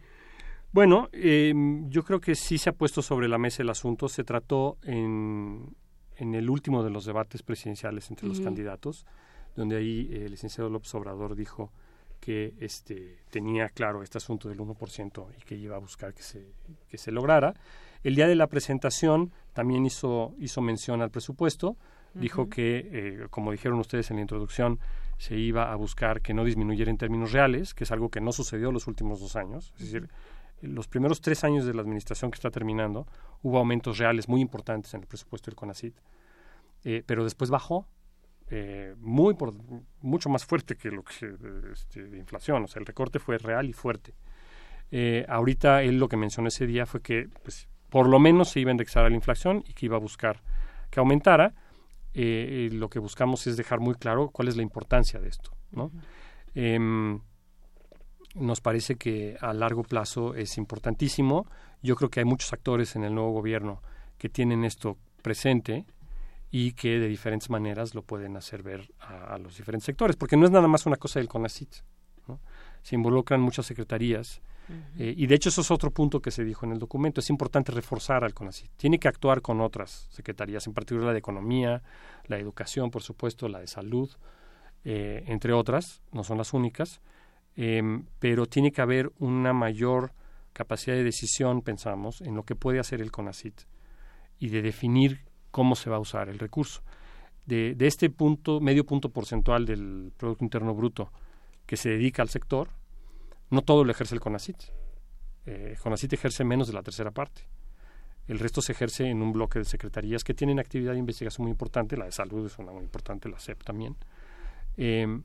[0.72, 1.54] Bueno, eh,
[1.90, 4.08] yo creo que sí se ha puesto sobre la mesa el asunto.
[4.08, 5.76] Se trató en,
[6.16, 9.06] en el último de los debates presidenciales entre los candidatos,
[9.54, 11.74] donde ahí el licenciado López Obrador dijo
[12.20, 16.46] que este, tenía claro este asunto del 1% y que iba a buscar que se,
[16.90, 17.54] que se lograra.
[18.04, 21.76] El día de la presentación también hizo, hizo mención al presupuesto,
[22.14, 24.80] dijo que, eh, como dijeron ustedes en la introducción,
[25.18, 28.32] se iba a buscar que no disminuyera en términos reales, que es algo que no
[28.32, 29.74] sucedió los últimos dos años.
[29.78, 30.10] Es decir,
[30.62, 33.08] los primeros tres años de la administración que está terminando
[33.44, 35.96] hubo aumentos reales muy importantes en el presupuesto del CONACIT,
[36.84, 37.88] eh, pero después bajó
[38.52, 39.54] eh, muy por,
[40.02, 41.36] mucho más fuerte que lo que
[41.72, 44.16] este, de inflación, o sea, el recorte fue real y fuerte.
[44.92, 48.60] Eh, ahorita él lo que mencionó ese día fue que pues, por lo menos se
[48.60, 50.42] iba a indexar a la inflación y que iba a buscar
[50.90, 51.54] que aumentara.
[52.16, 55.52] Eh, lo que buscamos es dejar muy claro cuál es la importancia de esto.
[55.72, 55.92] ¿no?
[56.56, 57.20] Em,
[58.34, 61.46] nos parece que a largo plazo es importantísimo.
[61.84, 63.84] Yo creo que hay muchos actores en el nuevo gobierno
[64.18, 65.86] que tienen esto presente
[66.52, 70.46] y que de diferentes maneras lo pueden hacer ver a, los diferentes sectores, porque no
[70.46, 71.76] es nada más una cosa del CONACIT.
[72.82, 74.42] Se involucran muchas secretarías
[74.98, 77.20] eh, y de hecho eso es otro punto que se dijo en el documento.
[77.20, 78.72] Es importante reforzar al CONACIT.
[78.78, 81.84] Tiene que actuar con otras secretarías, en particular la de Economía,
[82.26, 84.10] la de Educación, por supuesto, la de Salud,
[84.86, 87.02] eh, entre otras, no son las únicas,
[87.56, 90.14] em, pero tiene que haber una mayor
[90.54, 93.62] capacidad de decisión, pensamos, en lo que puede hacer el CONACIT
[94.40, 96.82] y de definir cómo se va a usar el recurso.
[97.46, 101.12] De, este punto, medio punto porcentual del Producto Interno Bruto
[101.66, 102.70] que se dedica al sector,
[103.50, 104.58] no todo lo ejerce el CONACIT.
[105.46, 107.42] Eh, CONACIT ejerce menos de la tercera parte.
[108.28, 111.52] El resto se ejerce en un bloque de secretarías que tienen actividad de investigación muy
[111.52, 113.96] importante, la de salud es una muy importante, la CEP también.
[114.78, 115.24] Em,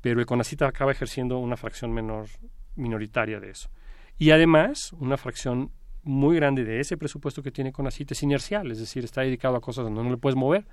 [0.00, 2.28] pero el CONACIT acaba ejerciendo una fracción menor,
[2.76, 3.68] minoritaria de eso.
[4.18, 5.72] Y además, una fracción
[6.06, 9.60] muy grande de ese presupuesto que tiene CONACYT es inercial, es decir, está dedicado a
[9.60, 10.64] cosas donde no le puedes mover.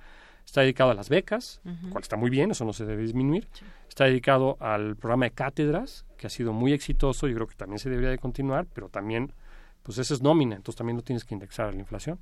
[0.45, 3.47] Está dedicado a las becas, cual está muy bien, eso no se debe disminuir.
[3.87, 7.79] Está dedicado al programa de cátedras, que ha sido muy exitoso y creo que también
[7.79, 9.31] se debería de continuar, pero también,
[9.83, 12.19] pues eso es nómina, entonces también lo tienes que indexar a la inflación.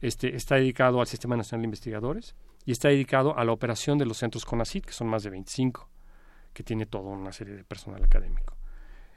[0.00, 4.06] Este, está dedicado al Sistema Nacional de Investigadores y está dedicado a la operación de
[4.06, 5.88] los centros CONACYT, que son más de 25,
[6.52, 8.56] que tiene toda una serie de personal académico.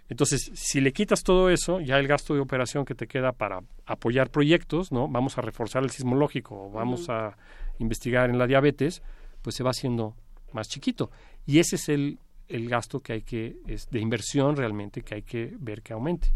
[0.07, 3.61] Entonces, si le quitas todo eso, ya el gasto de operación que te queda para
[3.85, 5.07] apoyar proyectos, ¿no?
[5.07, 7.35] Vamos a reforzar el sismológico, vamos a
[7.79, 9.01] investigar en la diabetes,
[9.41, 10.15] pues se va haciendo
[10.53, 11.09] más chiquito.
[11.45, 15.23] Y ese es el, el gasto que hay que, es de inversión realmente, que hay
[15.23, 16.29] que ver que aumente.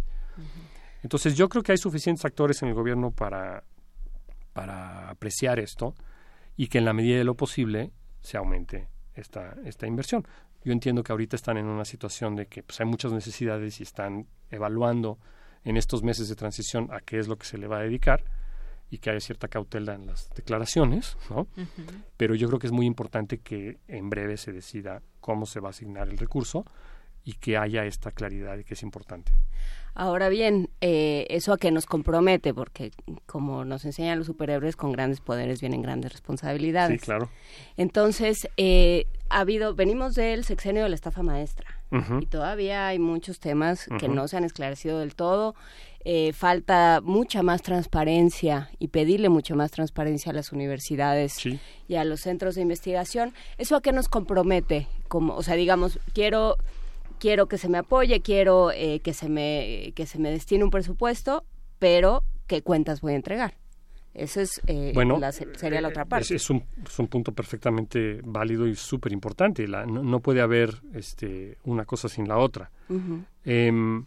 [1.04, 3.64] Entonces yo creo que hay suficientes actores en el gobierno para,
[4.54, 5.96] para apreciar esto
[6.58, 7.92] y que en la medida de lo posible
[8.22, 10.26] se aumente esta, esta inversión.
[10.64, 13.84] Yo entiendo que ahorita están en una situación de que pues, hay muchas necesidades y
[13.84, 15.20] están evaluando
[15.64, 18.24] en estos meses de transición a qué es lo que se le va a dedicar
[18.90, 21.48] y que haya cierta cautela en las declaraciones, ¿no?
[22.18, 25.68] Pero yo creo que es muy importante que en breve se decida cómo se va
[25.68, 26.66] a asignar el recurso
[27.24, 29.32] y que haya esta claridad que es importante.
[29.96, 32.92] Ahora bien, eh, eso a qué nos compromete, porque
[33.26, 37.02] como nos enseñan los superhéroes, con grandes poderes vienen grandes responsabilidades.
[37.02, 37.30] Sí, claro.
[37.76, 41.76] Entonces, eh, ha habido, venimos del sexenio de la estafa maestra
[42.22, 45.56] y todavía hay muchos temas que no se han esclarecido del todo.
[46.06, 51.36] Eh, falta mucha más transparencia y pedirle mucha más transparencia a las universidades
[51.88, 53.34] y a los centros de investigación.
[53.58, 54.88] ¿Eso a qué nos compromete?
[55.08, 56.58] Como, o sea, digamos, quiero
[57.20, 60.72] quiero que se me apoye, quiero eh, que, se me, que se me destine un
[60.72, 61.44] presupuesto,
[61.78, 63.54] pero ¿qué cuentas voy a entregar?
[64.14, 64.94] Esa es, eh,
[65.56, 66.36] sería la otra parte.
[66.36, 66.64] Es, un,
[67.08, 69.66] punto perfectamente válido y súper importante.
[69.68, 72.72] No, puede haber este, una cosa sin la otra.
[73.46, 74.06] Em,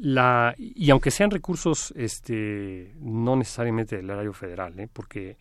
[0.00, 4.88] la, y aunque sean recursos este, no necesariamente del horario federal, ¿eh?
[4.92, 5.36] porque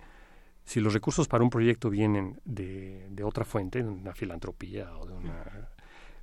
[0.67, 5.05] si los recursos para un proyecto vienen de, de otra fuente, de una filantropía o
[5.05, 5.69] de una...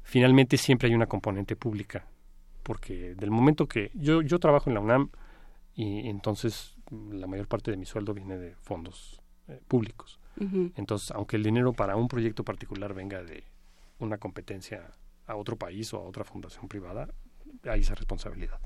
[0.02, 2.06] Finalmente siempre hay una componente pública,
[2.62, 5.08] porque del momento que yo, yo trabajo en la UNAM
[5.74, 10.20] y entonces la mayor parte de mi sueldo viene de fondos eh, públicos.
[10.76, 13.44] Entonces, aunque el dinero para un proyecto particular venga de
[13.98, 14.90] una competencia
[15.26, 17.08] a otro país o a otra fundación privada,
[17.62, 18.60] hay esa responsabilidad.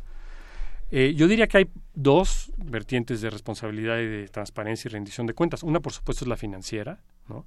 [0.90, 5.34] Eh, yo diría que hay dos vertientes de responsabilidad y de transparencia y rendición de
[5.34, 5.62] cuentas.
[5.62, 7.46] Una, por supuesto, es la financiera, ¿no?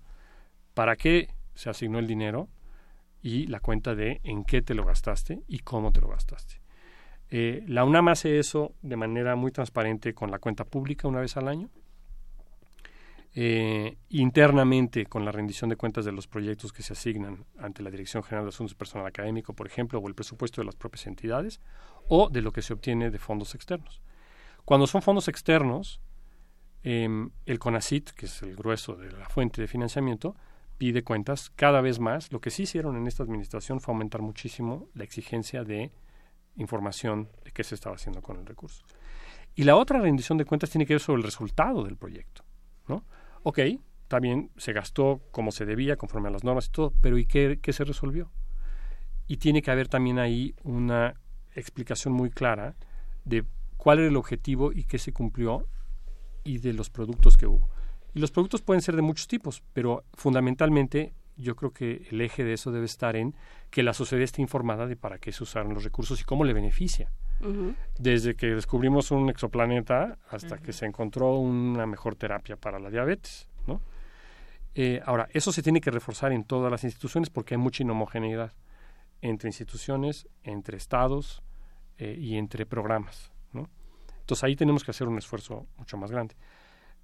[0.74, 2.50] ¿Para qué se asignó el dinero?
[3.24, 6.62] Y la cuenta de en qué te lo gastaste y cómo te lo gastaste.
[7.30, 11.38] Eh, la UNAM hace eso de manera muy transparente con la cuenta pública una vez
[11.38, 11.70] al año.
[13.34, 17.90] Eh, internamente con la rendición de cuentas de los proyectos que se asignan ante la
[17.90, 21.62] Dirección General de Asuntos Personal Académico, por ejemplo, o el presupuesto de las propias entidades,
[22.14, 24.02] o de lo que se obtiene de fondos externos.
[24.66, 26.02] Cuando son fondos externos,
[26.84, 30.36] em, el CONACIT, que es el grueso de la fuente de financiamiento,
[30.78, 32.34] pide cuentas cada vez más.
[32.34, 35.94] Lo que sí hicieron en esta administración fue aumentar muchísimo la exigencia de
[36.58, 38.84] información de qué se estaba haciendo con el recurso.
[39.56, 42.44] Y la otra rendición de cuentas tiene que ver sobre el resultado del proyecto.
[42.90, 43.06] ¿no?
[43.44, 43.60] Ok,
[44.10, 47.60] también se gastó como se debía, conforme a las normas y todo, pero ¿y qué,
[47.62, 48.30] qué se resolvió?
[49.28, 51.21] Y tiene que haber también ahí una
[51.56, 52.76] explicación muy clara
[53.26, 53.44] de
[53.78, 55.68] cuál era el objetivo y qué se cumplió
[56.44, 57.70] y de los productos que hubo.
[58.14, 62.44] Y los productos pueden ser de muchos tipos, pero fundamentalmente yo creo que el eje
[62.44, 63.34] de eso debe estar en
[63.70, 66.54] que la sociedad esté informada de para qué se usaron los recursos y cómo le
[66.54, 67.12] beneficia.
[67.98, 73.48] Desde que descubrimos un exoplaneta hasta que se encontró una mejor terapia para la diabetes.
[73.66, 73.82] ¿no?
[74.76, 78.54] Eh, ahora, eso se tiene que reforzar en todas las instituciones porque hay mucha inhomogeneidad
[79.22, 81.44] entre instituciones, entre estados
[81.98, 83.32] eh, y entre programas.
[84.22, 86.36] Entonces ahí tenemos que hacer un esfuerzo mucho más grande.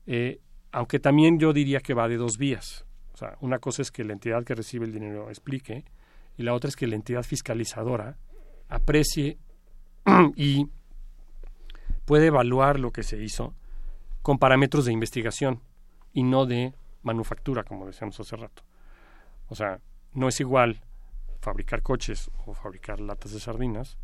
[0.05, 0.39] Eh,
[0.71, 2.85] aunque también yo diría que va de dos vías.
[3.13, 5.83] O sea, una cosa es que la entidad que recibe el dinero explique
[6.37, 8.17] y la otra es que la entidad fiscalizadora
[8.69, 9.37] aprecie
[10.35, 10.69] y
[12.05, 13.53] puede evaluar lo que se hizo
[14.21, 15.61] con parámetros de investigación
[16.13, 16.73] y no de
[17.03, 18.63] manufactura, como decíamos hace rato.
[19.49, 19.79] O sea,
[20.13, 20.81] no es igual
[21.47, 23.97] fabricar coches o fabricar latas de sardinas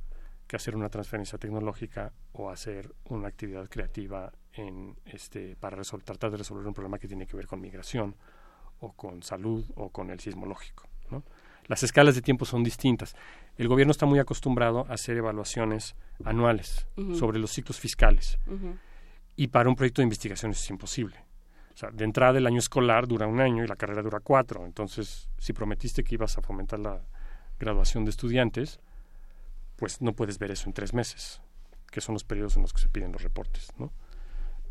[0.47, 6.31] que hacer una transferencia tecnológica o hacer una actividad creativa en este para resolver, tratar
[6.31, 8.15] de resolver un problema que tiene que ver con migración
[8.79, 10.87] o con salud o con el sismológico.
[11.11, 11.23] ¿no?
[11.65, 13.13] Las escalas de tiempo son distintas.
[13.57, 18.39] El gobierno está muy acostumbrado a hacer evaluaciones anuales sobre los ciclos fiscales.
[19.35, 21.17] Y para un proyecto de investigación eso es imposible.
[21.73, 24.65] O sea, de entrada el año escolar dura un año y la carrera dura cuatro.
[24.65, 27.01] Entonces, si prometiste que ibas a fomentar la
[27.59, 28.80] graduación de estudiantes,
[29.75, 31.41] pues no puedes ver eso en tres meses,
[31.91, 33.91] que son los periodos en los que se piden los reportes, ¿no?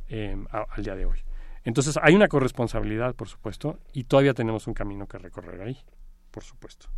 [0.09, 1.18] Em, al día de hoy.
[1.64, 5.78] Entonces, hay una corresponsabilidad, por supuesto, y todavía tenemos un camino que recorrer ahí,
[6.30, 6.88] por supuesto.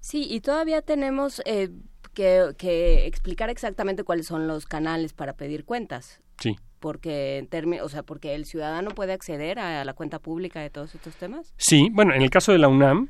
[0.00, 1.70] Sí, y todavía tenemos eh,
[2.14, 6.20] que, explicar exactamente cuáles son los canales para pedir cuentas.
[6.38, 6.56] Sí.
[6.78, 10.94] Porque, en o sea, porque el ciudadano puede acceder a, la cuenta pública de todos
[10.94, 11.52] estos temas.
[11.56, 13.08] Sí, bueno, en el caso de la UNAM,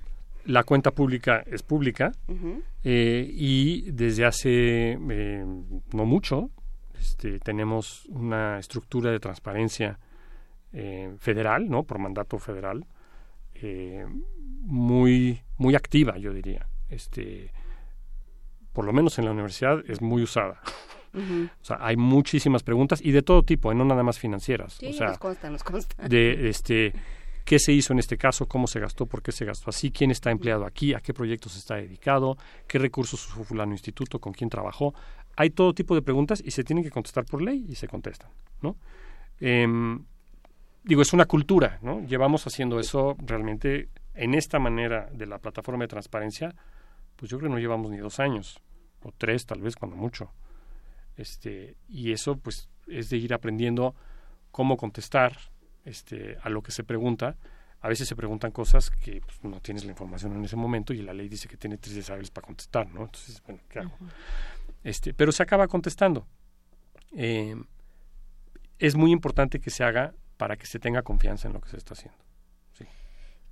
[0.49, 2.13] la cuenta pública es pública
[2.83, 5.45] eh, y desde hace eh,
[5.93, 6.51] no mucho
[6.99, 9.99] este, tenemos una estructura de transparencia
[10.73, 11.83] eh, federal, ¿no?
[11.85, 12.87] Por mandato federal,
[14.63, 16.67] muy, muy activa, yo diría.
[16.89, 17.53] Este,
[18.73, 20.61] por lo menos en la universidad es muy usada.
[21.15, 24.75] O sea, hay muchísimas preguntas y de todo tipo, no nada más financieras.
[24.75, 26.09] Sí, o sea, nos consta, nos consta.
[26.09, 26.93] De, este,
[27.49, 30.11] qué se hizo en este caso, cómo se gastó, por qué se gastó así, quién
[30.11, 34.51] está empleado aquí, a qué proyectos está dedicado, qué recursos usó fulano instituto, con quién
[34.51, 34.93] trabajó.
[35.35, 38.31] Hay todo tipo de preguntas y se tienen que contestar por ley y se contestan,
[38.61, 38.77] ¿no?
[39.41, 40.05] Em,
[40.85, 42.03] digo, es una cultura, ¿no?
[42.03, 46.55] Llevamos haciendo eso realmente en esta manera de la plataforma de transparencia,
[47.17, 48.61] pues yo creo que no llevamos ni dos años,
[49.01, 50.31] o tres tal vez, cuando mucho.
[51.17, 53.95] Este, y eso pues es de ir aprendiendo
[54.51, 55.39] cómo contestar
[55.89, 57.37] este, a lo que se pregunta.
[57.81, 61.03] A veces se preguntan cosas que pues, no tienes la información en ese momento y
[61.03, 63.03] la ley dice que tiene tres desables para contestar, ¿no?
[63.03, 63.93] Entonces, bueno, ¿qué hago?
[64.83, 66.27] este, pero se acaba contestando.
[67.17, 67.55] Eh,
[68.79, 71.77] es muy importante que se haga para que se tenga confianza en lo que se
[71.77, 72.19] está haciendo.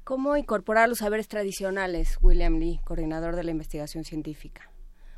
[0.06, 4.70] ¿Cómo incorporar los saberes tradicionales, William Lee, coordinador de la investigación científica?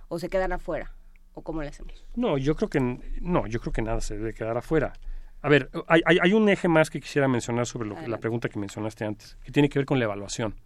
[0.08, 0.94] ¿O se quedan afuera?
[1.34, 2.06] ¿O cómo le hacemos?
[2.16, 2.80] No, yo creo que
[3.20, 4.94] no, yo creo que nada se debe quedar afuera.
[5.40, 8.58] A ver, hay, hay, un eje más que quisiera mencionar sobre lo, la pregunta que
[8.58, 10.56] mencionaste antes, que tiene que ver con la evaluación.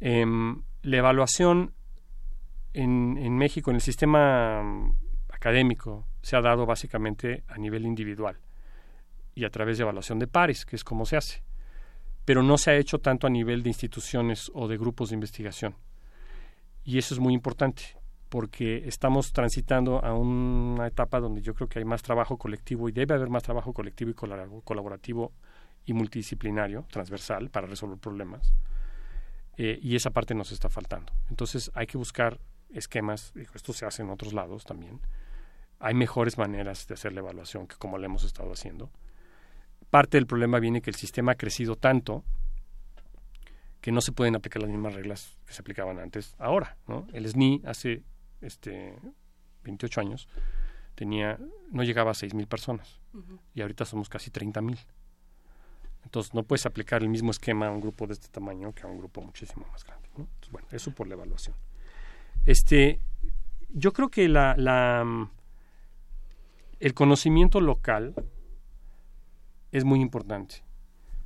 [0.00, 1.74] Em, la evaluación
[2.72, 4.62] en, en México, en el sistema
[5.28, 8.38] académico, se ha dado básicamente a nivel individual
[9.34, 11.42] y a través de evaluación de pares, que es como se hace
[12.26, 15.76] pero no se ha hecho tanto a nivel de instituciones o de grupos de investigación.
[16.84, 17.95] Y eso es muy importante,
[18.28, 22.92] porque estamos transitando a una etapa donde yo creo que hay más trabajo colectivo y
[22.92, 25.32] debe haber más trabajo colectivo y colaborativo
[25.84, 28.52] y multidisciplinario, transversal, para resolver problemas.
[29.56, 31.12] Eh, y esa parte nos está faltando.
[31.30, 32.40] Entonces hay que buscar
[32.70, 35.00] esquemas, esto se hace en otros lados también.
[35.78, 38.90] Hay mejores maneras de hacer la evaluación que como la hemos estado haciendo
[39.90, 42.24] parte del problema viene que el sistema ha crecido tanto
[43.80, 46.76] que no se pueden aplicar las mismas reglas que se aplicaban antes ahora.
[47.12, 48.02] El SNI hace
[48.40, 48.98] este,
[49.64, 50.28] 28 años
[50.94, 51.38] tenía
[51.70, 53.00] no llegaba a 6.000 personas
[53.54, 54.78] y ahorita somos casi 30.000.
[56.04, 58.86] Entonces no puedes aplicar el mismo esquema a un grupo de este tamaño que a
[58.86, 60.08] un grupo muchísimo más grande.
[60.16, 61.56] Entonces, bueno, eso por la evaluación.
[62.44, 63.00] Este,
[63.70, 65.28] yo creo que la, la
[66.78, 68.14] el conocimiento local
[69.72, 70.62] es muy importante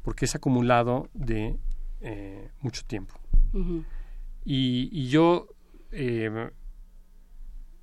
[0.02, 1.58] porque es acumulado de
[2.00, 3.14] eh, mucho tiempo.
[4.44, 5.48] y, yo
[5.90, 6.50] eh,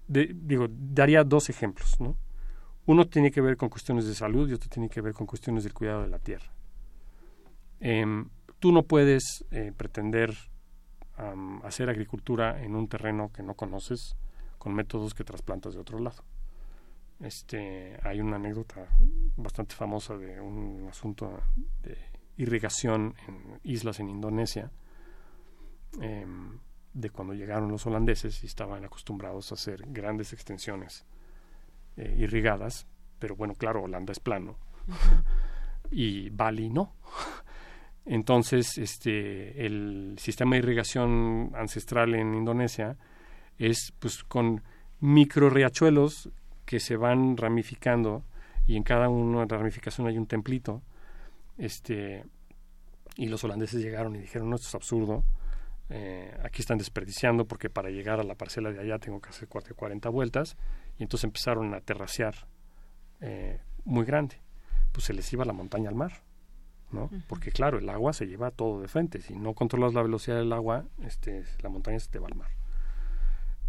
[0.08, 2.00] digo, daría dos ejemplos.
[2.00, 2.18] ¿no?
[2.86, 5.64] Uno tiene que ver con cuestiones de salud y otro tiene que ver con cuestiones
[5.64, 6.52] del cuidado de la tierra.
[7.80, 8.30] Em,
[8.60, 10.34] tú no puedes eh, pretender
[11.64, 14.16] hacer agricultura en un terreno que no conoces
[14.60, 16.24] con métodos que trasplantas de otro lado.
[17.20, 18.88] Este, hay una anécdota
[19.36, 21.42] bastante famosa de un asunto
[21.82, 21.98] de
[22.38, 24.72] irrigación en islas en Indonesia,
[26.00, 26.60] em,
[26.98, 31.06] de cuando llegaron los holandeses y estaban acostumbrados a hacer grandes extensiones
[31.96, 32.88] eh, irrigadas,
[33.20, 34.58] pero bueno, claro, Holanda es plano
[35.92, 36.96] y Bali no.
[38.06, 42.98] Entonces, este, el sistema de irrigación ancestral en Indonesia
[43.60, 44.64] es pues con
[45.00, 46.30] micro riachuelos
[46.66, 48.24] que se van ramificando
[48.66, 50.82] y en cada una de ramificación hay un templito.
[51.58, 52.24] Este,
[53.18, 55.24] y los holandeses llegaron y dijeron, no, esto es absurdo,
[55.90, 59.48] eh, aquí están desperdiciando porque para llegar a la parcela de allá tengo que hacer
[59.48, 60.58] 40 vueltas.
[60.98, 62.48] Y entonces empezaron a terracear
[63.22, 64.42] eh, muy grande.
[64.92, 66.24] Pues se les iba la montaña al mar.
[66.92, 67.10] ¿no?
[67.28, 69.22] Porque claro, el agua se lleva todo de frente.
[69.22, 72.52] Si no controlas la velocidad del agua, este, la montaña se te va al mar.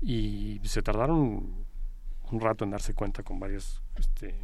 [0.01, 1.67] Y se tardaron
[2.31, 4.39] un rato en darse cuenta con varias, este,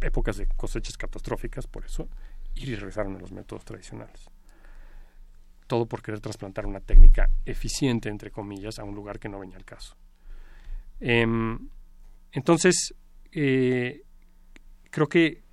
[0.00, 2.08] épocas de cosechas catastróficas por eso
[2.54, 4.30] y regresaron a los métodos tradicionales.
[5.68, 9.56] Todo por querer trasplantar una técnica eficiente, entre comillas, a un lugar que no venía
[9.56, 9.96] al caso.
[10.98, 11.68] Em,
[12.32, 12.92] entonces,
[13.30, 14.02] eh,
[14.90, 15.44] creo que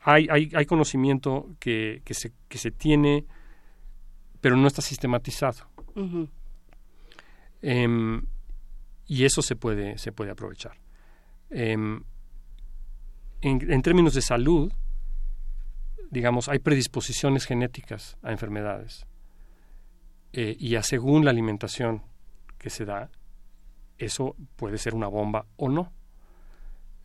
[0.00, 3.24] hay, hay, hay conocimiento que, que, se, que se tiene,
[4.40, 5.70] pero no está sistematizado
[9.06, 10.78] y eso se puede, se puede aprovechar.
[11.50, 12.02] Em,
[13.40, 14.72] en, términos de salud,
[16.10, 19.06] digamos, hay predisposiciones genéticas a enfermedades
[20.32, 22.02] eh, y a según la alimentación
[22.58, 23.10] que se da,
[23.98, 25.92] eso puede ser una bomba o no.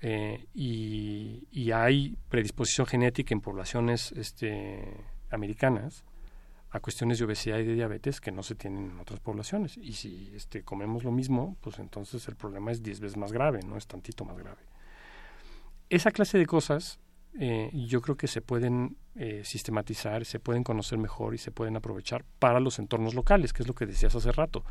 [0.02, 4.84] Eh, y, y, hay predisposición genética en poblaciones este,
[5.31, 6.03] americanas
[6.69, 9.77] a cuestiones de obesidad y de diabetes que no se tienen en otras poblaciones.
[9.77, 13.61] Y si este, comemos lo mismo, pues entonces el problema es 10 veces más grave,
[13.65, 14.61] no es tantito más grave.
[15.89, 16.99] Esa clase de cosas
[17.40, 21.76] eh, yo creo que se pueden eh, sistematizar, se pueden conocer mejor y se pueden
[21.76, 24.64] aprovechar para los entornos locales, que es lo que decías hace rato.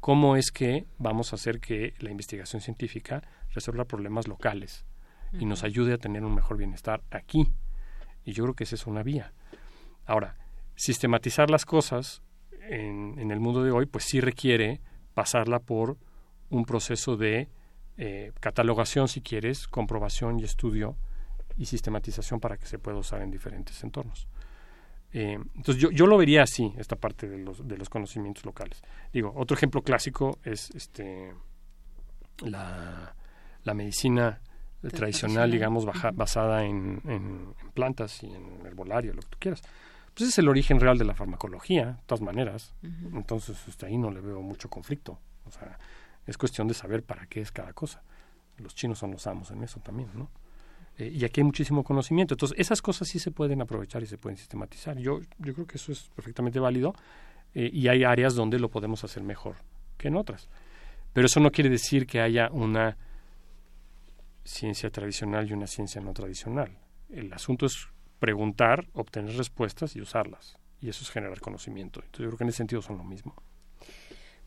[0.00, 4.86] ¿Cómo es que vamos a hacer que la investigación científica resuelva problemas locales
[5.32, 7.52] y nos ayude a tener un mejor bienestar aquí?
[8.24, 9.32] Y yo creo que esa es una vía.
[10.06, 10.36] Ahora,
[10.76, 12.22] sistematizar las cosas
[12.68, 14.80] en, en el mundo de hoy, pues sí requiere
[15.14, 15.98] pasarla por
[16.50, 17.48] un proceso de
[17.96, 20.96] eh, catalogación, si quieres, comprobación y estudio
[21.58, 24.28] y sistematización para que se pueda usar en diferentes entornos.
[25.12, 28.82] Eh, entonces yo, yo, lo vería así, esta parte de los, de los conocimientos locales.
[29.12, 31.34] Digo, otro ejemplo clásico es este
[32.40, 33.14] la,
[33.64, 34.40] la medicina
[34.92, 39.62] tradicional, digamos, basada en, en, plantas y en herbolario, lo que tú quieras.
[40.14, 42.74] Pues es el origen real de la farmacología, de todas maneras.
[43.12, 45.18] Entonces, este, ahí no le veo mucho conflicto.
[45.46, 45.78] O sea,
[46.26, 48.02] es cuestión de saber para qué es cada cosa.
[48.58, 50.30] Los chinos son los amos en eso también, ¿no?
[50.98, 52.34] Eh, y aquí hay muchísimo conocimiento.
[52.34, 54.98] Entonces, esas cosas sí se pueden aprovechar y se pueden sistematizar.
[54.98, 56.94] Yo, yo creo que eso es perfectamente válido
[57.54, 59.56] eh, y hay áreas donde lo podemos hacer mejor
[59.96, 60.48] que en otras.
[61.12, 62.96] Pero eso no quiere decir que haya una
[64.44, 66.78] ciencia tradicional y una ciencia no tradicional.
[67.10, 67.88] El asunto es
[68.18, 70.58] preguntar, obtener respuestas y usarlas.
[70.80, 72.00] Y eso es generar conocimiento.
[72.00, 73.34] Entonces, yo creo que en ese sentido son lo mismo.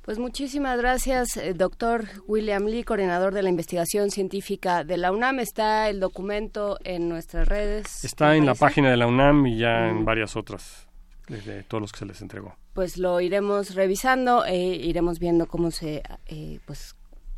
[0.01, 5.39] Pues muchísimas gracias, eh, doctor William Lee, coordinador de la investigación científica de la UNAM.
[5.39, 8.03] Está el documento en nuestras redes.
[8.03, 10.87] Está en la página de la UNAM y ya en varias otras,
[11.27, 12.55] de todos los que se les entregó.
[12.73, 16.95] Pues lo iremos revisando e iremos viendo cómo se, eh, pues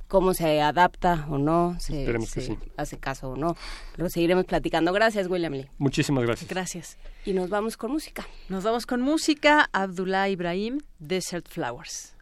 [0.08, 2.16] cómo se adapta o no, se,
[2.78, 3.58] hace caso o no.
[3.98, 4.94] Lo seguiremos platicando.
[4.94, 5.68] Gracias, William Lee.
[5.80, 6.50] Muchísimas gracias.
[6.50, 6.98] Gracias.
[7.26, 8.26] Y nos vamos con música.
[8.48, 9.70] Nos vamos con música.
[9.74, 12.13] Abdullah Ibrahim, Desert Flowers.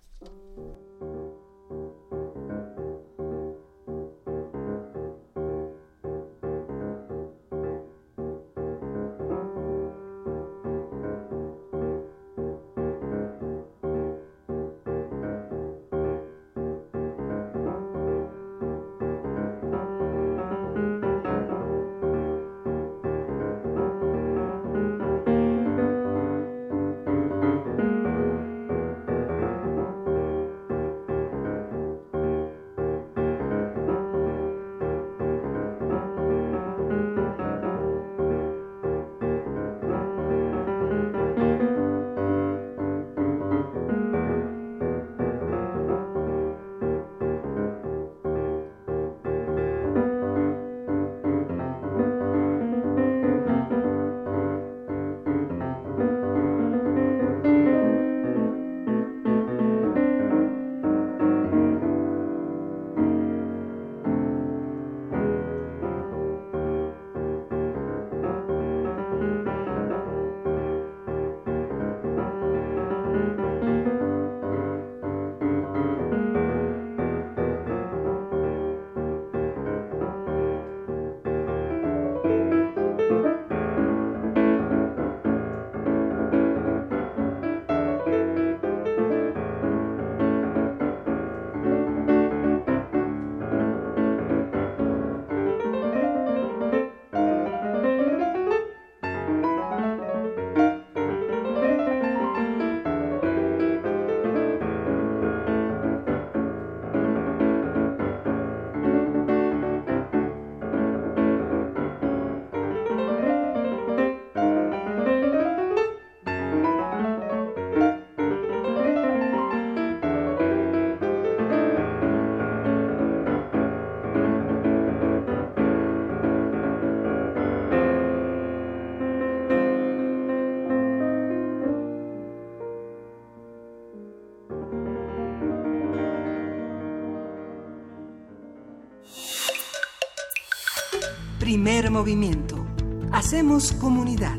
[141.52, 142.66] Primer movimiento.
[143.12, 144.38] Hacemos comunidad.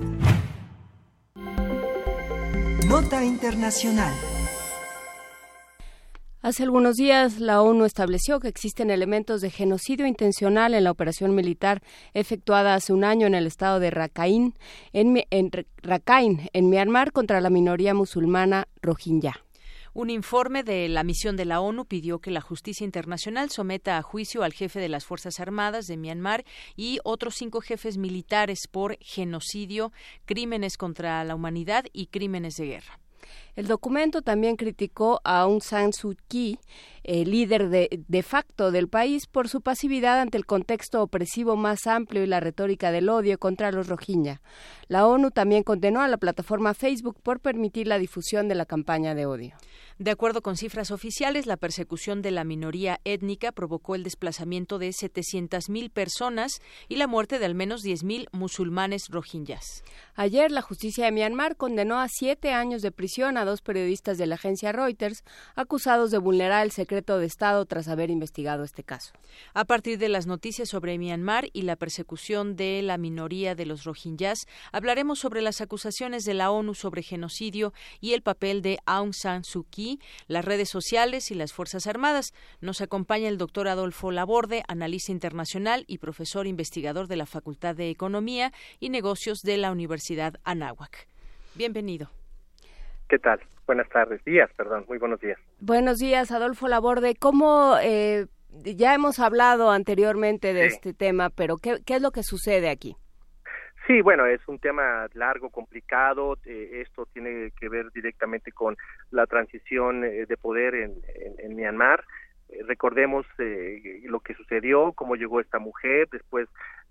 [2.87, 4.15] Nota Internacional.
[6.41, 11.35] Hace algunos días la ONU estableció que existen elementos de genocidio intencional en la operación
[11.35, 11.83] militar
[12.15, 14.55] efectuada hace un año en el estado de Rakhine,
[14.95, 19.35] en, Myanmar, contra la minoría musulmana rohingya.
[19.95, 24.03] Un informe de la misión de la ONU pidió que la justicia internacional someta a
[24.03, 26.47] juicio al jefe de las Fuerzas Armadas de Myanmar
[26.77, 29.93] y otros cinco jefes militares por genocidio,
[30.25, 32.99] crímenes contra la humanidad y crímenes de guerra.
[33.55, 36.59] El documento también criticó a Aung San Suu Kyi,
[37.05, 41.87] el líder de, de, facto del país, por su pasividad ante el contexto opresivo más
[41.87, 44.41] amplio y la retórica del odio contra los rohingya.
[44.89, 49.15] La ONU también condenó a la plataforma Facebook por permitir la difusión de la campaña
[49.15, 49.55] de odio.
[50.03, 54.89] De acuerdo con cifras oficiales, la persecución de la minoría étnica provocó el desplazamiento de
[54.89, 59.85] 700.000 personas y la muerte de al menos 10.000 musulmanes rohingyas.
[60.15, 64.27] Ayer, la justicia de Myanmar condenó a siete años de prisión a dos periodistas de
[64.27, 65.25] la agencia Reuters
[65.55, 69.15] acusados de vulnerar el secreto de Estado tras haber investigado este caso.
[69.55, 73.85] A partir de las noticias sobre Myanmar y la persecución de la minoría de los
[73.85, 77.73] rohingyas, hablaremos sobre las acusaciones de la ONU sobre genocidio
[78.03, 79.99] y el papel de Aung San Suu Kyi
[80.29, 82.35] las redes sociales y las Fuerzas Armadas.
[82.61, 87.89] Nos acompaña el doctor Adolfo Laborde, analista internacional y profesor investigador de la Facultad de
[87.89, 90.02] Economía y Negocios de la Universidad
[90.45, 91.07] Anáhuac.
[91.55, 92.09] Bienvenido.
[93.09, 93.41] ¿Qué tal?
[93.67, 95.39] Buenas tardes, días, perdón, muy buenos días.
[95.61, 97.15] Buenos días, Adolfo Laborde.
[97.15, 102.23] ¿Cómo eh, ya hemos hablado anteriormente de este tema, pero ¿qué, ¿qué es lo que
[102.23, 102.97] sucede aquí?
[103.87, 106.39] Sí, bueno, es un tema largo, complicado.
[106.45, 108.77] Eh, esto tiene que ver directamente con
[109.11, 110.95] la transición eh, de poder en,
[111.39, 112.05] en, Myanmar.
[112.49, 113.27] Eh, recordemos
[114.05, 116.49] lo que sucedió, cómo llegó esta mujer después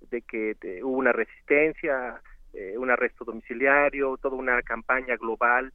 [0.10, 2.22] de que hubo una resistencia,
[2.78, 5.72] un arresto domiciliario, toda una campaña global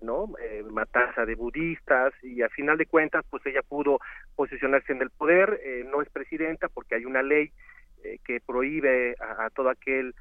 [0.00, 0.32] ¿no?
[0.70, 3.98] matanza de budistas y a final de cuentas pues ella pudo
[4.34, 7.52] posicionarse en el poder, no es presidenta porque hay una ley
[8.24, 10.14] que prohíbe a, todo aquel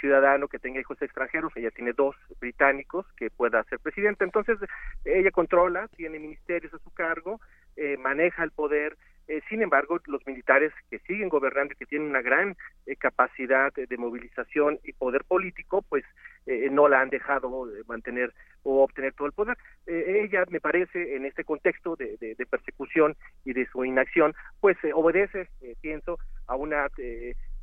[0.00, 4.58] ciudadano que tenga hijos extranjeros, ella tiene dos británicos que pueda ser presidenta, entonces
[5.04, 7.40] ella controla, tiene ministerios a su cargo,
[7.76, 8.96] eh, maneja el poder,
[9.36, 12.56] eh, sin embargo, los militares que siguen gobernando y que tienen una gran
[12.86, 16.04] eh, capacidad de, movilización y poder político, pues
[16.46, 18.34] no la han dejado mantener
[18.64, 19.56] o obtener todo el poder.
[19.86, 23.16] ella, me parece, en este contexto de, de persecución
[23.46, 25.48] y de su inacción, pues obedece,
[25.80, 26.90] pienso, a una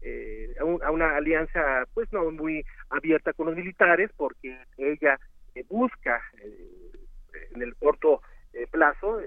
[0.04, 5.20] eh, a, una alianza pues no muy abierta con los militares porque ella
[5.54, 6.92] eh, busca eh,
[7.54, 8.24] en el corto
[8.82, 9.20] eh, plazo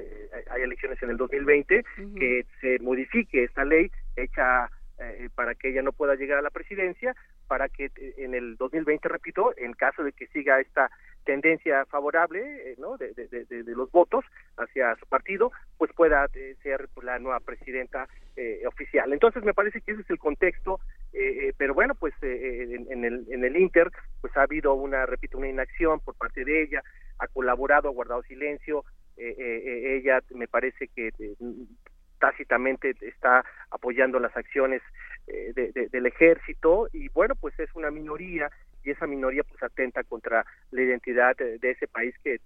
[0.50, 1.84] hay elecciones en el 2020
[2.18, 4.70] que se modifique esta ley hecha
[5.34, 7.14] para que ella no pueda llegar a la presidencia
[7.48, 10.90] para que en el 2020 repito en caso de que siga esta
[11.24, 12.96] tendencia favorable eh, ¿no?
[12.96, 13.12] de,
[13.66, 14.24] los votos
[14.56, 18.06] hacia su partido, pues pueda eh, ser la nueva presidenta
[18.36, 19.12] eh, oficial.
[19.12, 20.80] Entonces me parece que ese es el contexto,
[21.56, 23.90] pero bueno, pues en, el, en el Inter
[24.20, 26.82] pues ha habido una, repito, una inacción por parte de ella,
[27.18, 28.84] ha colaborado, ha guardado silencio,
[29.96, 31.10] ella me parece que
[32.18, 34.82] tácitamente está apoyando las acciones
[35.26, 38.50] del ejército y bueno, pues es una minoría
[38.82, 42.38] y esa minoría pues atenta contra la identidad de, ese país que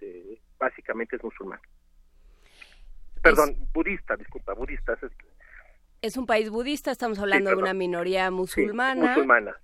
[0.57, 1.59] básicamente es musulmán.
[3.21, 4.93] Perdón, budista, disculpa, budista.
[4.93, 5.11] Es,
[6.01, 9.15] es un país budista, estamos hablando de una minoría musulmana,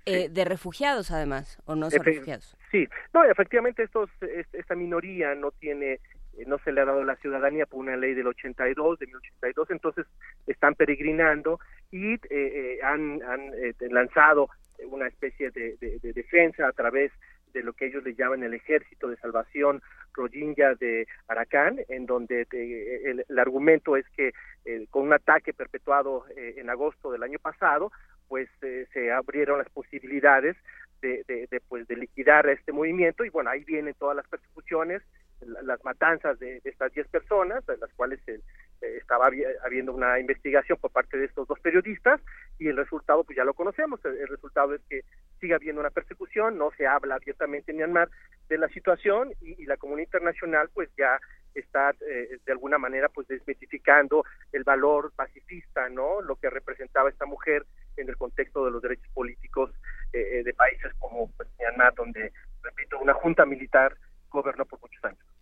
[0.06, 2.58] eh, de refugiados además, o no son refugiados.
[2.72, 4.10] Sí, no, efectivamente estos,
[4.52, 6.00] esta minoría no tiene, eh,
[6.46, 10.06] no se le ha dado la ciudadanía por una ley del 82, de 1082, entonces
[10.48, 11.60] están peregrinando
[11.92, 13.52] y eh, han, han
[13.90, 14.50] lanzado
[14.84, 17.12] una especie de, defensa a través
[17.54, 19.82] de lo que ellos le llaman el Ejército de Salvación
[20.14, 24.34] Rohingya de Arakan, en donde el, argumento es que
[24.66, 27.92] eh, con un ataque perpetuado eh, en agosto del año pasado,
[28.28, 30.58] pues eh, se abrieron las posibilidades
[31.02, 35.04] de, de, pues, de liquidar este movimiento y bueno, ahí vienen todas las persecuciones,
[35.46, 38.40] las matanzas de, estas 10 personas, de las cuales eh,
[38.82, 39.30] estaba
[39.64, 42.22] habiendo una investigación por parte de estos dos periodistas
[42.60, 45.02] y el resultado pues ya lo conocemos, el, resultado es que
[45.40, 48.10] sigue habiendo una persecución, no se habla abiertamente en Myanmar
[48.50, 51.20] de la situación y, la comunidad internacional pues ya
[51.56, 56.22] está eh, de alguna manera pues desmitificando el valor pacifista, ¿no?
[56.22, 57.66] Lo que representaba esta mujer
[57.98, 59.72] en el contexto de los derechos políticos
[60.14, 62.32] eh, de países como pues, Myanmar, donde,
[62.62, 63.98] repito, una junta militar
[64.30, 65.35] gobernó por muchos años.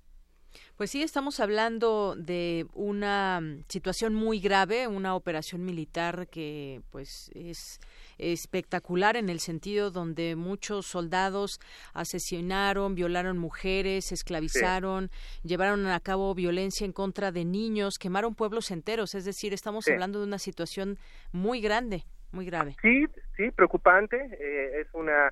[0.78, 7.30] Pues sí, estamos hablando de una mm, situación muy grave, una operación militar que pues
[7.36, 7.80] es
[8.18, 11.60] espectacular en el sentido donde muchos soldados
[11.94, 15.12] asesinaron, violaron mujeres, esclavizaron,
[15.44, 20.20] llevaron a cabo violencia en contra de niños, quemaron pueblos enteros, es decir, estamos hablando
[20.20, 20.98] de una situación
[21.32, 22.76] muy grande, muy grave.
[22.82, 23.06] Sí,
[23.38, 25.30] sí, preocupante, eh, es una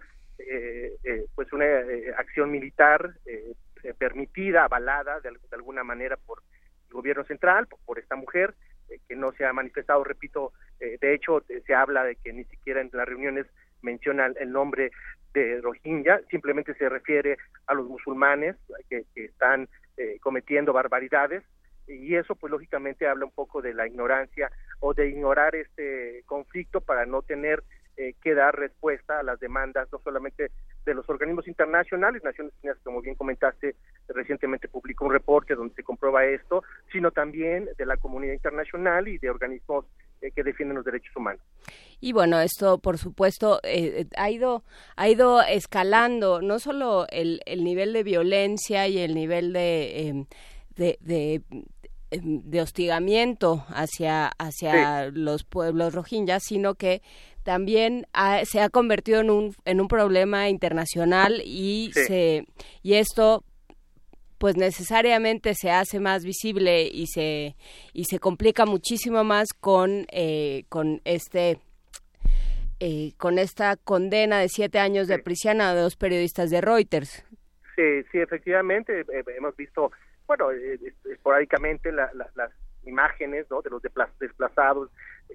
[0.48, 3.14] eh, eh, pues una eh, acción militar
[3.98, 6.42] permitida, avalada de, alguna manera por
[6.88, 8.54] el gobierno central, por, esta mujer,
[9.08, 12.90] que no se ha manifestado, repito, de hecho se habla de que ni siquiera en
[12.92, 13.48] las reuniones
[13.82, 14.92] menciona el nombre
[15.34, 17.38] de Rohingya, simplemente se refiere
[17.68, 18.56] a los musulmanes
[18.90, 21.44] que, están eh, cometiendo barbaridades
[21.88, 26.82] y eso pues lógicamente habla un poco de la ignorancia o de ignorar este conflicto
[26.82, 27.64] para no tener
[27.98, 30.52] eh, que dar respuesta a las demandas no solamente
[30.86, 33.76] de los organismos internacionales, Naciones Unidas, como bien comentaste,
[34.08, 39.18] recientemente publicó un reporte donde se comprueba esto, sino también de la comunidad internacional y
[39.18, 39.86] de organismos
[40.22, 41.42] eh, que defienden los derechos humanos.
[42.00, 44.64] Y bueno, esto por supuesto eh, ha ido
[44.96, 50.26] ha ido escalando no solo el, el nivel de violencia y el nivel de, em,
[50.76, 51.42] de,
[52.12, 57.02] em, de hostigamiento hacia hacia los pueblos rohingyas, sino que
[57.44, 58.06] también
[58.44, 62.46] se ha convertido en un en un problema internacional y se
[62.84, 63.44] y esto
[64.42, 67.56] pues necesariamente se hace más visible y se
[67.94, 71.60] y se complica muchísimo más con eh, con este
[72.80, 77.24] eh, con esta condena de siete años de prisión a dos periodistas de Reuters.
[77.76, 79.92] Sí, sí, efectivamente eh, hemos visto,
[80.26, 80.50] bueno,
[81.12, 82.52] esporádicamente las
[82.84, 83.62] imágenes ¿no?
[83.62, 83.84] de los
[84.20, 84.90] desplazados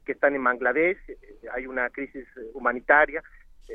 [0.05, 0.98] que están en Bangladesh.
[1.52, 3.23] hay una crisis humanitaria.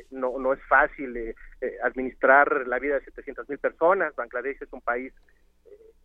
[0.09, 1.35] No, no es fácil
[1.83, 4.15] administrar la vida de 700 mil personas.
[4.15, 5.13] Bangladesh es un país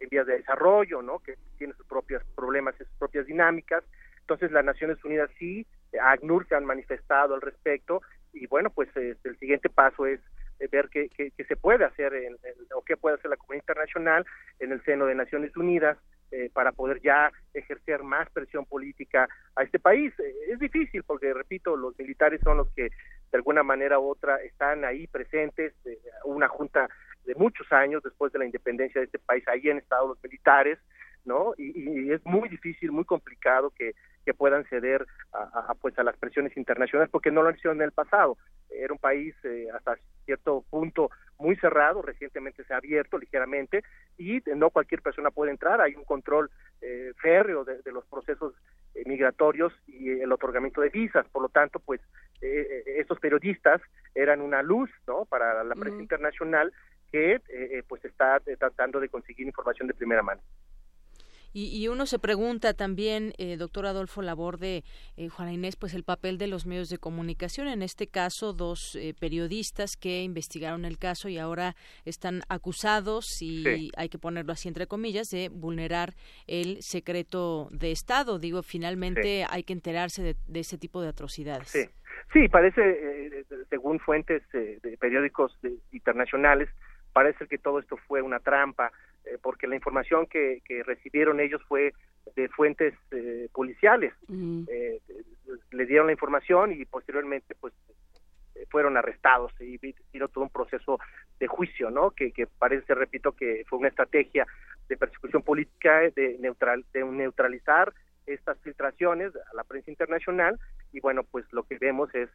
[0.00, 1.20] en vías de desarrollo, ¿no?
[1.20, 3.84] Que tiene sus propios problemas y sus propias dinámicas.
[4.20, 5.66] Entonces las Naciones Unidas sí,
[6.00, 8.02] ACNUR se han manifestado al respecto
[8.32, 10.20] y bueno, pues este, el siguiente paso es
[10.58, 12.36] eh, ver qué, qué, se puede hacer en,
[12.74, 14.26] o qué puede hacer la comunidad internacional
[14.58, 15.96] en el seno de Naciones Unidas
[16.30, 20.12] eh, para poder ya ejercer más presión política a este país.
[20.18, 24.36] Eh, es difícil porque, repito, los militares son los que de alguna manera u otra
[24.36, 25.74] están ahí presentes,
[26.24, 26.88] una junta
[27.26, 30.78] de muchos años después de la independencia de este país, ahí han estado los militares,
[31.24, 31.54] ¿no?
[31.58, 33.94] Y, es muy difícil, muy complicado que,
[34.24, 37.82] que puedan ceder a, pues a las presiones internacionales porque no lo han hecho en
[37.82, 38.38] el pasado.
[38.70, 43.82] Era un país eh, hasta cierto punto muy cerrado, recientemente se ha abierto ligeramente
[44.16, 46.50] y no cualquier persona puede entrar, hay un control
[46.80, 48.54] eh, férreo de, los procesos
[48.94, 52.00] eh, migratorios y el otorgamiento de visas, por lo tanto, pues
[52.40, 53.80] estos periodistas
[54.14, 55.24] eran una luz, ¿no?
[55.24, 56.72] Para la prensa internacional
[57.10, 60.40] que eh, eh, pues está eh, tratando de conseguir información de primera mano.
[61.58, 64.84] Y, uno se pregunta también, doctor Adolfo Laborde,
[65.30, 69.96] Juana Inés, pues el papel de los medios de comunicación, en este caso dos periodistas
[69.96, 71.74] que investigaron el caso y ahora
[72.04, 76.12] están acusados, y hay que ponerlo así entre comillas, de vulnerar
[76.46, 78.38] el secreto de Estado.
[78.38, 81.68] Digo, finalmente hay que enterarse de, de, ese tipo de atrocidades.
[81.68, 81.84] Sí,
[82.34, 85.58] sí parece, según fuentes de periódicos
[85.92, 86.68] internacionales,
[87.16, 88.92] parece que todo esto fue una trampa,
[89.24, 91.94] eh, porque la información que, recibieron ellos fue
[92.34, 94.12] de fuentes eh, policiales.
[94.28, 94.64] Mm.
[94.68, 95.00] Eh,
[95.70, 97.72] le dieron la información y posteriormente pues
[98.68, 100.98] fueron arrestados y vino todo un proceso
[101.40, 102.10] de juicio, ¿no?
[102.10, 104.46] Que, parece, repito, que fue una estrategia
[104.86, 107.94] de persecución política de, neutral, de neutralizar
[108.26, 110.60] estas filtraciones a la prensa internacional
[110.92, 112.28] y bueno, pues lo que vemos es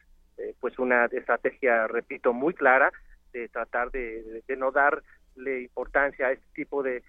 [0.58, 2.90] pues una estrategia, repito, muy clara
[3.32, 7.02] de tratar de, no darle importancia a este tipo de,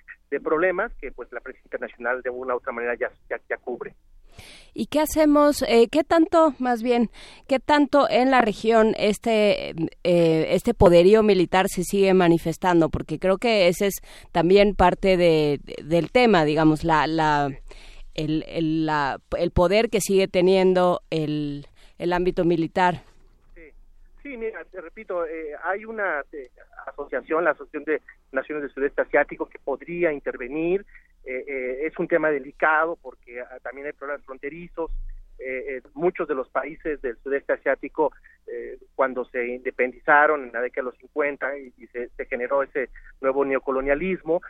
[0.44, 3.94] problemas que pues la prensa internacional de una u otra manera ya, ya, cubre.
[4.74, 5.62] ¿Y qué hacemos?
[5.68, 7.12] Eh, ¿Qué tanto, más bien,
[7.48, 12.90] qué tanto en la región este, eh, este poderío militar se sigue manifestando?
[12.90, 14.02] Porque creo que ese es
[14.32, 17.52] también parte de, del tema, digamos, la, la,
[18.16, 21.68] el, el, la, el poder que sigue teniendo el,
[22.00, 23.04] el ámbito militar.
[24.24, 26.50] Sí, mira, te repito, eh, hay una eh,
[26.88, 28.02] asociación, la Asociación de
[28.32, 30.86] Naciones del Sudeste Asiático, que podría intervenir.
[31.26, 34.91] Eh, es un tema delicado porque ah, también hay problemas fronterizos.
[35.94, 38.14] muchos de los países del sudeste asiático,
[38.95, 42.90] cuando se independizaron en la década de los 50 y, se, generó ese
[43.20, 44.41] nuevo neocolonialismo,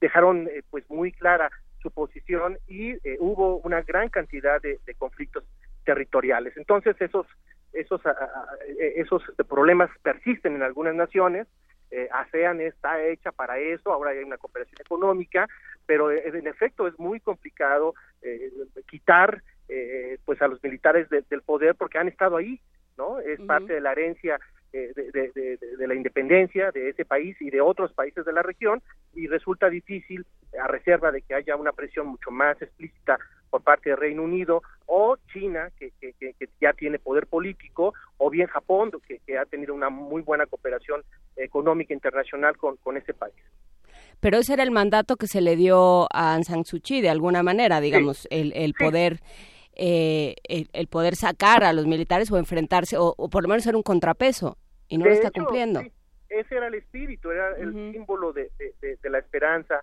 [0.00, 1.50] dejaron pues muy clara
[1.80, 5.44] su posición y hubo una gran cantidad de conflictos
[5.84, 6.56] territoriales.
[6.56, 7.26] Entonces, esos
[7.72, 8.00] esos,
[8.78, 11.46] e, esos problemas persisten en algunas naciones.
[11.90, 15.46] Eh, ASEAN está hecha para eso, ahora hay una cooperación económica,
[15.86, 18.50] pero eh, en efecto es muy complicado eh,
[18.88, 22.60] quitar eh, pues a los militares del poder porque han estado ahí,
[22.96, 23.20] ¿no?
[23.20, 24.38] Es parte de la herencia
[24.72, 28.82] de, de, de, la independencia de ese país y de otros países de la región
[29.14, 30.24] y resulta difícil
[30.58, 33.18] a reserva de que haya una presión mucho más explícita
[33.52, 35.92] por parte del Reino Unido o China, que,
[36.58, 41.02] ya tiene poder político, o bien Japón, que, ha tenido una muy buena cooperación
[41.36, 43.34] económica internacional con, con ese país.
[44.20, 47.10] Pero ese era el mandato que se le dio a Aung San Suu Kyi, de
[47.10, 49.20] alguna manera, digamos, el, el poder...
[49.74, 53.82] Eh, el, poder sacar a los militares o enfrentarse o, por lo menos ser un
[53.82, 55.80] contrapeso y no lo está cumpliendo.
[56.28, 59.80] ese era el espíritu, era el símbolo de, espíritu, era el símbolo de, la esperanza.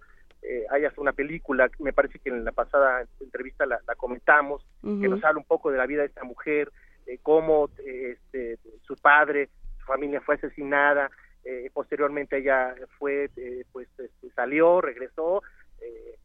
[0.49, 5.07] Eh, hay hasta una película, me parece que en la pasada entrevista la, comentamos, que
[5.07, 6.71] nos habla un poco de la vida de esta mujer,
[7.05, 9.49] eh, cómo este, su padre,
[9.79, 11.11] su familia fue asesinada,
[11.43, 15.43] eh, posteriormente ella fue, eh, pues este, salió, regresó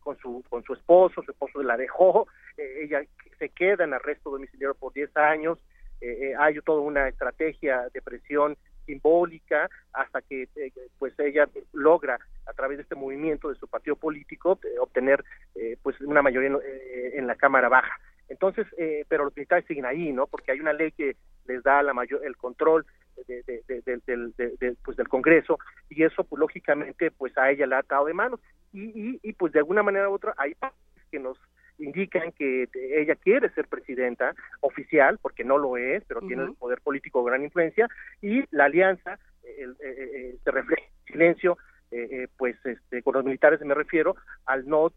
[0.01, 2.27] con su con su esposo, su esposo la dejó,
[2.57, 3.03] ella
[3.39, 5.59] se queda en arresto domiciliario por 10 años,
[6.39, 12.79] hay toda una estrategia de presión simbólica hasta que eh, pues ella logra a través
[12.79, 15.25] de este movimiento de su partido político eh, obtener
[15.55, 16.59] eh, pues una mayoría
[17.15, 17.99] en, la cámara baja.
[18.29, 18.67] Entonces
[19.09, 21.17] pero los militares siguen ahí no porque hay una ley que
[21.47, 22.87] les da la mayor el control
[23.27, 25.59] del, pues del Congreso
[25.89, 28.41] y eso pues lógicamente pues a ella le ha atado de manos.
[28.73, 30.57] Y, y, pues de alguna manera u otra hay
[31.13, 31.39] que nos
[31.79, 36.81] indican que ella quiere ser presidenta oficial, porque no lo es, pero tiene el poder
[36.81, 37.89] político gran influencia,
[38.23, 41.59] y la alianza eh, eh, eh, se refleja en silencio,
[42.37, 44.93] pues este, con los militares me refiero, al no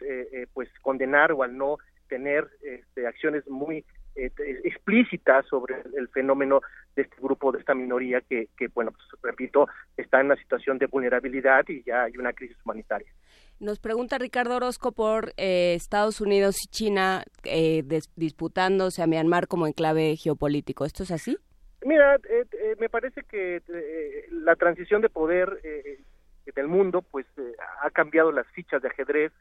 [0.56, 1.78] pues condenar o al no
[2.10, 3.86] tener este, acciones muy
[4.16, 6.62] explícitas sobre el, fenómeno
[6.96, 10.80] de este grupo, de esta minoría que, que bueno, pues, repito, está en una situación
[10.80, 13.12] de vulnerabilidad y ya hay una crisis humanitaria.
[13.60, 17.84] Nos pregunta Ricardo Orozco por eh, Estados Unidos y China eh,
[18.16, 20.86] disputándose a Myanmar como enclave geopolítico.
[20.86, 21.40] ¿Esto es así?
[21.84, 23.64] Mira, eh, me parece que
[24.30, 25.60] la transición de poder
[26.56, 27.26] del mundo pues
[27.82, 29.32] ha cambiado las fichas de ajedrez.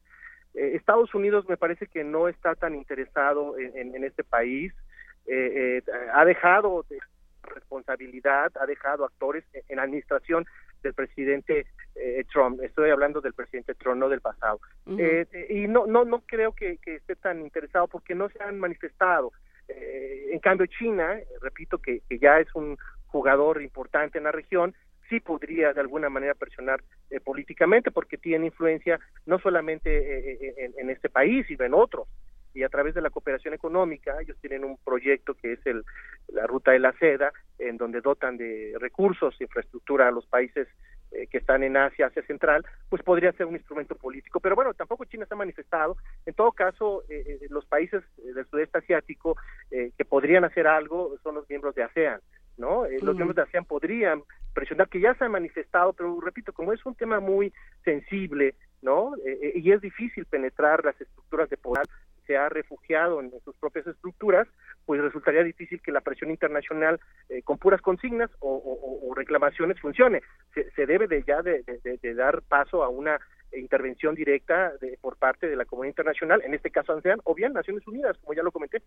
[0.55, 4.73] Estados Unidos me parece que no está tan interesado en, este país.
[6.15, 6.87] ha dejado
[7.47, 10.47] responsabilidad, ha dejado actores en, administración
[10.83, 12.61] del presidente eh, Trump.
[12.63, 14.61] Estoy hablando del presidente Trump, no del pasado.
[14.99, 19.33] Eh, y no, no, no creo que, esté tan interesado porque no se han manifestado.
[19.69, 24.75] Eh, en cambio, China, repito que, ya es un jugador importante en la región,
[25.09, 26.83] sí podría de alguna manera presionar
[27.25, 32.09] políticamente porque tiene influencia no solamente en, en, este país, sino en otros
[32.57, 35.85] y a través de la cooperación económica, ellos tienen un proyecto que es el,
[36.29, 40.67] la Ruta de la Seda, en donde dotan de recursos, infraestructura a los países
[41.13, 44.41] eh, que están en Asia, Asia Central, pues podría ser un instrumento político.
[44.41, 45.97] Pero bueno, tampoco China se ha manifestado.
[46.27, 49.37] En todo caso, eh, eh, los países del sudeste asiático
[49.71, 52.21] que podrían hacer algo son los miembros de ASEAN.
[52.57, 52.85] ¿no?
[53.03, 54.23] Los miembros de ASEAN podrían
[54.55, 57.53] presionar, que ya se han manifestado, pero repito, como es un tema muy
[57.85, 59.13] sensible, ¿no?
[59.55, 61.87] y es difícil penetrar las estructuras de poder
[62.27, 64.47] se ha refugiado en sus propias estructuras,
[64.85, 70.21] pues resultaría difícil que la presión internacional eh, con puras consignas o, reclamaciones funcione.
[70.55, 73.19] Se, debe de ya de, dar paso a una
[73.53, 77.87] intervención directa por parte de la comunidad internacional, en este caso ANSEAN, o bien Naciones
[77.87, 78.83] Unidas, como ya lo comenté.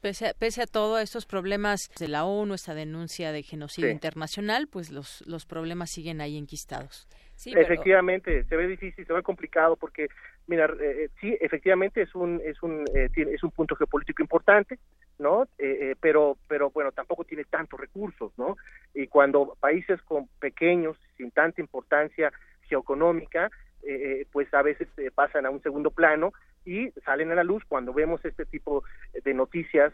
[0.00, 4.66] pese, a, pese, a, todos estos problemas de la ONU, esta denuncia de genocidio internacional,
[4.66, 7.06] pues los, los problemas siguen ahí enquistados.
[7.46, 10.08] Efectivamente, se ve difícil, se ve complicado porque,
[10.46, 14.78] mira, eh, eh, sí, efectivamente es un es un eh, es un punto geopolítico importante,
[15.18, 15.46] ¿no?
[16.00, 18.56] pero pero bueno, tampoco tiene tantos recursos, ¿no?
[18.94, 22.32] Y cuando países con pequeños, sin tanta importancia
[22.62, 23.50] geoeconómica,
[24.30, 26.32] pues a veces pasan a un segundo plano
[26.64, 29.92] y salen a la luz cuando vemos este tipo de noticias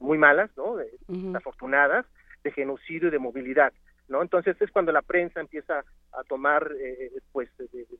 [0.00, 0.76] muy malas, ¿no?
[1.06, 2.06] Desafortunadas
[2.42, 3.72] de genocidio y de movilidad.
[4.08, 4.22] ¿no?
[4.22, 7.50] Entonces es cuando la prensa empieza a tomar eh, pues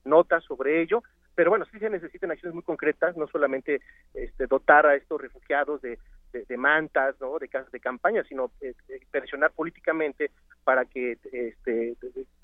[0.05, 1.02] notas sobre ello,
[1.39, 3.81] pero bueno, sí se necesitan acciones muy concretas, no solamente
[4.12, 5.97] este, dotar a estos refugiados de,
[6.32, 7.39] de, mantas, ¿no?
[7.39, 8.74] de casas de campaña, sino eh,
[9.12, 10.32] presionar políticamente
[10.65, 11.94] para que este,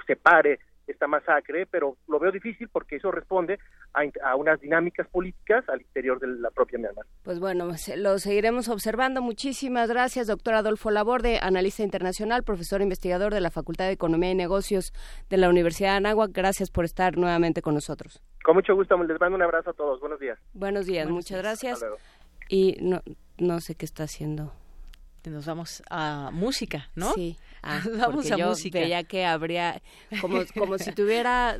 [0.06, 3.58] se pare esta masacre, pero lo veo difícil porque eso responde
[3.92, 7.06] a, unas dinámicas políticas al interior de la propia Myanmar.
[7.22, 9.22] Pues bueno, lo seguiremos observando.
[9.22, 14.34] Muchísimas gracias, doctor Adolfo Laborde, analista internacional, profesor investigador de la Facultad de Economía y
[14.34, 14.92] Negocios
[15.30, 16.32] de la Universidad de Anáhuac.
[16.32, 18.22] Gracias por estar nuevamente con nosotros.
[18.44, 20.00] Con mucho gusto, les mando un abrazo a todos.
[20.00, 20.38] Buenos días.
[20.52, 21.84] Buenos días, muchas gracias.
[22.48, 23.00] Y no,
[23.38, 24.52] no sé qué está haciendo.
[25.24, 27.12] Nos vamos a música, ¿no?
[27.12, 27.38] Sí.
[27.66, 28.78] Ah, vamos a yo música.
[28.78, 29.80] veía que habría
[30.20, 31.58] como como si tuviera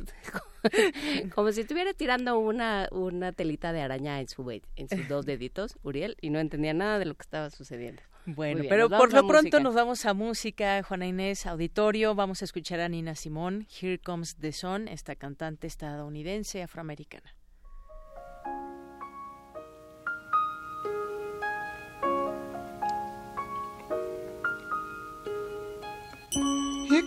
[1.35, 5.77] como si estuviera tirando una una telita de araña en su en sus dos deditos,
[5.81, 8.03] Uriel, y no entendía nada de lo que estaba sucediendo.
[8.27, 12.79] Bueno, pero por lo pronto nos vamos a música, Juana Inés, auditorio, vamos a escuchar
[12.79, 17.35] a Nina Simón, Here Comes the Sun, esta cantante estadounidense afroamericana.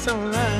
[0.00, 0.59] so loud.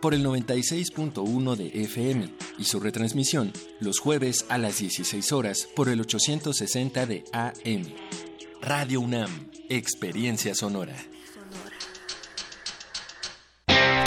[0.00, 2.28] por el 96.1 de FM
[2.58, 7.84] y su retransmisión los jueves a las 16 horas por el 860 de AM.
[8.60, 10.96] Radio UNAM, Experiencia Sonora.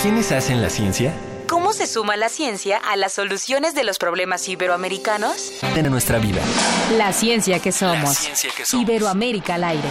[0.02, 1.14] ¿Quiénes hacen la ciencia?
[1.54, 5.52] ¿Cómo se suma la ciencia a las soluciones de los problemas iberoamericanos?
[5.76, 6.42] En nuestra vida.
[6.98, 8.06] La ciencia que somos.
[8.06, 8.90] La ciencia que somos.
[8.90, 9.88] Iberoamérica al aire.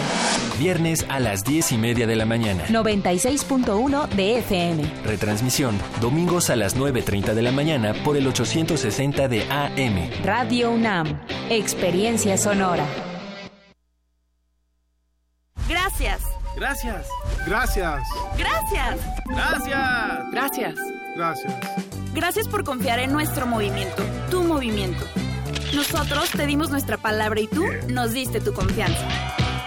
[0.59, 2.65] Viernes a las 10 y media de la mañana.
[2.67, 4.83] 96.1 de FM.
[5.05, 10.25] Retransmisión, domingos a las 9.30 de la mañana por el 860 de AM.
[10.25, 11.17] Radio UNAM.
[11.49, 12.85] Experiencia sonora.
[15.69, 16.23] Gracias.
[16.57, 17.07] Gracias.
[17.47, 18.03] Gracias.
[18.37, 18.99] Gracias.
[19.29, 20.31] Gracias.
[20.33, 21.02] Gracias.
[21.15, 21.53] Gracias.
[22.13, 25.03] Gracias por confiar en nuestro movimiento, tu movimiento.
[25.73, 29.07] Nosotros te dimos nuestra palabra y tú nos diste tu confianza.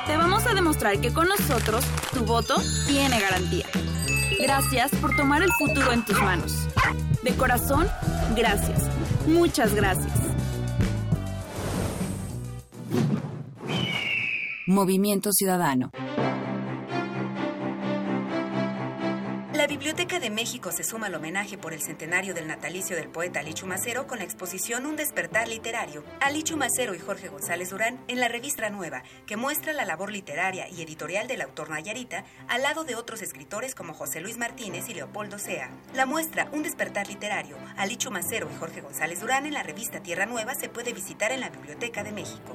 [0.06, 2.54] Te vamos a demostrar que con nosotros tu voto
[2.86, 3.66] tiene garantía.
[4.40, 6.68] Gracias por tomar el futuro en tus manos.
[7.22, 7.88] De corazón,
[8.36, 8.82] gracias.
[9.26, 10.12] Muchas gracias.
[14.66, 15.90] Movimiento Ciudadano.
[19.56, 23.40] La Biblioteca de México se suma al homenaje por el centenario del natalicio del poeta
[23.40, 26.04] Alichu Macero con la exposición Un despertar literario.
[26.20, 30.68] Alichu Macero y Jorge González Durán en la revista Nueva, que muestra la labor literaria
[30.68, 34.94] y editorial del autor Nayarita al lado de otros escritores como José Luis Martínez y
[34.94, 35.70] Leopoldo Sea.
[35.94, 40.26] La muestra Un despertar literario, Alichu Macero y Jorge González Durán en la revista Tierra
[40.26, 42.54] Nueva se puede visitar en la Biblioteca de México.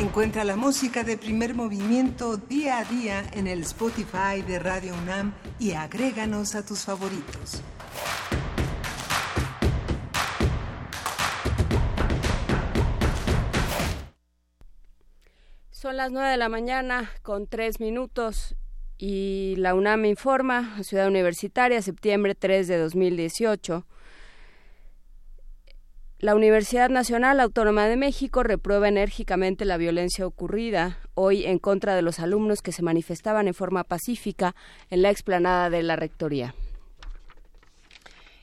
[0.00, 5.34] Encuentra la música de primer movimiento día a día en el Spotify de Radio UNAM
[5.58, 7.62] y agréganos a tus favoritos.
[15.70, 18.56] Son las 9 de la mañana con 3 minutos
[18.96, 23.86] y la UNAM informa, Ciudad Universitaria, septiembre 3 de 2018.
[26.20, 32.02] La Universidad Nacional Autónoma de México reprueba enérgicamente la violencia ocurrida hoy en contra de
[32.02, 34.54] los alumnos que se manifestaban en forma pacífica
[34.90, 36.54] en la explanada de la Rectoría.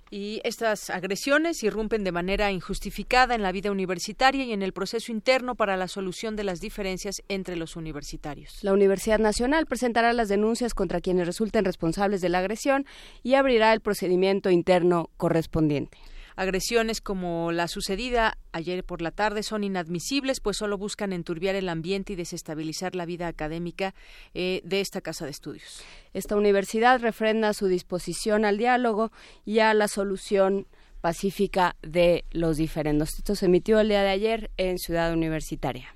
[0.09, 5.11] Y estas agresiones irrumpen de manera injustificada en la vida universitaria y en el proceso
[5.11, 8.57] interno para la solución de las diferencias entre los universitarios.
[8.63, 12.87] La Universidad Nacional presentará las denuncias contra quienes resulten responsables de la agresión
[13.21, 15.99] y abrirá el procedimiento interno correspondiente.
[16.37, 21.67] Agresiones como la sucedida ayer por la tarde son inadmisibles, pues solo buscan enturbiar el
[21.67, 23.95] ambiente y desestabilizar la vida académica
[24.35, 25.81] eh, de esta casa de estudios.
[26.13, 29.11] Esta universidad refrenda su disposición al diálogo
[29.45, 30.67] y a la solución
[31.01, 33.15] pacífica de los diferendos.
[33.17, 35.95] Esto se emitió el día de ayer en Ciudad Universitaria.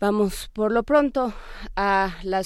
[0.00, 1.34] Vamos por lo pronto
[1.76, 2.40] a la,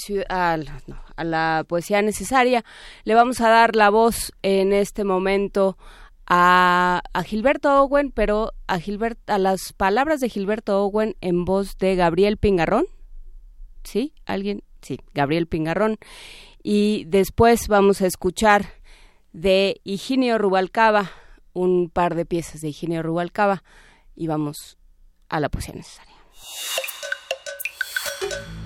[0.85, 2.65] no, a la poesía necesaria.
[3.05, 5.77] Le vamos a dar la voz en este momento
[6.27, 11.77] a, a, Gilberto Owen, pero a, Gilbert, a las palabras de Gilberto Owen en voz
[11.77, 12.85] de Gabriel Pingarrón.
[13.83, 14.13] ¿Sí?
[14.25, 14.63] ¿Alguien?
[14.81, 15.97] Sí, Gabriel Pingarrón.
[16.61, 18.73] Y después vamos a escuchar
[19.31, 21.11] de Higinio Rubalcaba,
[21.53, 23.63] un par de piezas de Higinio Rubalcaba,
[24.15, 24.77] y vamos
[25.29, 26.15] a la poesía necesaria.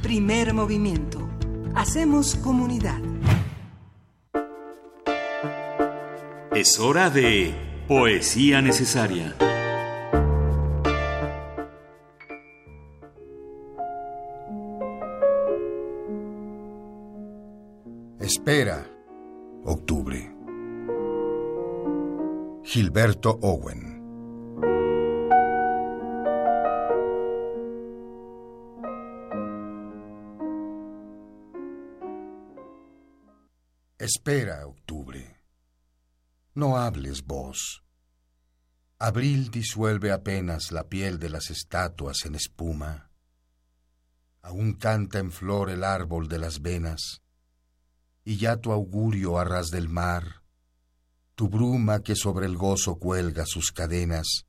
[0.02, 1.30] Primer movimiento.
[1.76, 3.00] Hacemos comunidad.
[6.54, 7.56] Es hora de
[7.88, 9.38] Poesía Necesaria.
[18.20, 18.86] Espera,
[19.64, 20.30] octubre.
[22.64, 24.02] Gilberto Owen.
[33.98, 34.66] Espera.
[36.54, 37.82] No hables vos.
[39.00, 43.10] Abril disuelve apenas la piel de las estatuas en espuma.
[44.42, 47.22] Aún canta en flor el árbol de las venas,
[48.26, 50.44] y ya tu augurio a ras del mar,
[51.36, 54.46] tu bruma que sobre el gozo cuelga sus cadenas,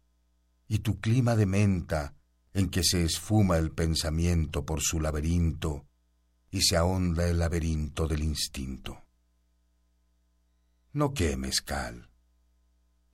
[0.66, 2.14] y tu clima de menta
[2.52, 5.86] en que se esfuma el pensamiento por su laberinto,
[6.50, 9.04] y se ahonda el laberinto del instinto.
[10.94, 12.10] No quemes cal,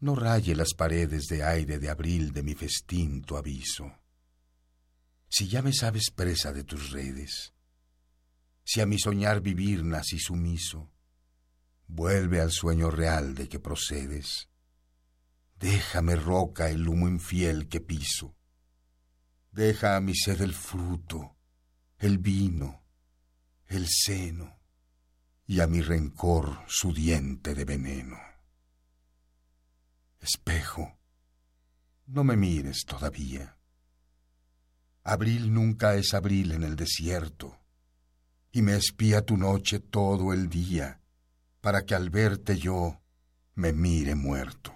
[0.00, 4.00] no raye las paredes de aire de abril de mi festín tu aviso.
[5.28, 7.55] Si ya me sabes presa de tus redes,
[8.64, 10.90] si a mi soñar vivir nací sumiso,
[11.86, 14.48] vuelve al sueño real de que procedes.
[15.55, 18.34] Déjame roca el humo infiel que piso.
[19.52, 21.36] Deja a mi sed el fruto,
[21.98, 22.82] el vino,
[23.68, 24.57] el seno
[25.50, 28.18] y a mi rencor su diente de veneno.
[30.20, 30.98] Espejo,
[32.06, 33.56] no me mires todavía.
[35.04, 37.58] Abril nunca es abril en el desierto,
[38.52, 41.00] y me espía tu noche todo el día,
[41.62, 43.00] para que al verte yo
[43.54, 44.74] me mire muerto.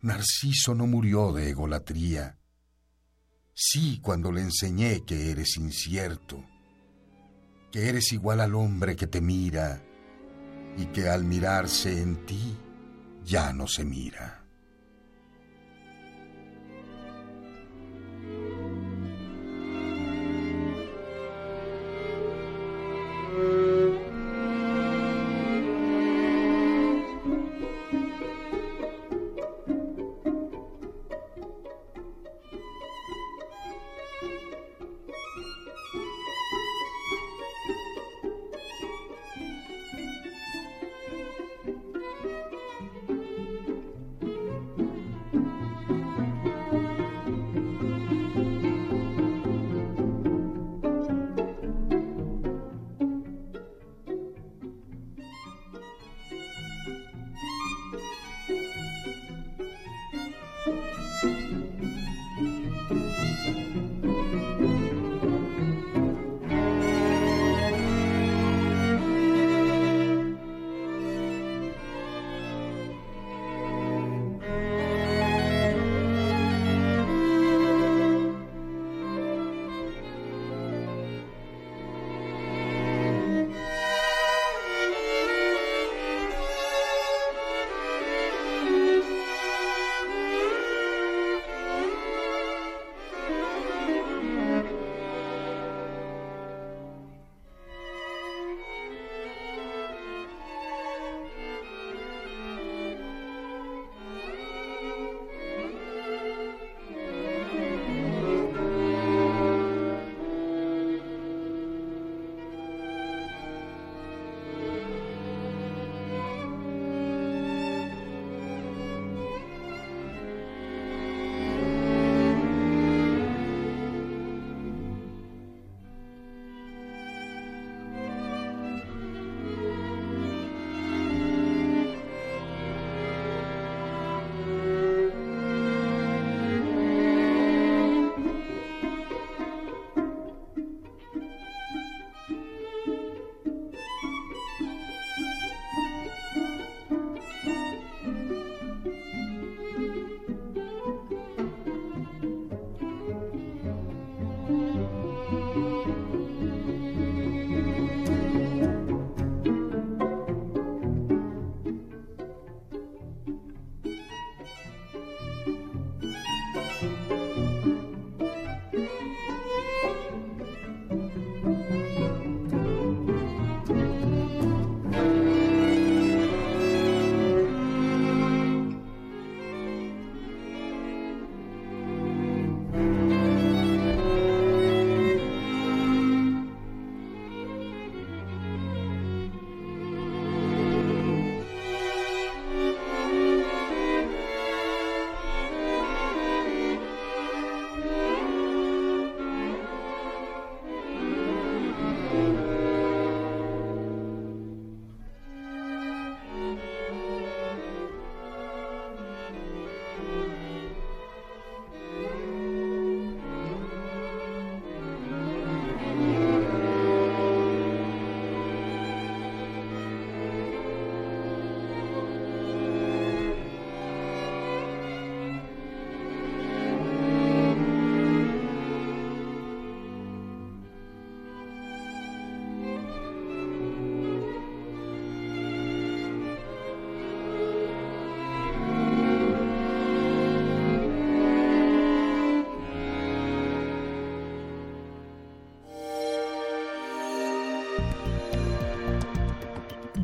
[0.00, 2.40] Narciso no murió de egolatría,
[3.54, 6.44] sí cuando le enseñé que eres incierto,
[7.70, 9.82] que eres igual al hombre que te mira,
[10.76, 12.56] y que al mirarse en ti
[13.24, 14.45] ya no se mira.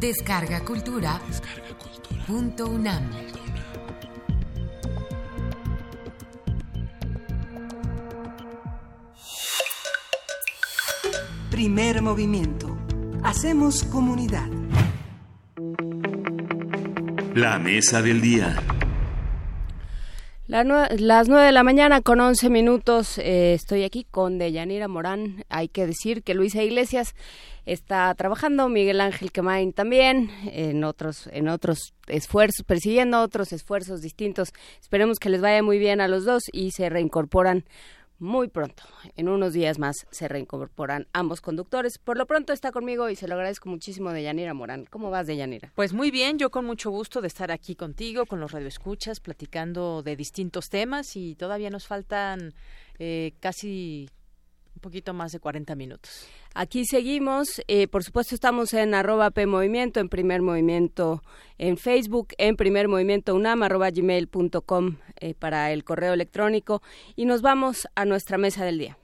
[0.03, 1.21] Descarga Cultura.
[2.27, 3.09] Punto UNAM.
[11.53, 12.77] Primer movimiento.
[13.23, 14.49] Hacemos comunidad.
[17.37, 18.57] La mesa del día.
[20.53, 20.65] La
[20.99, 25.47] las nueve de la mañana con 11 minutos eh, estoy aquí con Deyanira Morán.
[25.49, 27.15] Hay que decir que Luisa Iglesias
[27.65, 34.53] está trabajando, Miguel Ángel Quemain también, en otros, en otros esfuerzos, persiguiendo otros esfuerzos distintos.
[34.79, 37.65] Esperemos que les vaya muy bien a los dos y se reincorporan
[38.23, 38.85] muy pronto.
[39.17, 41.99] En unos días más se reincorporan ambos conductores.
[41.99, 44.87] Por lo pronto está conmigo y se lo agradezco muchísimo de Yanira Morán.
[44.87, 45.73] ¿Cómo vas, de Yanira?
[45.75, 50.03] Pues muy bien, yo con mucho gusto de estar aquí contigo, con los radioescuchas, platicando
[50.03, 52.55] de distintos temas y todavía nos faltan
[52.99, 54.09] eh, casi
[54.83, 56.29] poquito más de 40 minutos.
[56.55, 61.23] Aquí seguimos, eh, por supuesto estamos en arroba P Movimiento, en Primer Movimiento
[61.57, 66.83] en Facebook, en Primer Movimiento UNAM, arroba gmail.com eh, para el correo electrónico
[67.17, 68.99] y nos vamos a nuestra mesa del día.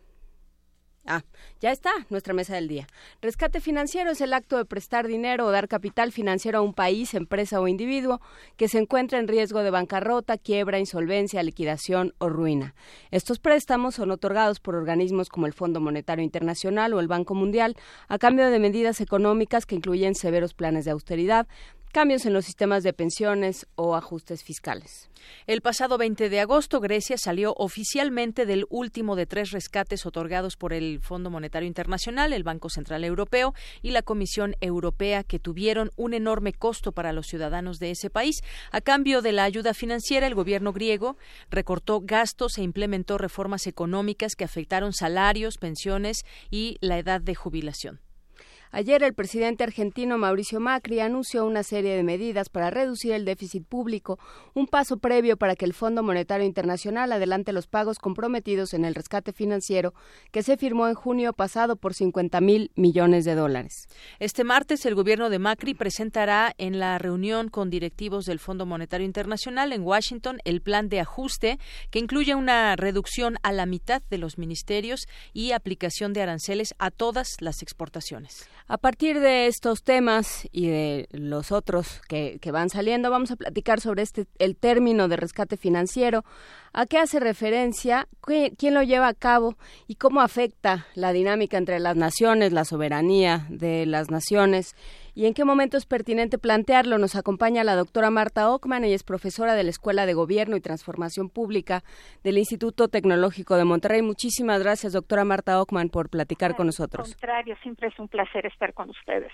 [1.11, 1.23] Ah,
[1.59, 2.87] ya está, nuestra mesa del día.
[3.23, 7.15] Rescate financiero es el acto de prestar dinero o dar capital financiero a un país,
[7.15, 8.21] empresa o individuo
[8.59, 12.75] que se encuentra en riesgo de bancarrota, quiebra, insolvencia, liquidación o ruina.
[13.11, 17.75] Estos préstamos son otorgados por organismos como el Fondo Monetario Internacional o el Banco Mundial
[18.09, 21.49] a cambio de medidas económicas que incluyen severos planes de austeridad,
[21.93, 25.11] cambios en los sistemas de pensiones o ajustes fiscales.
[25.47, 30.73] El pasado 20 de agosto, Grecia salió oficialmente del último de tres rescates otorgados por
[30.73, 36.15] el Fondo Monetario Internacional, el Banco Central Europeo y la Comisión Europea, que tuvieron un
[36.15, 38.43] enorme costo para los ciudadanos de ese país.
[38.71, 41.17] A cambio de la ayuda financiera, el gobierno griego
[41.51, 48.01] recortó gastos e implementó reformas económicas que afectaron salarios, pensiones y la edad de jubilación.
[48.71, 53.67] Ayer el presidente argentino Mauricio Macri anunció una serie de medidas para reducir el déficit
[53.67, 54.19] público,
[54.55, 58.95] un paso previo para que el Fondo Monetario Internacional adelante los pagos comprometidos en el
[58.95, 59.95] rescate financiero
[60.33, 63.89] que se firmó en junio pasado por 50 mil millones de dólares.
[64.19, 69.07] Este martes el gobierno de Macri presentará en la reunión con directivos del Fondo Monetario
[69.07, 71.59] Internacional en Washington el plan de ajuste
[71.91, 76.91] que incluye una reducción a la mitad de los ministerios y aplicación de aranceles a
[76.91, 78.47] todas las exportaciones.
[78.71, 83.81] A partir de estos temas y de los otros que, van saliendo, vamos a platicar
[83.81, 86.23] sobre este el término de rescate financiero,
[86.75, 91.81] a qué hace referencia, quién lo lleva a cabo y cómo afecta la dinámica entre
[91.81, 94.77] las naciones, la soberanía de las naciones
[95.19, 96.97] y en qué momento es pertinente plantearlo.
[96.97, 100.61] Nos acompaña la doctora Marta Ockman, ella es profesora de la Escuela de Gobierno y
[100.61, 101.83] Transformación Pública
[102.23, 104.01] del Instituto Tecnológico de Monterrey.
[104.01, 107.09] Muchísimas gracias, doctora Marta Ockman, por platicar con nosotros.
[107.09, 109.33] Al contrario, siempre es un placer estar con ustedes.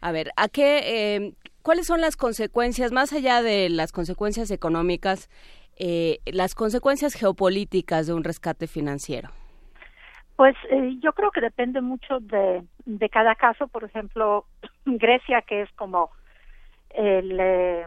[0.00, 0.80] A ver, ¿a qué,
[1.14, 5.30] eh, ¿cuáles son las consecuencias, más allá de las consecuencias económicas,
[5.76, 9.30] eh, las consecuencias geopolíticas de un rescate financiero?
[10.40, 13.68] Pues eh, yo creo que depende mucho de, de cada caso.
[13.68, 14.46] Por ejemplo,
[14.86, 16.12] Grecia, que es como
[16.88, 17.84] el, eh,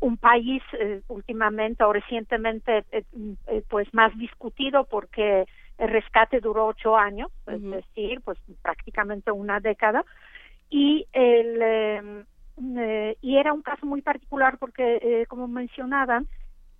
[0.00, 3.04] un país eh, últimamente o recientemente eh,
[3.46, 5.46] eh, pues más discutido porque
[5.78, 7.54] el rescate duró ocho años, uh -huh.
[7.54, 10.04] es decir, pues prácticamente una década.
[10.70, 16.26] Y el eh, y era un caso muy particular porque, como mencionaban,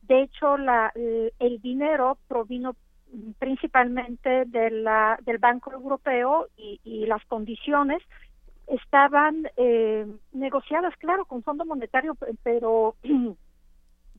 [0.02, 2.74] de hecho la, el dinero provino
[3.38, 8.02] principalmente de la, del Banco Europeo y, y las condiciones
[8.66, 12.94] estaban eh, negociadas, claro, con Fondo Monetario, pero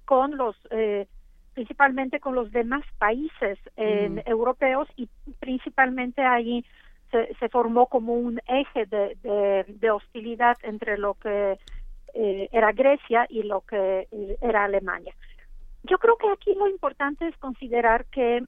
[0.05, 1.07] con los, eh,
[1.53, 4.19] principalmente con los demás países eh, mm.
[4.25, 5.07] europeos y
[5.39, 6.65] principalmente ahí
[7.11, 11.59] se, se, formó como un eje de, de, de hostilidad entre lo que
[12.13, 15.13] eh, era Grecia y lo que eh, era Alemania.
[15.83, 18.43] Yo creo que aquí lo importante es considerar que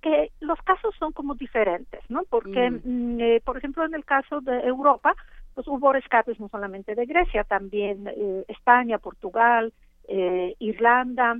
[0.00, 2.22] que los casos son como diferentes, ¿no?
[2.30, 3.20] Porque, mm.
[3.20, 5.14] eh, por ejemplo, en el caso de Europa,
[5.54, 9.74] pues hubo rescates no solamente de Grecia, también eh, España, Portugal,
[10.08, 11.36] eh, Irlanda,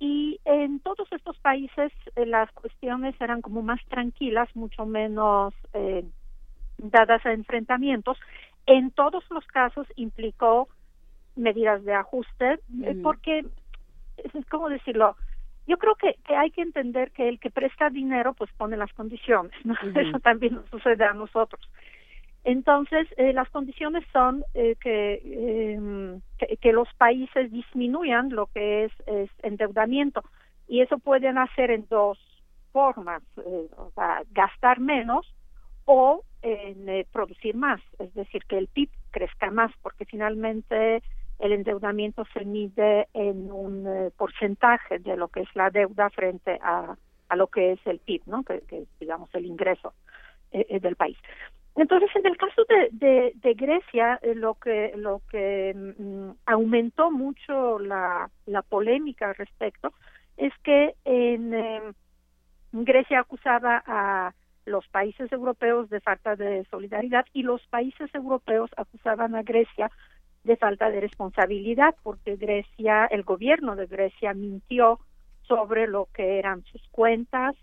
[0.00, 6.04] y en todos estos países eh, las cuestiones eran como más tranquilas, mucho menos eh,
[6.78, 8.16] dadas a enfrentamientos.
[8.66, 10.68] En todos los casos implicó
[11.34, 13.02] medidas de ajuste, mm.
[13.02, 13.44] porque,
[14.34, 15.16] es como decirlo,
[15.66, 18.92] yo creo que, que, hay que entender que el que presta dinero pues pone las
[18.94, 19.74] condiciones, ¿no?
[19.74, 20.08] Uh -huh.
[20.08, 21.60] Eso también nos sucede a nosotros.
[22.44, 28.84] Entonces, eh, las condiciones son eh, que, eh, que, que, los países disminuyan lo que
[28.84, 30.22] es, es, endeudamiento
[30.66, 32.18] y eso pueden hacer en dos
[32.72, 35.26] formas, o sea, gastar menos
[35.84, 41.02] o en producir más, es decir, que el PIB crezca más, porque finalmente
[41.38, 46.58] el endeudamiento se mide en un eh, porcentaje de lo que es la deuda frente
[46.62, 46.96] a,
[47.28, 48.42] a lo que es el PIB, ¿no?
[48.42, 49.92] que, que digamos el ingreso
[50.52, 51.16] eh, eh, del país.
[51.76, 57.78] Entonces, en el caso de, de, Grecia, eh, lo que lo que mm, aumentó mucho
[57.78, 59.92] la, la polémica al respecto
[60.36, 61.94] es que en
[62.72, 64.32] Grecia acusaba a
[64.64, 69.90] los países europeos de falta de solidaridad y los países europeos acusaban a Grecia
[70.44, 75.00] de falta de responsabilidad porque Grecia, el gobierno de Grecia mintió
[75.42, 77.56] sobre lo que eran sus cuentas,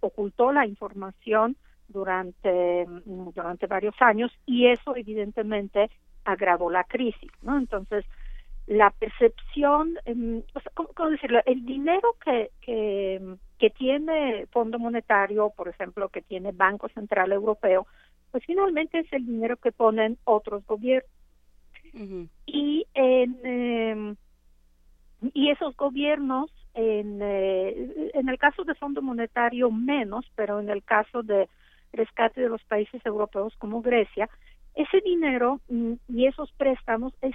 [0.00, 1.56] ocultó la información
[1.88, 5.90] durante, mm, durante varios años y eso evidentemente
[6.24, 7.58] agravó la crisis, ¿no?
[7.58, 8.04] Entonces,
[8.66, 10.42] la percepción, em,
[10.74, 11.40] ¿cómo, decirlo?
[11.44, 13.20] El dinero que, que,
[13.58, 17.86] que tiene Fondo Monetario, por ejemplo, que tiene Banco Central Europeo,
[18.30, 21.10] pues finalmente es el dinero que ponen otros gobiernos.
[22.46, 24.16] Y en em,
[25.34, 30.82] y esos gobiernos en, eh, en el caso de Fondo Monetario menos, pero en el
[30.82, 31.48] caso de
[31.92, 34.28] rescate de los países europeos como Grecia,
[34.74, 37.34] ese dinero y esos préstamos es,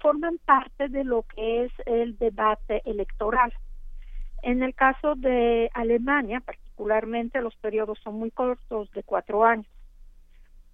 [0.00, 3.52] forman parte de lo que es el debate electoral.
[4.42, 9.66] En el caso de Alemania, particularmente, los periodos son muy cortos, de cuatro años.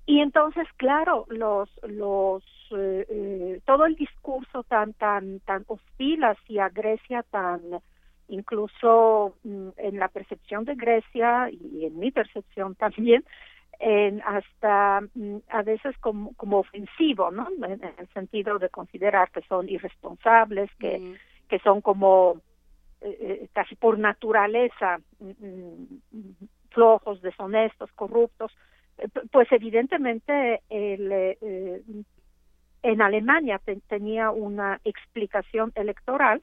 [0.06, 2.42] Y entonces, claro, los, los,
[2.72, 7.60] eh, eh, todo el discurso tan, tan, tan hostil hacia Grecia, tan,
[8.28, 13.24] incluso mm, en la percepción de Grecia y en mi percepción también,
[13.80, 17.48] en hasta mm, a veces como, como ofensivo, ¿no?
[17.64, 21.16] En, el sentido de considerar que son irresponsables, que,
[21.48, 22.40] que son como
[23.00, 25.84] eh, eh, casi por naturaleza mm,
[26.70, 28.50] flojos, deshonestos, corruptos,
[28.98, 32.04] eh, pues evidentemente el,
[32.82, 36.42] en Alemania tenía una explicación electoral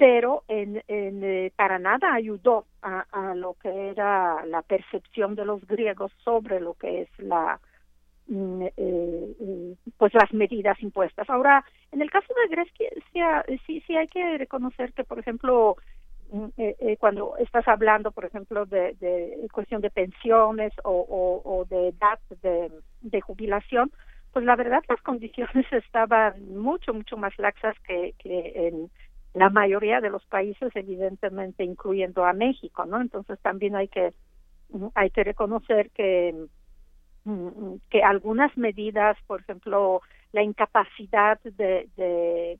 [0.00, 5.44] pero en, en eh, para nada ayudó a, a, lo que era la percepción de
[5.44, 7.60] los griegos sobre lo que es la
[8.26, 11.28] mm, eh, eh, pues las medidas impuestas.
[11.28, 11.62] Ahora,
[11.92, 15.76] en el caso de Grecia, sí, sí hay que reconocer que, por ejemplo,
[16.32, 16.48] mm,
[16.98, 22.18] cuando estás hablando, por ejemplo, de, de cuestión de pensiones o, o, de edad
[23.02, 23.92] de, jubilación,
[24.32, 28.90] pues la verdad las condiciones estaban mucho, mucho más laxas que, en
[29.34, 33.00] la mayoría de los países, evidentemente, incluyendo a México, ¿no?
[33.00, 34.12] Entonces también hay que
[34.94, 36.46] hay que reconocer que
[37.90, 40.00] que algunas medidas, por ejemplo,
[40.32, 42.58] la incapacidad de de,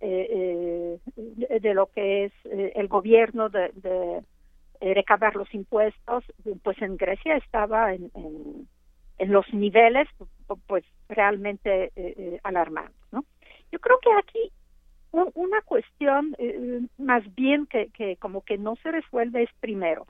[0.00, 6.22] eh, eh, de, lo que es eh, el gobierno de, de recabar los impuestos,
[6.62, 8.10] pues en Grecia estaba en,
[9.18, 10.06] en los niveles
[10.56, 11.92] pues realmente
[12.42, 13.24] alarmantes, ¿no?
[13.70, 14.52] Yo creo que aquí
[15.10, 20.06] una cuestión eh, más bien que, que como que no se resuelve es primero,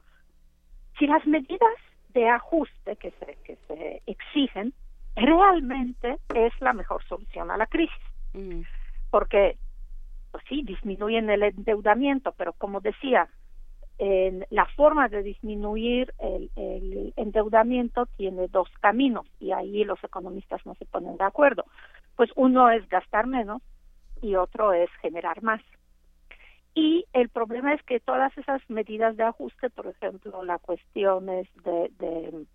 [0.98, 1.74] si las medidas
[2.10, 4.72] de ajuste que se, que se exigen
[5.14, 7.96] realmente es la mejor solución a la crisis.
[8.34, 8.62] Mm.
[9.10, 9.56] Porque,
[10.30, 13.28] pues sí, disminuyen el endeudamiento, pero como decía,
[13.98, 20.64] en la forma de disminuir el, el, endeudamiento tiene dos caminos y ahí los economistas
[20.64, 21.64] no se ponen de acuerdo.
[22.16, 23.60] Pues uno es gastar menos
[24.22, 25.60] y otro es generar más.
[26.74, 31.90] Y el problema es que todas esas medidas de ajuste, por ejemplo, las cuestiones de,
[31.98, 32.46] de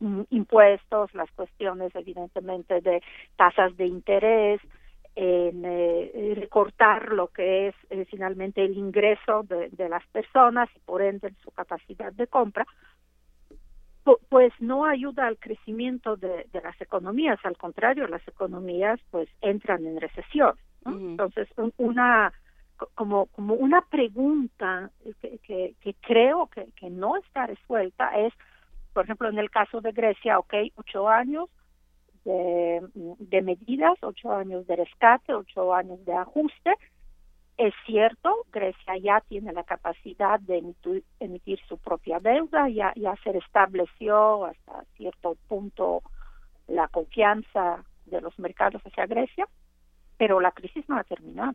[0.00, 3.00] mm, impuestos, las cuestiones evidentemente de
[3.36, 4.60] tasas de interés,
[5.16, 10.80] en eh, recortar lo que es eh, finalmente el ingreso de, de, las personas y
[10.80, 12.66] por ende su capacidad de compra,
[14.28, 19.86] pues no ayuda al crecimiento de, de, las economías, al contrario, las economías pues entran
[19.86, 20.54] en recesión.
[20.84, 22.30] Entonces, una
[22.94, 24.90] como como una pregunta
[25.22, 28.34] que, que, que creo que, que no está resuelta es,
[28.92, 31.48] por ejemplo, en el caso de Grecia, ok, ocho años
[32.24, 36.74] de, de medidas, ocho años de rescate, ocho años de ajuste.
[37.56, 43.14] Es cierto, Grecia ya tiene la capacidad de emitir, emitir su propia deuda, ya, ya
[43.22, 46.02] se restableció hasta cierto punto
[46.66, 49.46] la confianza de los mercados hacia Grecia
[50.16, 51.54] pero la crisis no ha terminado.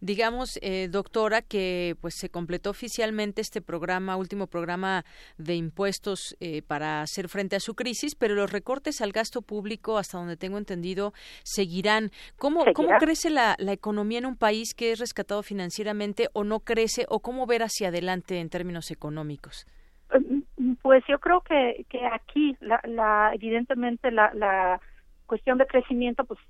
[0.00, 5.04] Digamos, eh, doctora, que pues se completó oficialmente este programa, último programa
[5.38, 9.98] de impuestos eh, para hacer frente a su crisis, pero los recortes al gasto público,
[9.98, 11.12] hasta donde tengo entendido,
[11.44, 12.10] seguirán.
[12.36, 16.60] ¿Cómo, ¿cómo crece la, la, economía en un país que es rescatado financieramente o no
[16.60, 19.66] crece o cómo ver hacia adelante en términos económicos?
[20.12, 24.80] Mm, pues yo creo que, que aquí, la, la, evidentemente, la, la
[25.26, 26.40] cuestión de crecimiento pues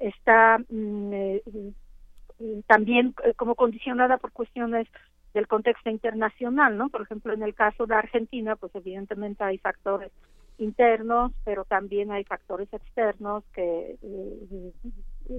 [0.00, 1.42] está mm, eh,
[2.38, 4.88] mm, también eh, como condicionada por cuestiones
[5.34, 6.88] del contexto internacional, ¿no?
[6.88, 10.10] Por ejemplo, en el caso de Argentina, pues evidentemente hay factores
[10.58, 14.72] internos, pero también hay factores externos que eh,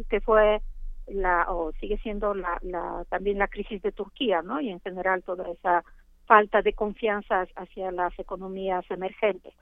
[0.09, 0.61] que fue
[1.07, 4.59] la o sigue siendo la, la también la crisis de Turquía, ¿no?
[4.61, 5.83] Y en general toda esa
[6.25, 9.53] falta de confianza hacia las economías emergentes.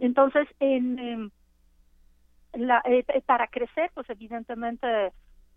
[0.00, 1.30] Entonces, en em,
[2.54, 4.86] la, eh, eh, para crecer, pues evidentemente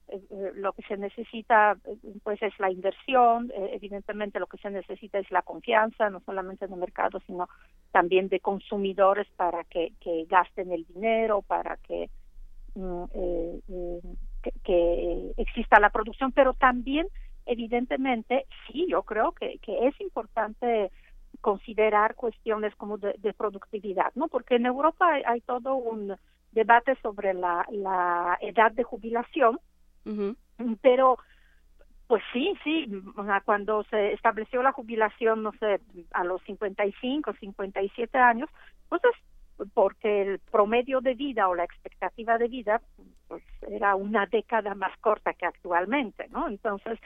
[0.10, 1.78] eh, lo que se necesita
[2.24, 6.78] pues es la inversión, evidentemente lo que se necesita es la confianza, no solamente en
[6.78, 7.48] mercado, sino
[7.92, 9.94] también de consumidores para que,
[10.28, 12.10] gasten el dinero, para que,
[12.76, 13.06] mm,
[14.44, 17.08] que, que exista la producción, pero también
[17.45, 20.92] evidentemente sí, yo creo que, que es importante
[21.40, 24.28] considerar cuestiones como de, de productividad, ¿no?
[24.28, 26.16] Porque en Europa hay, hay todo un
[26.52, 29.60] debate sobre la, la edad de jubilación,
[30.82, 31.18] pero
[32.08, 32.92] pues sí, sí,
[33.46, 35.80] cuando se estableció la jubilación, no sé,
[36.12, 38.50] a los 55, 57 años,
[38.90, 42.82] pues es porque el promedio de vida o la expectativa de vida
[43.28, 46.50] pues era una década más corta que actualmente, ¿no?
[46.50, 47.00] Entonces,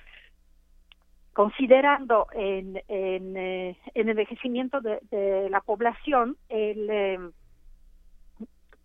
[1.33, 7.19] considerando en, en, eh, el envejecimiento de, de la población, el eh,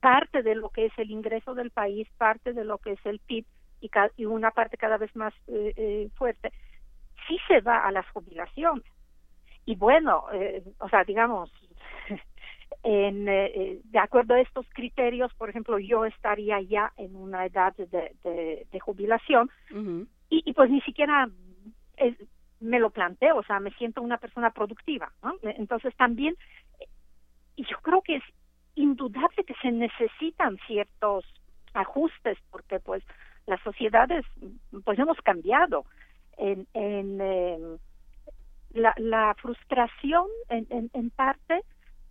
[0.01, 3.21] parte de lo que es el ingreso del país, parte de lo que es el
[3.21, 3.45] PIB
[3.81, 6.53] y, ca- y una parte cada vez más eh, eh, fuerte,
[7.29, 8.85] sí se va a las jubilaciones.
[9.67, 11.51] Y bueno, eh, o sea, digamos,
[12.83, 17.47] en, eh, eh, de acuerdo a estos criterios, por ejemplo, yo estaría ya en una
[17.47, 17.87] edad de,
[18.25, 19.51] de, de jubilación
[20.31, 21.29] y, y pues ni siquiera
[21.97, 22.17] es-
[22.61, 25.35] me lo planteo, o sea, me siento una persona productiva, ¿no?
[25.43, 26.37] Entonces también,
[27.57, 28.23] y yo creo que es
[28.75, 31.25] indudable que se necesitan ciertos
[31.75, 33.03] ajustes porque pues
[33.47, 34.25] las sociedades
[34.85, 35.85] pues hemos cambiado
[36.37, 37.59] en, en eh,
[38.71, 41.63] la, la frustración en, en, en parte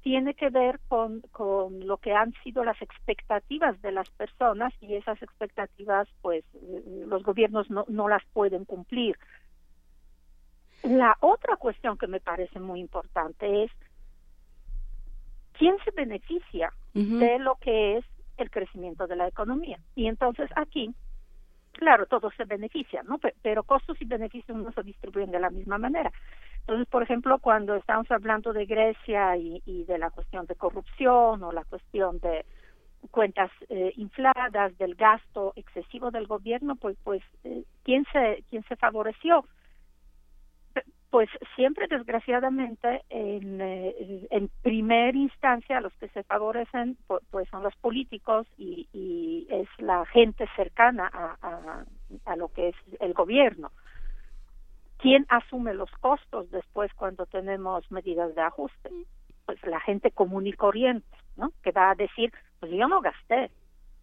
[0.02, 4.96] tiene que ver con, con lo que han sido las expectativas de las personas y
[4.96, 6.46] esas expectativas pues
[7.06, 9.18] los gobiernos no, no las pueden cumplir.
[10.84, 13.72] La otra cuestión que me parece muy importante es
[15.60, 16.74] quién se beneficia
[17.20, 18.06] de lo que es
[18.38, 19.78] el crecimiento de la economía.
[19.96, 20.90] Y entonces aquí,
[21.74, 23.18] claro, todos se benefician, ¿no?
[23.20, 26.12] Pe- Pero costos y beneficios no se distribuyen de la misma manera.
[26.62, 31.44] Entonces, por ejemplo, cuando estamos hablando de Grecia y, y de la cuestión de corrupción
[31.44, 32.46] o la cuestión de
[33.12, 38.76] cuentas eh, infladas, del gasto excesivo del gobierno, pues, pues, eh, ¿quién se, quién se
[38.76, 39.46] favoreció?
[41.10, 47.64] Pues siempre, desgraciadamente, en, eh, en primer instancia, los que se favorecen pu- pues son
[47.64, 51.86] los políticos y, y es la gente cercana a, a,
[52.26, 53.72] a lo que es el gobierno.
[54.98, 58.90] ¿Quién asume los costos después cuando tenemos medidas de ajuste?
[59.46, 61.52] Pues la gente común y corriente, ¿no?
[61.64, 63.50] Que va a decir, pues yo no gasté,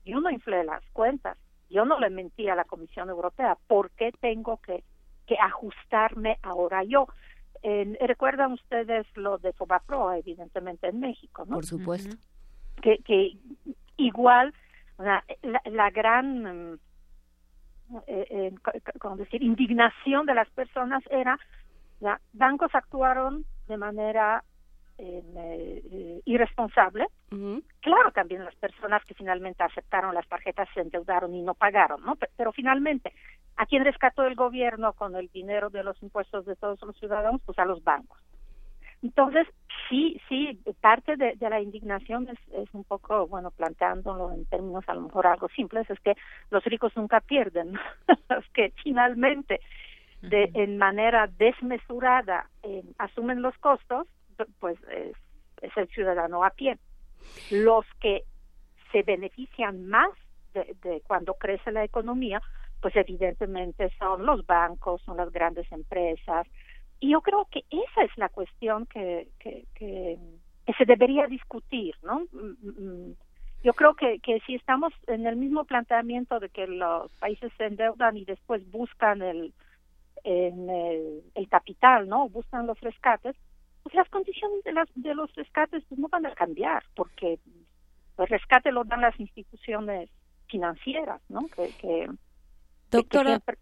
[0.04, 1.38] yo no inflé las cuentas,
[1.70, 4.82] yo no le mentí a la Comisión Europea, ¿por qué tengo que
[5.26, 7.06] que ajustarme ahora yo.
[7.62, 11.56] Eh, Recuerdan ustedes lo de Fobapro, evidentemente en México, ¿no?
[11.56, 12.16] Por supuesto.
[12.80, 13.32] Que, que
[13.96, 14.54] igual
[14.98, 15.24] la,
[15.64, 16.78] la gran, mm,
[18.06, 18.54] eh, eh,
[18.98, 21.38] ¿cómo decir, indignación de las personas era,
[22.00, 24.44] ya, bancos actuaron de manera
[24.98, 27.06] eh, irresponsable.
[27.80, 32.16] Claro, también las personas que finalmente aceptaron las tarjetas se endeudaron y no pagaron, ¿no?
[32.16, 33.12] Pe- Pero, finalmente,
[33.56, 37.40] ¿a quién rescató el gobierno con el dinero de los impuestos de todos los ciudadanos?
[37.44, 38.18] Pues a los bancos.
[39.02, 39.46] Entonces,
[39.88, 44.84] sí, sí, parte de, de la indignación es, es un poco, bueno, planteándolo en términos
[44.88, 46.16] a lo mejor algo simples, es que
[46.50, 47.80] los ricos nunca pierden, ¿no?
[48.38, 49.60] es que finalmente,
[50.22, 54.08] de, en manera desmesurada, eh, asumen los costos,
[54.58, 55.16] pues es,
[55.76, 56.78] el ciudadano a pie.
[57.50, 58.24] Los que
[58.92, 60.10] se benefician más
[60.54, 62.40] de, cuando crece la economía,
[62.80, 66.46] pues evidentemente son los bancos, son las grandes empresas,
[67.00, 70.18] y yo creo que esa es la cuestión que, que, que,
[70.76, 72.26] se debería discutir, ¿no?
[72.32, 73.14] Mm, mm,
[73.62, 77.66] Yo creo que, que si estamos en el mismo planteamiento de que los países se
[77.66, 79.52] endeudan y después buscan el,
[80.24, 82.28] el, el capital, ¿no?
[82.28, 83.36] Buscan los rescates,
[83.86, 87.38] pues las condiciones de, las, de los rescates pues, no van a cambiar, porque
[88.18, 90.10] el rescate lo dan las instituciones
[90.48, 91.46] financieras, ¿no?
[91.54, 92.10] Que, que, que
[92.90, 93.58] Doctora, siempre-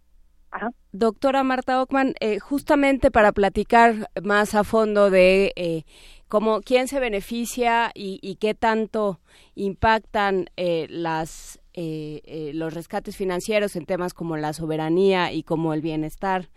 [0.51, 0.71] Ajá.
[0.93, 5.85] Doctora Marta Ockman, eh, justamente para platicar más a fondo de eh,
[6.29, 9.21] cómo quién se beneficia y, y qué tanto
[9.57, 15.75] impactan eh, las eh, eh, los rescates financieros en temas como la soberanía y como
[15.75, 16.49] el bienestar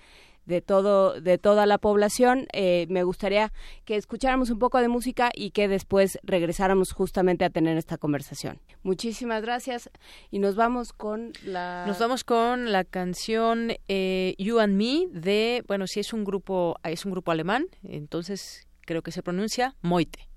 [0.47, 3.53] de todo de toda la población eh, me gustaría
[3.85, 8.59] que escucháramos un poco de música y que después regresáramos justamente a tener esta conversación
[8.81, 9.91] muchísimas gracias
[10.31, 15.63] y nos vamos con la Nos vamos con la canción eh, You and Me de,
[15.67, 20.27] bueno, si es un grupo, es un grupo alemán, entonces creo que se pronuncia Moite.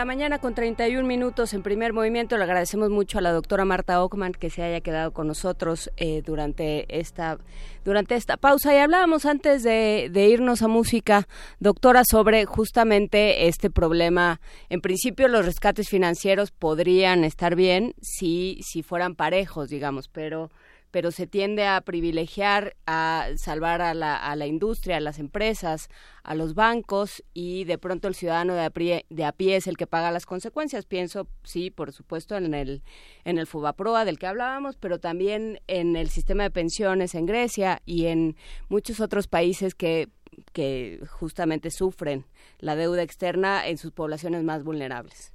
[0.00, 2.38] La mañana con 31 minutos en primer movimiento.
[2.38, 6.22] Le agradecemos mucho a la doctora Marta Ockman que se haya quedado con nosotros eh,
[6.24, 7.36] durante esta
[7.84, 8.74] durante esta pausa.
[8.74, 14.40] Y hablábamos antes de, de, irnos a música, doctora, sobre justamente este problema.
[14.70, 20.50] En principio, los rescates financieros podrían estar bien si, si fueran parejos, digamos, pero
[20.90, 25.88] pero se tiende a privilegiar a salvar a la, a la industria, a las empresas,
[26.22, 29.66] a los bancos y de pronto el ciudadano de a, pie, de a pie es
[29.66, 30.86] el que paga las consecuencias.
[30.86, 32.82] Pienso, sí, por supuesto, en el,
[33.24, 37.82] en el Fubaproa del que hablábamos, pero también en el sistema de pensiones en Grecia
[37.86, 38.36] y en
[38.68, 40.08] muchos otros países que
[40.52, 42.24] que justamente sufren
[42.58, 45.32] la deuda externa en sus poblaciones más vulnerables.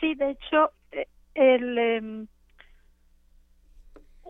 [0.00, 2.26] Sí, de hecho, eh, el, em,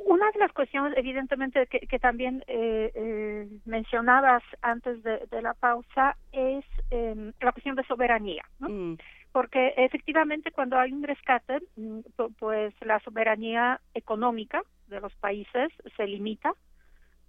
[0.05, 5.55] una de las cuestiones, evidentemente, que, que también eh, eh, mencionabas antes de, de, la
[5.55, 8.69] pausa es eh, la cuestión de soberanía, ¿no?
[8.69, 8.99] Mm.
[9.33, 12.01] Porque efectivamente cuando hay un rescate, mm,
[12.39, 16.55] pues la soberanía económica de los países se limita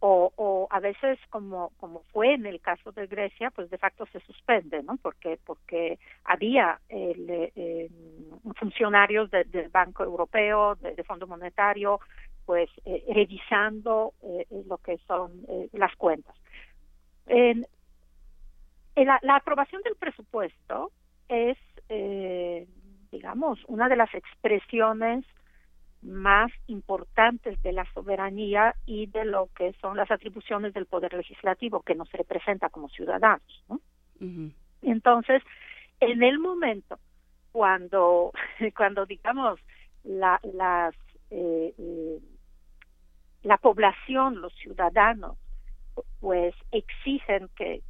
[0.06, 4.06] o, o a veces como como fue en el caso de Grecia pues de facto
[4.12, 7.90] se suspende no porque porque había el, eh,
[8.60, 12.02] funcionarios de, del Banco Europeo de, de, Fondo Monetario
[12.46, 16.36] pues eh, revisando eh, lo que son eh, las cuentas
[17.28, 17.66] en,
[18.96, 20.92] en la, la, aprobación del presupuesto
[21.30, 21.58] es
[21.90, 22.68] eh,
[23.12, 25.26] digamos una de las expresiones
[26.02, 31.82] más importantes de la soberanía y de lo que son las atribuciones del poder legislativo
[31.82, 33.76] que nos representa como ciudadanos ¿no?
[34.20, 34.54] Uh -huh.
[34.82, 35.42] entonces
[36.00, 37.00] en el momento
[37.52, 38.32] cuando
[38.76, 39.60] cuando digamos
[40.04, 40.94] la, las
[41.30, 42.20] eh, eh,
[43.44, 45.38] la población los ciudadanos
[46.20, 47.82] pues exigen que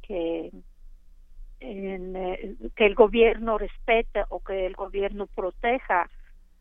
[1.60, 6.10] eh, que el gobierno respete o que el gobierno proteja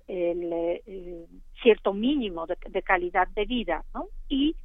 [0.07, 1.25] el, eh,
[1.61, 4.07] cierto mínimo de, de, calidad de vida, ¿no?
[4.29, 4.55] Y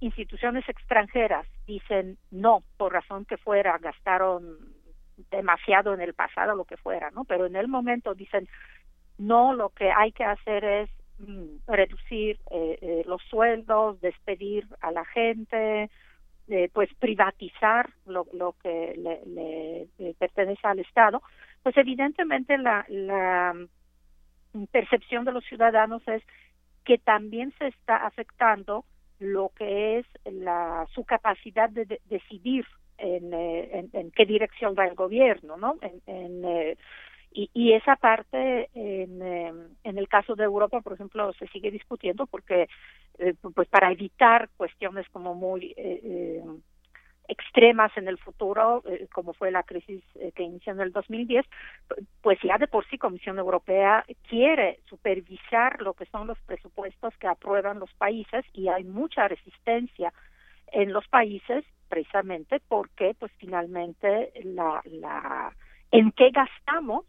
[0.00, 4.58] instituciones extranjeras dicen no, por razón que fuera, gastaron
[5.30, 7.24] demasiado en el pasado, lo que fuera, ¿no?
[7.24, 8.48] Pero en el momento dicen
[9.18, 10.90] no, lo que hay que hacer es
[11.66, 15.90] reducir eh, eh, los sueldos, despedir a la gente,
[16.48, 18.24] eh, pues privatizar lo,
[18.62, 21.22] que le, le, le, pertenece al Estado,
[21.62, 23.54] pues evidentemente la, la
[24.70, 26.22] percepción de los ciudadanos es
[26.84, 28.84] que también se está afectando
[29.20, 32.66] lo que es la, su capacidad de, de decidir
[32.98, 35.76] en, eh, en, qué dirección va el gobierno, ¿no?
[35.80, 36.76] En, en eh,
[37.34, 39.52] y, y, esa parte en, eh,
[39.84, 42.68] en el caso de Europa, por ejemplo, se sigue discutiendo porque,
[43.18, 46.42] eh, pues, para evitar cuestiones como muy eh,
[47.28, 51.46] extremas en el futuro, eh, como fue la crisis eh, que inició en el 2010,
[52.20, 57.26] pues ya de por sí Comisión Europea quiere supervisar lo que son los presupuestos que
[57.26, 60.12] aprueban los países y hay mucha resistencia
[60.72, 65.54] en los países precisamente porque pues finalmente la, la
[65.90, 67.04] en qué gastamos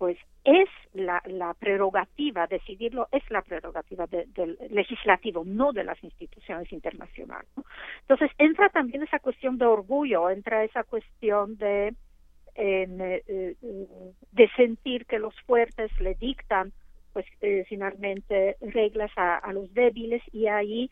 [0.00, 6.02] pues es la, la prerrogativa, decidirlo es la prerrogativa de, del legislativo, no de las
[6.02, 7.50] instituciones internacionales.
[8.00, 11.94] Entonces entra también esa cuestión de orgullo, entra esa cuestión de,
[12.54, 13.54] eh,
[14.32, 16.72] de sentir que los fuertes le dictan
[17.12, 20.90] pues eh, finalmente reglas a, los débiles y ahí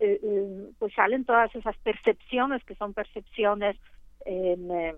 [0.00, 3.78] eh, eh pues salen todas esas percepciones que son percepciones
[4.26, 4.94] eh,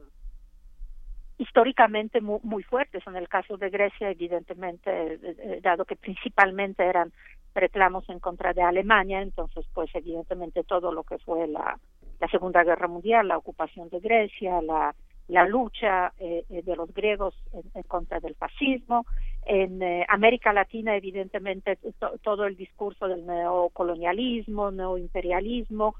[1.43, 3.07] históricamente muy, muy, fuertes.
[3.07, 7.12] En el caso de Grecia, evidentemente, eh, eh, dado que principalmente eran
[7.55, 11.79] reclamos en contra de Alemania, entonces, pues, evidentemente, todo lo que fue la,
[12.19, 14.95] la Segunda Guerra Mundial, la ocupación de Grecia, la,
[15.29, 17.35] la lucha eh, de los griegos
[17.75, 19.05] en, contra del fascismo.
[19.45, 25.95] En eh, América Latina, evidentemente, to, todo el discurso del neocolonialismo, neoimperialismo.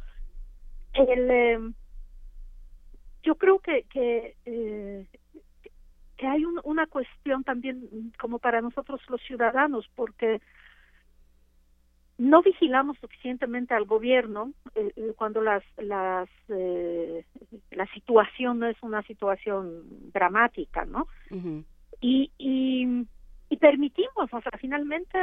[0.95, 1.59] El, eh,
[3.23, 5.07] yo creo que, que eh,
[6.23, 10.41] que hay un, una cuestión también como para nosotros los ciudadanos, porque
[12.17, 17.25] no vigilamos suficientemente al gobierno eh, eh, cuando las las eh,
[17.73, 21.09] la situación no es una situación dramática, ¿no?
[21.33, 21.65] Uh -huh.
[22.01, 23.05] y, y
[23.51, 25.18] y permitimos, o sea, finalmente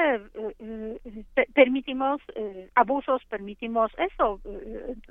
[0.59, 2.21] eh, permitimos
[2.75, 4.39] abusos, permitimos eso.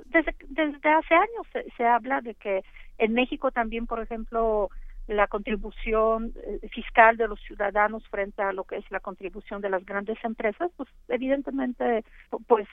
[0.05, 2.63] Desde, desde hace años se, se, habla de que
[2.99, 4.71] en México también, por ejemplo,
[5.09, 6.35] la contribución
[6.71, 10.71] fiscal de los ciudadanos frente a lo que es la contribución de las grandes empresas,
[10.77, 12.05] pues evidentemente,
[12.47, 12.69] pues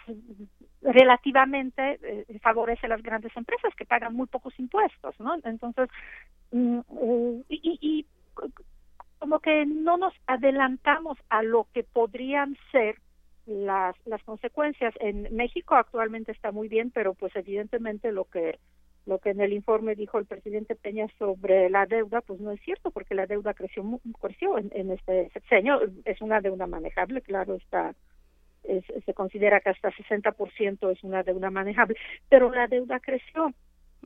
[0.82, 5.36] relativamente eh, favorece a las grandes empresas que pagan muy pocos impuestos, ¿no?
[5.44, 5.90] Entonces,
[6.52, 6.80] mm,
[7.50, 8.06] y, y
[9.18, 12.98] como que no nos adelantamos a lo que podrían ser
[13.46, 14.94] las, las consecuencias.
[15.00, 18.60] En México actualmente está muy bien, pero pues evidentemente lo que
[19.06, 22.60] lo que en el informe dijo el presidente Peña sobre la deuda, pues no es
[22.62, 23.84] cierto, porque la deuda creció,
[24.20, 25.80] creció en, en este sexenio.
[26.06, 27.94] Es una deuda manejable, claro, está
[29.06, 31.96] se considera que hasta 60% es una deuda manejable,
[32.30, 33.54] pero la deuda creció.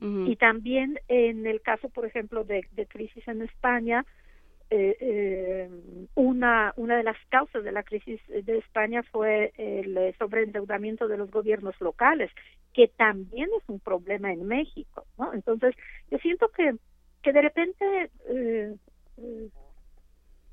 [0.02, 4.06] Y también en el caso, por ejemplo, de, de crisis en España,
[4.70, 5.70] eh, eh,
[6.14, 11.30] una, una de las causas de la crisis de España fue el sobreendeudamiento de los
[11.30, 12.30] gobiernos locales,
[12.72, 15.06] que también es un problema en México.
[15.18, 15.34] ¿no?
[15.34, 15.74] Entonces,
[16.10, 16.76] yo siento que,
[17.22, 18.76] que de repente eh,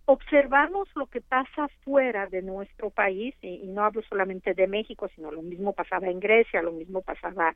[0.06, 5.32] observamos lo que pasa fuera de nuestro país y, no hablo solamente de México sino
[5.32, 7.54] lo mismo pasaba en Grecia lo mismo pasaba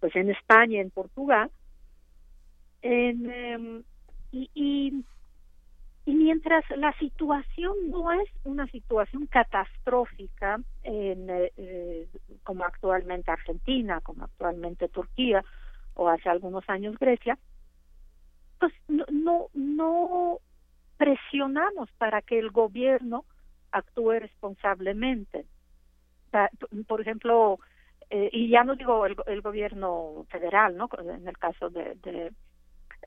[0.00, 1.50] pues en España en Portugal
[2.82, 3.82] en, em,
[4.32, 5.04] y,
[6.04, 12.08] y mientras la situación no es una situación catastrófica en eh,
[12.42, 15.44] como actualmente Argentina como actualmente Turquía
[15.94, 17.38] o hace algunos años Grecia
[18.58, 20.38] pues no no, no
[20.96, 23.24] presionamos para que el gobierno
[23.72, 25.46] actúe responsablemente.
[26.86, 27.58] Por ejemplo,
[28.08, 30.88] eh, y ya no digo el, el, gobierno federal, ¿no?
[30.98, 32.32] En el caso de, de,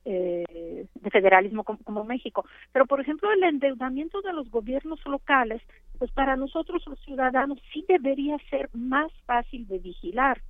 [0.04, 2.44] eh, de federalismo como, México.
[2.72, 5.62] Pero, por ejemplo, el endeudamiento de los gobiernos locales,
[5.98, 10.40] pues para nosotros los ciudadanos sí debería ser más fácil de vigilar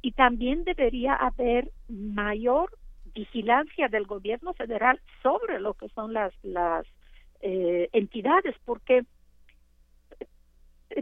[0.00, 2.70] y también debería haber mayor
[3.14, 6.86] vigilancia del gobierno federal sobre lo que son las las
[7.40, 9.04] eh, entidades porque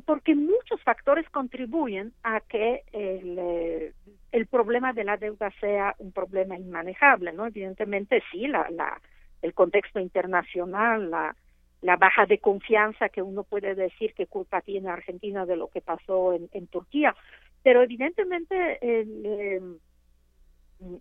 [0.05, 3.93] porque muchos factores contribuyen a que el, eh,
[4.33, 9.01] el problema de la deuda sea un problema inmanejable no evidentemente sí la, la
[9.43, 11.35] el contexto internacional la
[11.83, 15.81] la baja de confianza que uno puede decir que culpa tiene Argentina de lo que
[15.81, 17.17] pasó en, en Turquía.
[17.63, 19.61] Pero evidentemente eh,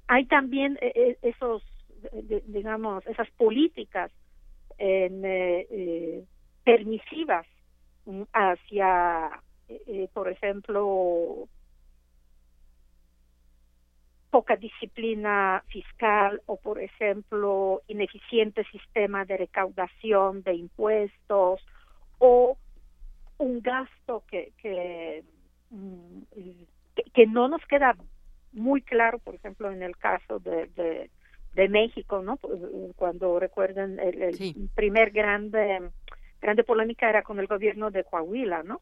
[0.07, 1.63] hay también eh, eh, esos,
[2.47, 4.11] digamos, esas políticas
[4.77, 6.23] eh,
[6.63, 7.45] permisivas
[8.33, 9.41] hacia,
[10.13, 11.47] por ejemplo,
[14.29, 21.61] poca disciplina fiscal o, por ejemplo, ineficiente sistema de recaudación de impuestos
[22.19, 22.57] o
[23.37, 25.23] un gasto que, que,
[25.69, 26.21] mm,
[27.13, 27.95] que no nos queda
[28.51, 31.09] muy claro, por ejemplo, en el caso de, de,
[31.53, 32.37] de México, ¿no?
[32.37, 32.59] Pues,
[32.95, 35.89] cuando recuerden el, primer grande
[36.41, 38.81] grande polémica era con el gobierno de Coahuila, ¿no?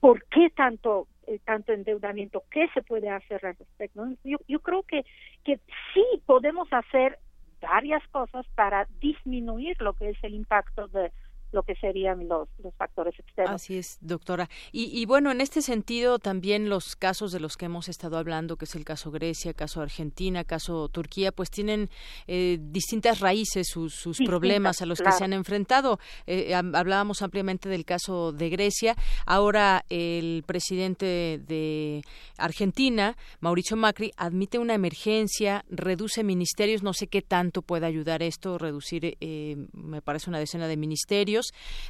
[0.00, 2.44] ¿Por qué tanto eh, tanto endeudamiento?
[2.50, 4.06] ¿Qué se puede hacer al respecto?
[4.24, 5.04] Yo, yo creo que
[5.44, 5.60] que
[5.92, 7.18] sí podemos hacer
[7.60, 11.12] varias cosas para disminuir lo que es el impacto de
[11.52, 13.54] lo que serían los, los factores externos.
[13.54, 14.48] Así es, doctora.
[14.72, 18.56] Y, y, bueno, en este sentido también los casos de los que hemos estado hablando,
[18.56, 21.88] que es el caso Grecia, caso Argentina, caso Turquía, pues tienen
[22.26, 25.98] eh, distintas raíces sus, sus problemas a los que se han enfrentado.
[26.26, 28.96] Eh, hablábamos ampliamente del caso de Grecia.
[29.24, 32.02] Ahora el presidente de
[32.38, 38.58] Argentina, Mauricio Macri, admite una emergencia, reduce ministerios, no sé qué tanto puede ayudar esto,
[38.58, 41.35] reducir, eh, me parece una decena de ministerios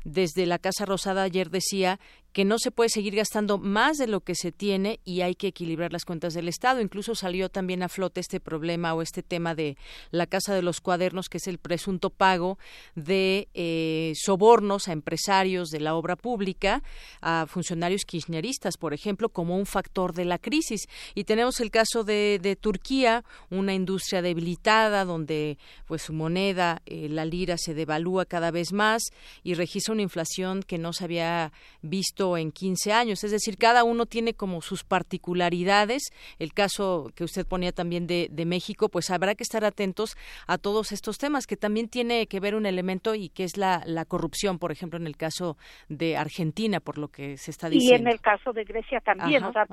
[0.05, 1.99] desde la Casa Rosada ayer decía
[2.37, 5.47] que no se puede seguir gastando más de lo que se tiene y hay que
[5.47, 6.83] equilibrar las cuentas del Estado.
[6.83, 9.79] Incluso salió también a flote este problema o este tema de
[10.11, 12.59] la Casa de los Cuadernos, que es el presunto pago
[12.95, 16.83] de eh, sobornos a empresarios de la obra pública,
[17.23, 20.89] a funcionarios kirchneristas, por ejemplo, como un factor de la crisis.
[21.15, 25.57] Y tenemos el caso de, Turquía, una industria debilitada donde
[25.87, 29.05] pues su moneda, eh, la lira, se devalúa cada vez más
[29.43, 31.51] y registra una inflación que no se había
[31.81, 33.23] visto en 15 años.
[33.25, 36.03] Es decir, cada uno tiene como sus particularidades.
[36.39, 40.93] El caso que usted ponía también de, México, pues habrá que estar atentos a todos
[40.93, 44.71] estos temas, que también tiene que ver un elemento y que es la, corrupción, por
[44.71, 45.57] ejemplo, en el caso
[45.89, 47.97] de Argentina, por lo que se está diciendo.
[47.97, 49.67] Y en el caso de Grecia también, o sea,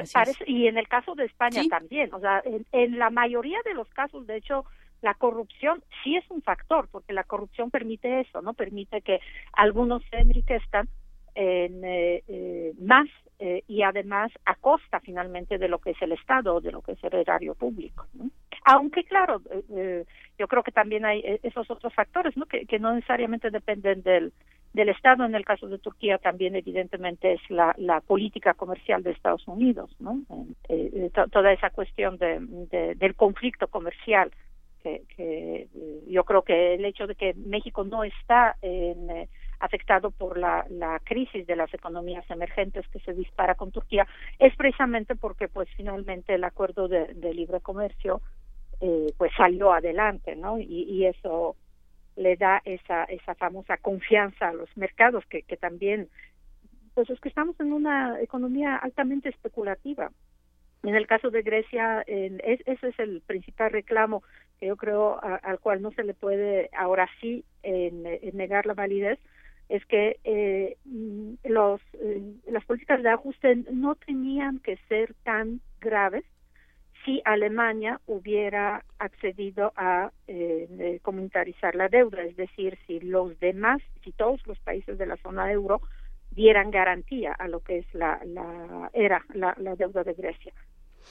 [0.48, 2.14] y en el caso de España también.
[2.14, 2.42] O sea,
[2.72, 4.66] en la mayoría de los casos, de hecho,
[5.04, 8.54] la corrupción sí es un factor, porque la corrupción permite eso, ¿no?
[8.54, 9.20] Permite que
[9.52, 10.88] algunos se enriquezcan
[11.36, 13.08] en, eh, eh, más
[13.40, 16.82] eh, y además a costa finalmente de lo que es el Estado o de lo
[16.82, 18.08] que es el erario público.
[18.66, 19.42] Aunque claro,
[20.38, 22.45] yo creo que también hay esos otros factores ¿no?
[22.45, 24.32] Que, no necesariamente dependen del,
[24.72, 25.26] del Estado.
[25.26, 30.22] En el caso de Turquía también evidentemente es la, política comercial de Estados Unidos, ¿no?
[31.32, 34.32] toda esa cuestión de, del conflicto comercial
[34.82, 35.68] que, que
[36.08, 39.28] yo creo que el hecho de que México no está en
[39.60, 44.08] afectado por la, la crisis de las economías emergentes que se dispara con Turquía
[44.40, 48.22] es precisamente porque pues finalmente el acuerdo de, libre comercio
[48.82, 51.56] eh, pues salió adelante no y, eso
[52.16, 56.10] le da esa esa famosa confianza a los mercados que, que también
[56.94, 60.12] pues es que estamos en una economía altamente especulativa.
[60.84, 64.22] En el caso de Grecia, en, ese es el principal reclamo
[64.60, 69.20] que yo creo al cual no se le puede ahora sí en, negar la validez,
[69.74, 70.77] es que eh,
[71.43, 76.24] los, eh, las políticas de ajuste no tenían que ser tan graves
[77.03, 84.11] si Alemania hubiera accedido a eh, comunitarizar la deuda, es decir, si los demás, si
[84.11, 85.82] todos los países de la zona euro
[86.30, 90.53] dieran garantía a lo que es la, la era la, deuda de Grecia.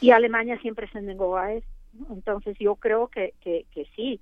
[0.00, 1.66] Y Alemania siempre se negó a eso.
[2.10, 4.20] Entonces yo creo que, que, que sí,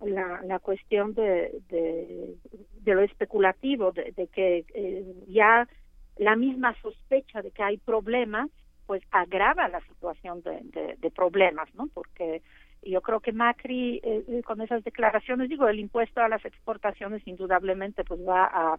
[0.00, 5.68] la, la cuestión de, de, lo especulativo, de, que eh, ya
[6.16, 8.50] la misma sospecha de que hay problemas
[8.86, 11.88] pues agrava la situación de, de, problemas, ¿no?
[11.94, 12.42] Porque
[12.82, 17.26] yo creo que Macri eh, eh, con esas declaraciones, digo, el impuesto a las exportaciones
[17.26, 18.78] indudablemente pues va a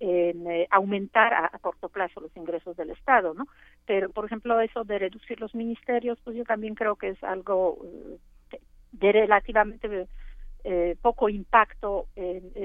[0.00, 3.46] eh, aumentar a, corto plazo los ingresos del Estado, ¿no?
[3.86, 7.78] Pero, por ejemplo, eso de reducir los ministerios, pues yo también creo que es algo
[8.98, 10.08] de relativamente
[11.02, 12.06] poco impacto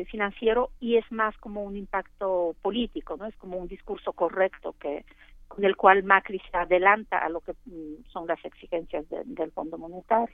[0.09, 3.25] financiero y es más como un impacto político, ¿no?
[3.25, 5.03] Es como un discurso correcto que
[5.49, 9.77] con el cual Macri se adelanta a lo que mm, son las exigencias del Fondo
[9.77, 10.33] Monetario.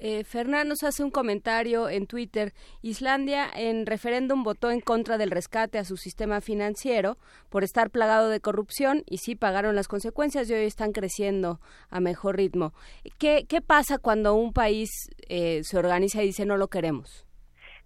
[0.00, 2.52] Eh, Fernán nos hace un comentario en Twitter.
[2.82, 7.16] Islandia en referéndum votó en contra del rescate a su sistema financiero
[7.50, 12.00] por estar plagado de corrupción y sí pagaron las consecuencias y hoy están creciendo a
[12.00, 12.72] mejor ritmo.
[13.18, 14.90] ¿Qué, qué pasa cuando un país
[15.28, 17.26] eh, se organiza y dice no lo queremos?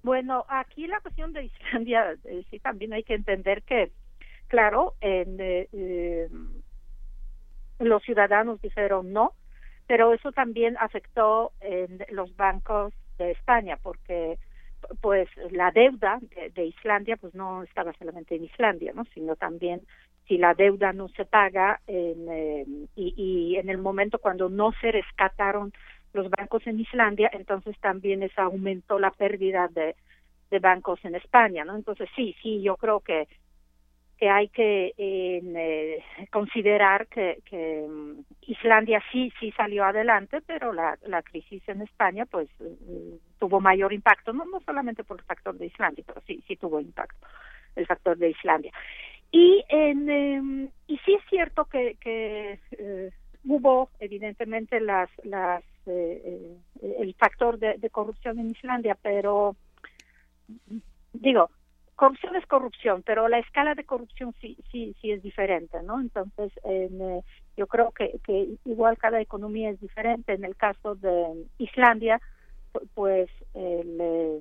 [0.03, 3.93] Bueno, aquí la cuestión de Islandia, eh, sí también hay que entender que
[4.49, 6.29] claro, en, eh, eh,
[7.79, 9.33] los ciudadanos dijeron no,
[9.89, 14.39] pero eso también afectó en los bancos de España, porque
[15.01, 16.21] pues la deuda
[16.55, 19.05] de, Islandia pues no estaba solamente en Islandia, ¿no?
[19.15, 19.81] sino también
[20.29, 24.73] si la deuda no se paga en, eh, y, y en el momento cuando no
[24.81, 25.73] se rescataron
[26.13, 29.97] los bancos en Islandia, entonces también eso aumentó la pérdida de,
[30.51, 31.77] de bancos en España, ¿no?
[31.77, 33.27] Entonces sí, sí, yo creo que
[34.19, 40.99] que hay que eh, considerar que, que, mm, Islandia sí sí salió adelante, pero la,
[41.07, 45.57] la crisis en España pues mm, tuvo mayor impacto, no, no solamente por el factor
[45.57, 47.27] de Islandia, pero sí sí tuvo impacto
[47.77, 48.73] el factor de Islandia.
[49.31, 53.11] Y en em, y sí es cierto que, que eh,
[53.45, 59.55] hubo evidentemente las las eh, el factor de corrupción en Islandia, pero
[61.13, 61.51] digo
[61.99, 66.01] corrupción es corrupción, pero la escala de corrupción sí sí sí es diferente, ¿no?
[66.01, 67.23] Entonces, eh,
[67.57, 70.33] yo creo que, que igual cada economía es diferente.
[70.33, 72.21] En el caso de Islandia,
[72.95, 74.41] pues el, eh,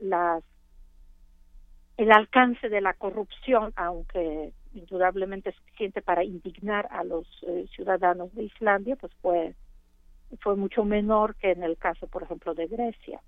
[0.00, 0.42] las
[1.98, 8.44] el alcance de la corrupción, aunque indudablemente suficiente para indignar a los eh, ciudadanos de
[8.44, 9.54] Islandia, pues fue
[10.40, 13.20] fue mucho menor que en el caso, por ejemplo, de Grecia.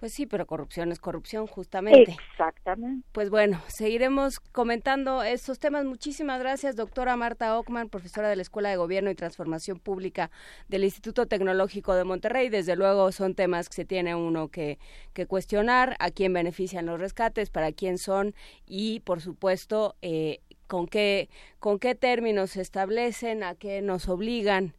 [0.00, 2.16] Pues sí, pero corrupción es corrupción, justamente.
[2.30, 3.06] Exactamente.
[3.12, 5.84] Pues bueno, seguiremos comentando estos temas.
[5.84, 10.30] Muchísimas gracias, doctora Marta Ockman, profesora de la Escuela de Gobierno y Transformación Pública
[10.68, 12.48] del Instituto Tecnológico de Monterrey.
[12.48, 14.78] Desde luego son temas que se tiene uno que,
[15.12, 20.86] que cuestionar, a quién benefician los rescates, para quién son y, por supuesto, eh, con
[20.86, 24.72] qué, con qué términos se establecen, a qué nos obligan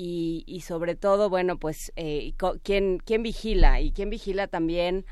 [0.00, 5.04] y, y sobre todo, bueno, pues eh, ¿quién, quién vigila y quién vigila también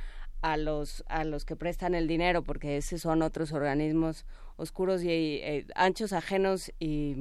[0.42, 4.24] a los a los que prestan el dinero, porque esos son otros organismos
[4.54, 7.16] oscuros y eh, anchos ajenos y,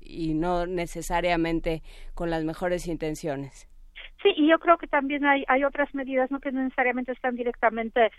[0.00, 3.68] y no necesariamente con las mejores intenciones.
[4.20, 8.10] Sí, y yo creo que también hay, hay otras medidas no que necesariamente están directamente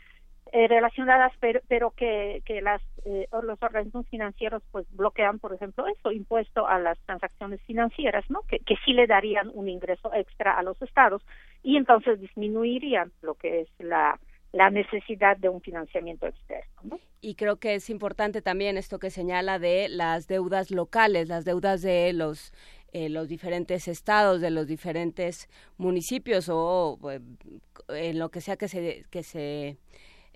[0.52, 6.12] eh, relacionadas, pero, pero que, las, eh, los organismos financieros pues bloquean, por ejemplo, eso,
[6.12, 8.42] impuesto a las transacciones financieras, ¿no?
[8.48, 11.22] Que, que sí le darían un ingreso extra a los estados
[11.62, 14.20] y entonces disminuirían lo que es la,
[14.72, 16.82] necesidad de un financiamiento externo.
[16.84, 17.00] ¿no?
[17.22, 21.84] Y creo que es importante también esto que señala de las deudas locales, las deudas
[21.84, 22.52] de los
[22.92, 25.48] eh, los diferentes estados, de los diferentes
[25.78, 26.98] municipios o
[27.90, 29.78] en lo que sea que se que se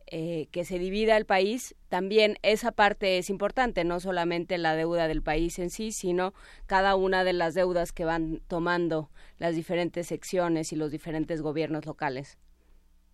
[0.07, 5.07] eh, que se divida el país, también esa parte es importante, no solamente la deuda
[5.07, 6.33] del país en sí, sino
[6.65, 9.09] cada una de las deudas que van tomando
[9.39, 12.37] las diferentes secciones y los diferentes gobiernos locales.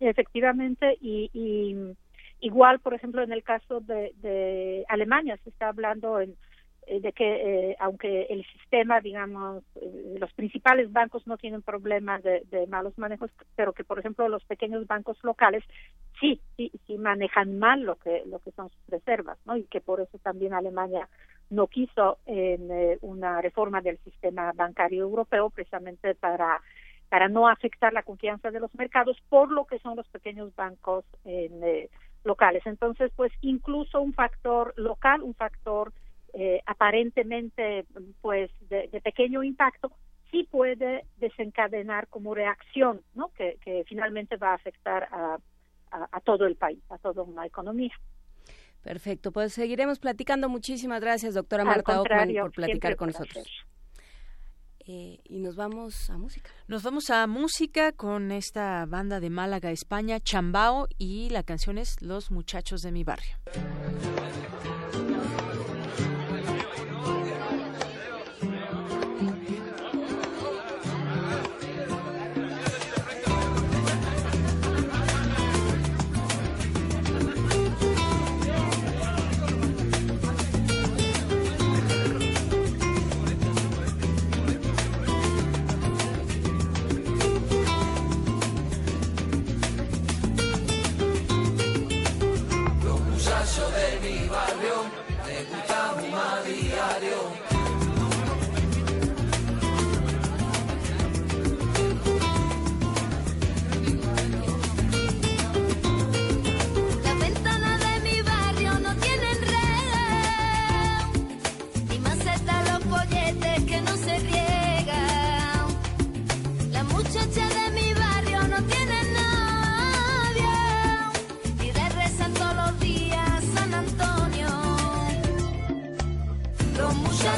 [0.00, 1.30] Efectivamente, y,
[2.40, 6.36] igual, por ejemplo, en el caso de, Alemania, se está hablando en,
[6.98, 12.42] de que eh, aunque el sistema, digamos, eh, los principales bancos no tienen problemas de,
[12.50, 15.62] de, malos manejos, pero que por ejemplo los pequeños bancos locales
[16.18, 19.56] sí, sí, sí manejan mal lo que lo que son sus reservas, ¿no?
[19.56, 21.08] Y que por eso también Alemania
[21.50, 26.60] no quiso en una reforma del sistema bancario europeo precisamente para
[27.08, 31.04] para no afectar la confianza de los mercados por lo que son los pequeños bancos
[31.24, 31.88] en,
[32.24, 32.62] locales.
[32.66, 35.92] Entonces, pues incluso un factor local, un factor
[36.34, 37.84] eh, aparentemente
[38.20, 39.92] pues de, pequeño impacto
[40.30, 45.38] sí puede desencadenar como reacción no que, finalmente va a afectar a,
[45.90, 47.92] a, todo el país a toda una economía.
[48.82, 50.48] Perfecto pues seguiremos platicando.
[50.48, 53.66] Muchísimas gracias doctora Marta Ockman por platicar con nosotros.
[54.92, 56.50] Eh, y nos vamos a música.
[56.66, 62.02] Nos vamos a música con esta banda de Málaga, España, Chambao, y la canción es
[62.02, 63.36] Los Muchachos de mi Barrio.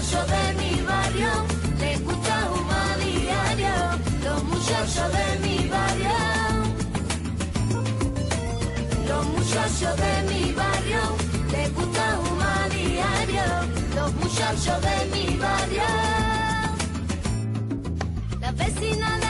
[0.02, 1.30] muchachos de mi barrio
[1.78, 3.74] le gusta fumar diario.
[4.24, 6.10] Los muchachos de mi barrio.
[9.08, 11.02] Los muchachos de mi barrio
[11.52, 13.44] le gusta fumar diario.
[13.94, 15.82] Los muchachos de mi barrio.
[18.40, 19.21] La vecina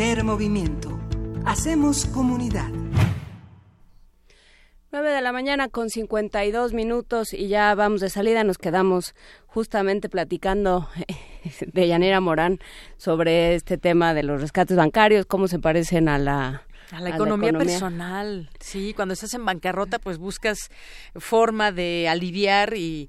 [0.00, 0.98] Primer movimiento.
[1.44, 2.70] Hacemos comunidad.
[4.92, 8.42] 9 de la mañana con 52 minutos y ya vamos de salida.
[8.42, 9.14] Nos quedamos
[9.46, 10.88] justamente platicando
[11.74, 12.60] de Yanira Morán
[12.96, 16.62] sobre este tema de los rescates bancarios, cómo se parecen a la,
[16.92, 20.70] a la, economía personal, sí, cuando estás en bancarrota pues buscas
[21.16, 23.08] forma de aliviar y,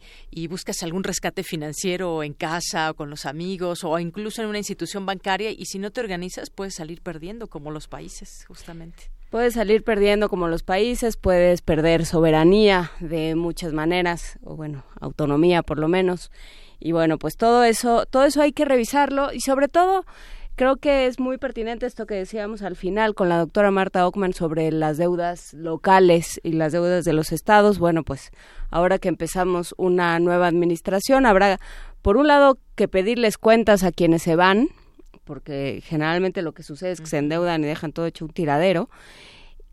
[0.49, 5.05] buscas algún rescate financiero en casa o con los amigos o incluso en una institución
[5.05, 9.11] bancaria y si no te organizas puedes salir perdiendo como los países justamente.
[9.29, 15.63] Puedes salir perdiendo como los países, puedes perder soberanía de muchas maneras, o bueno, autonomía
[15.63, 16.31] por lo menos.
[16.81, 20.05] Y bueno, pues todo eso, todo eso hay que revisarlo y sobre todo
[20.61, 24.33] creo que es muy pertinente esto que decíamos al final con la doctora Marta Ockman
[24.33, 27.79] sobre las deudas locales y las deudas de los estados.
[27.79, 28.29] Bueno, pues
[28.69, 31.59] ahora que empezamos una nueva administración, habrá
[32.03, 34.67] por un lado que pedirles cuentas a quienes se van,
[35.23, 38.87] porque generalmente lo que sucede es que se endeudan y dejan todo hecho un tiradero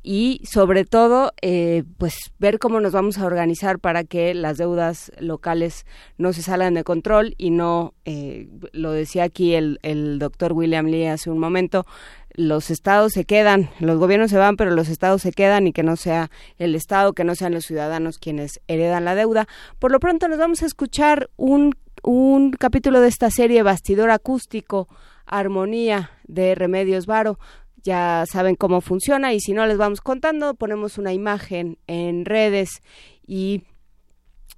[0.02, 5.12] y sobre todo eh, pues ver cómo nos vamos a organizar para que las deudas
[5.18, 5.86] locales
[6.16, 10.86] no se salgan de control y no eh, lo decía aquí el, el doctor William
[10.86, 11.84] Lee hace un momento
[12.38, 15.82] los estados se quedan, los gobiernos se van, pero los estados se quedan y que
[15.82, 19.48] no sea el estado, que no sean los ciudadanos quienes heredan la deuda.
[19.80, 24.86] Por lo pronto nos vamos a escuchar un, un capítulo de esta serie Bastidor Acústico
[25.26, 27.40] Armonía de Remedios Varo.
[27.88, 32.82] Ya saben cómo funciona y si no les vamos contando, ponemos una imagen en redes
[33.26, 33.62] y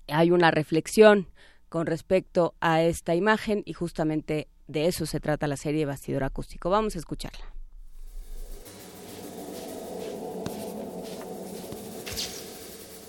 [0.09, 1.29] hay una reflexión
[1.69, 6.71] con respecto a esta imagen y justamente de eso se trata la serie Bastidor Acústico.
[6.71, 7.45] Vamos a escucharla.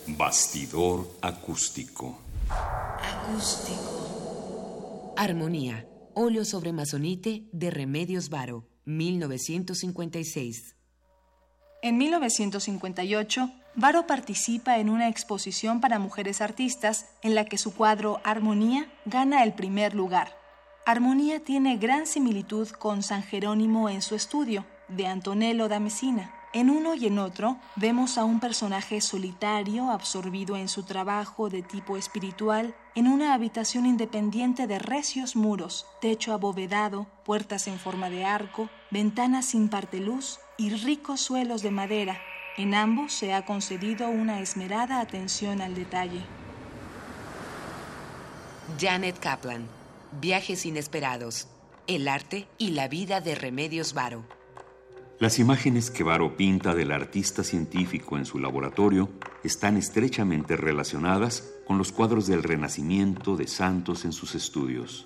[0.06, 2.19] Bastidor acústico.
[3.01, 5.16] Acústico.
[5.17, 10.76] Armonía Óleo sobre masonite de Remedios Varo, 1956.
[11.84, 18.19] En 1958, Varo participa en una exposición para mujeres artistas en la que su cuadro
[18.24, 20.35] Armonía gana el primer lugar.
[20.85, 26.41] Armonía tiene gran similitud con San Jerónimo en su estudio, de Antonello da Messina.
[26.53, 31.61] En uno y en otro vemos a un personaje solitario, absorbido en su trabajo de
[31.61, 38.25] tipo espiritual, en una habitación independiente de recios muros, techo abovedado, puertas en forma de
[38.25, 42.19] arco, ventanas sin parte luz y ricos suelos de madera.
[42.57, 46.21] En ambos se ha concedido una esmerada atención al detalle.
[48.77, 49.69] Janet Kaplan,
[50.19, 51.47] Viajes inesperados,
[51.88, 54.25] el arte y la vida de Remedios Varo.
[55.22, 59.08] Las imágenes que Varo pinta del artista científico en su laboratorio
[59.43, 65.06] están estrechamente relacionadas con los cuadros del Renacimiento de santos en sus estudios.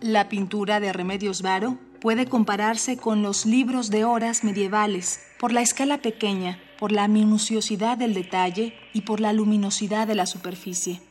[0.00, 5.60] La pintura de Remedios Varo puede compararse con los libros de horas medievales por la
[5.60, 11.02] escala pequeña, por la minuciosidad del detalle y por la luminosidad de la superficie.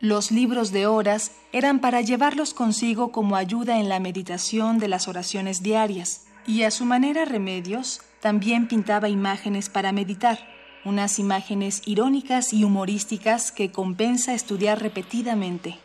[0.00, 5.06] Los libros de horas eran para llevarlos consigo como ayuda en la meditación de las
[5.06, 10.38] oraciones diarias y a su manera Remedios también pintaba imágenes para meditar,
[10.84, 15.78] unas imágenes irónicas y humorísticas que compensa estudiar repetidamente.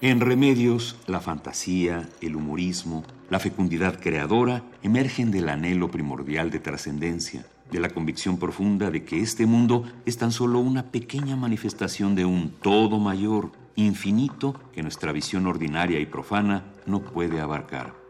[0.00, 7.46] En Remedios, la fantasía, el humorismo, la fecundidad creadora emergen del anhelo primordial de trascendencia,
[7.70, 12.24] de la convicción profunda de que este mundo es tan solo una pequeña manifestación de
[12.24, 18.03] un todo mayor, infinito, que nuestra visión ordinaria y profana no puede abarcar.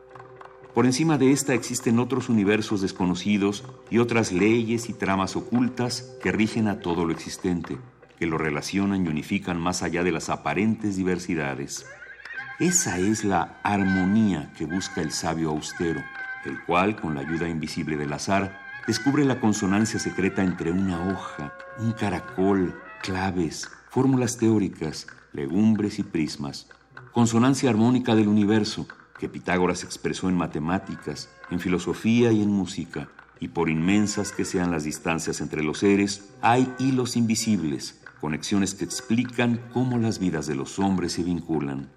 [0.74, 6.32] Por encima de esta existen otros universos desconocidos y otras leyes y tramas ocultas que
[6.32, 7.78] rigen a todo lo existente,
[8.18, 11.86] que lo relacionan y unifican más allá de las aparentes diversidades.
[12.58, 16.02] Esa es la armonía que busca el sabio austero,
[16.44, 21.54] el cual, con la ayuda invisible del azar, descubre la consonancia secreta entre una hoja,
[21.78, 26.68] un caracol, claves, fórmulas teóricas, legumbres y prismas,
[27.12, 28.88] consonancia armónica del universo,
[29.24, 33.08] que Pitágoras expresó en matemáticas, en filosofía y en música,
[33.40, 38.84] y por inmensas que sean las distancias entre los seres, hay hilos invisibles, conexiones que
[38.84, 41.90] explican cómo las vidas de los hombres se vinculan.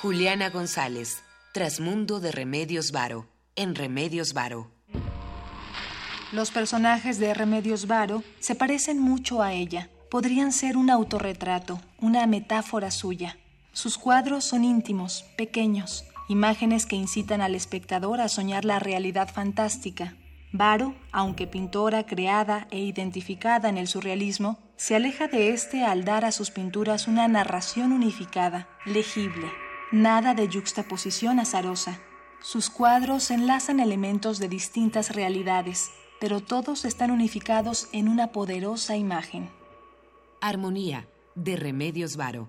[0.00, 1.18] Juliana González,
[1.52, 4.70] Trasmundo de Remedios Varo, en Remedios Varo.
[6.32, 9.90] Los personajes de Remedios Varo se parecen mucho a ella.
[10.10, 13.36] Podrían ser un autorretrato, una metáfora suya.
[13.76, 20.16] Sus cuadros son íntimos, pequeños, imágenes que incitan al espectador a soñar la realidad fantástica.
[20.50, 26.24] Varo, aunque pintora creada e identificada en el surrealismo, se aleja de este al dar
[26.24, 29.52] a sus pinturas una narración unificada, legible,
[29.92, 32.00] nada de yuxtaposición azarosa.
[32.40, 39.50] Sus cuadros enlazan elementos de distintas realidades, pero todos están unificados en una poderosa imagen.
[40.40, 42.48] Armonía, de Remedios Varo.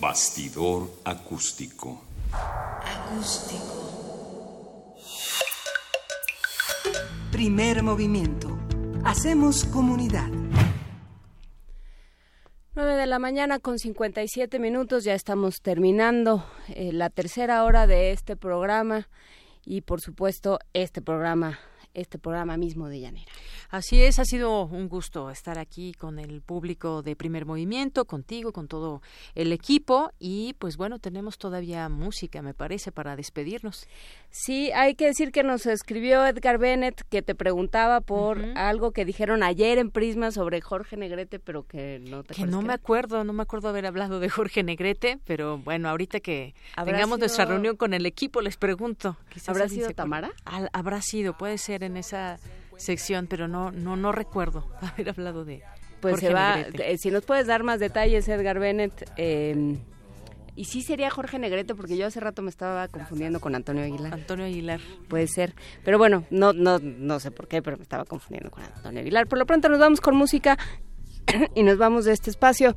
[0.00, 2.02] Bastidor acústico.
[2.32, 3.92] Acústico.
[7.30, 8.58] Primer movimiento.
[9.04, 10.28] Hacemos comunidad.
[12.74, 18.12] 9 de la mañana con 57 minutos, ya estamos terminando eh, la tercera hora de
[18.12, 19.08] este programa
[19.64, 21.58] y por supuesto este programa,
[21.94, 23.30] este programa mismo de Llanera.
[23.70, 28.52] Así es, ha sido un gusto estar aquí con el público de Primer Movimiento, contigo,
[28.52, 29.02] con todo
[29.34, 33.86] el equipo y pues bueno, tenemos todavía música, me parece, para despedirnos.
[34.34, 39.04] Sí, hay que decir que nos escribió Edgar Bennett que te preguntaba por algo que
[39.04, 43.24] dijeron ayer en Prisma sobre Jorge Negrete, pero que no te Que no me acuerdo,
[43.24, 47.44] no me acuerdo haber hablado de Jorge Negrete, pero bueno, ahorita que ¿Habrá tengamos nuestra
[47.44, 49.18] reunión con el equipo les pregunto.
[49.46, 49.90] ¿Habrá sido.
[49.90, 50.30] Tamara?
[50.46, 52.38] Al- habrá sido, puede ser en esa
[52.78, 55.62] sección, pero no no no recuerdo haber hablado de
[56.00, 56.90] Pues Jorge se va, Negrete.
[56.92, 59.10] eh, si nos puedes dar más detalles, Edgar Bennett.
[59.18, 59.76] eh,
[60.54, 64.12] y sí sería Jorge Negrete, porque yo hace rato me estaba confundiendo con Antonio Aguilar.
[64.12, 64.80] Antonio Aguilar.
[65.08, 65.54] Puede ser.
[65.84, 69.26] Pero bueno, no, no, no sé por qué, pero me estaba confundiendo con Antonio Aguilar.
[69.26, 70.58] Por lo pronto nos vamos con música
[71.54, 72.76] y nos vamos de este espacio.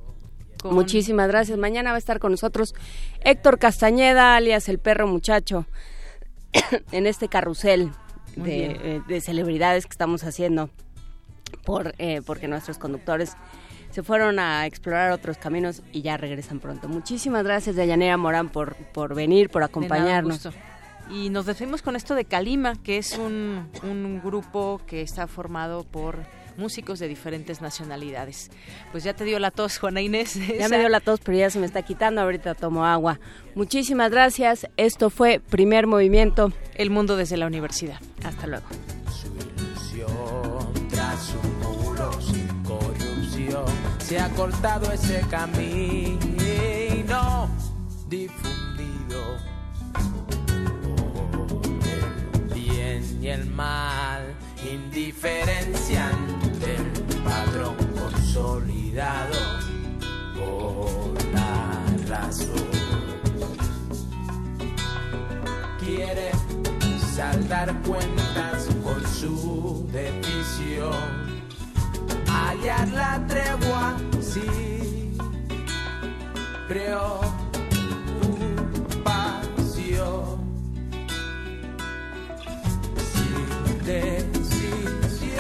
[0.62, 1.58] Con- Muchísimas gracias.
[1.58, 2.74] Mañana va a estar con nosotros
[3.22, 5.66] Héctor Castañeda, alias el perro muchacho,
[6.92, 7.92] en este carrusel
[8.36, 10.70] de, eh, de celebridades que estamos haciendo
[11.66, 13.34] por eh, porque nuestros conductores
[13.96, 16.90] se fueron a explorar otros caminos y ya regresan pronto.
[16.90, 20.44] Muchísimas gracias, Dayanera Morán, por, por venir, por De nada, acompañarnos.
[20.44, 20.52] gusto.
[21.10, 25.86] Y nos despedimos con esto de Calima, que es un, un grupo que está formado
[25.86, 26.26] por
[26.58, 28.52] músicos de diferentes nacionalidades.
[28.92, 30.38] Pues ya te dio la tos, Juana Inés.
[30.60, 32.20] Ya me dio la tos, pero ya se me está quitando.
[32.20, 33.22] Ahorita tomo agua.
[33.56, 34.68] Muchísimas gracias.
[34.76, 36.52] Esto fue Primer Movimiento.
[36.74, 38.02] El mundo desde la universidad.
[38.26, 38.66] Hasta luego.
[39.96, 41.55] ilusión tras corrupción
[44.06, 45.50] se ha cortado ese camino
[48.08, 49.38] difundido.
[51.84, 54.36] El bien y el mal
[54.72, 56.92] indiferencia ante el
[57.24, 59.40] patrón consolidado
[60.36, 62.70] por la razón.
[65.80, 66.30] Quiere
[67.16, 71.25] saldar cuentas por su decisión,
[72.66, 75.12] la tregua, sí,
[76.68, 77.36] preocupación,
[83.14, 85.36] sin decisión,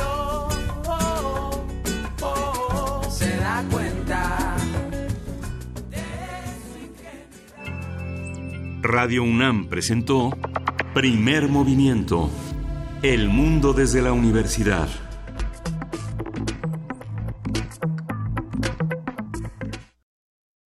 [3.09, 4.55] se da cuenta.
[8.83, 10.29] Radio UNAM presentó
[10.93, 12.29] Primer Movimiento.
[13.01, 15.04] El mundo desde la universidad.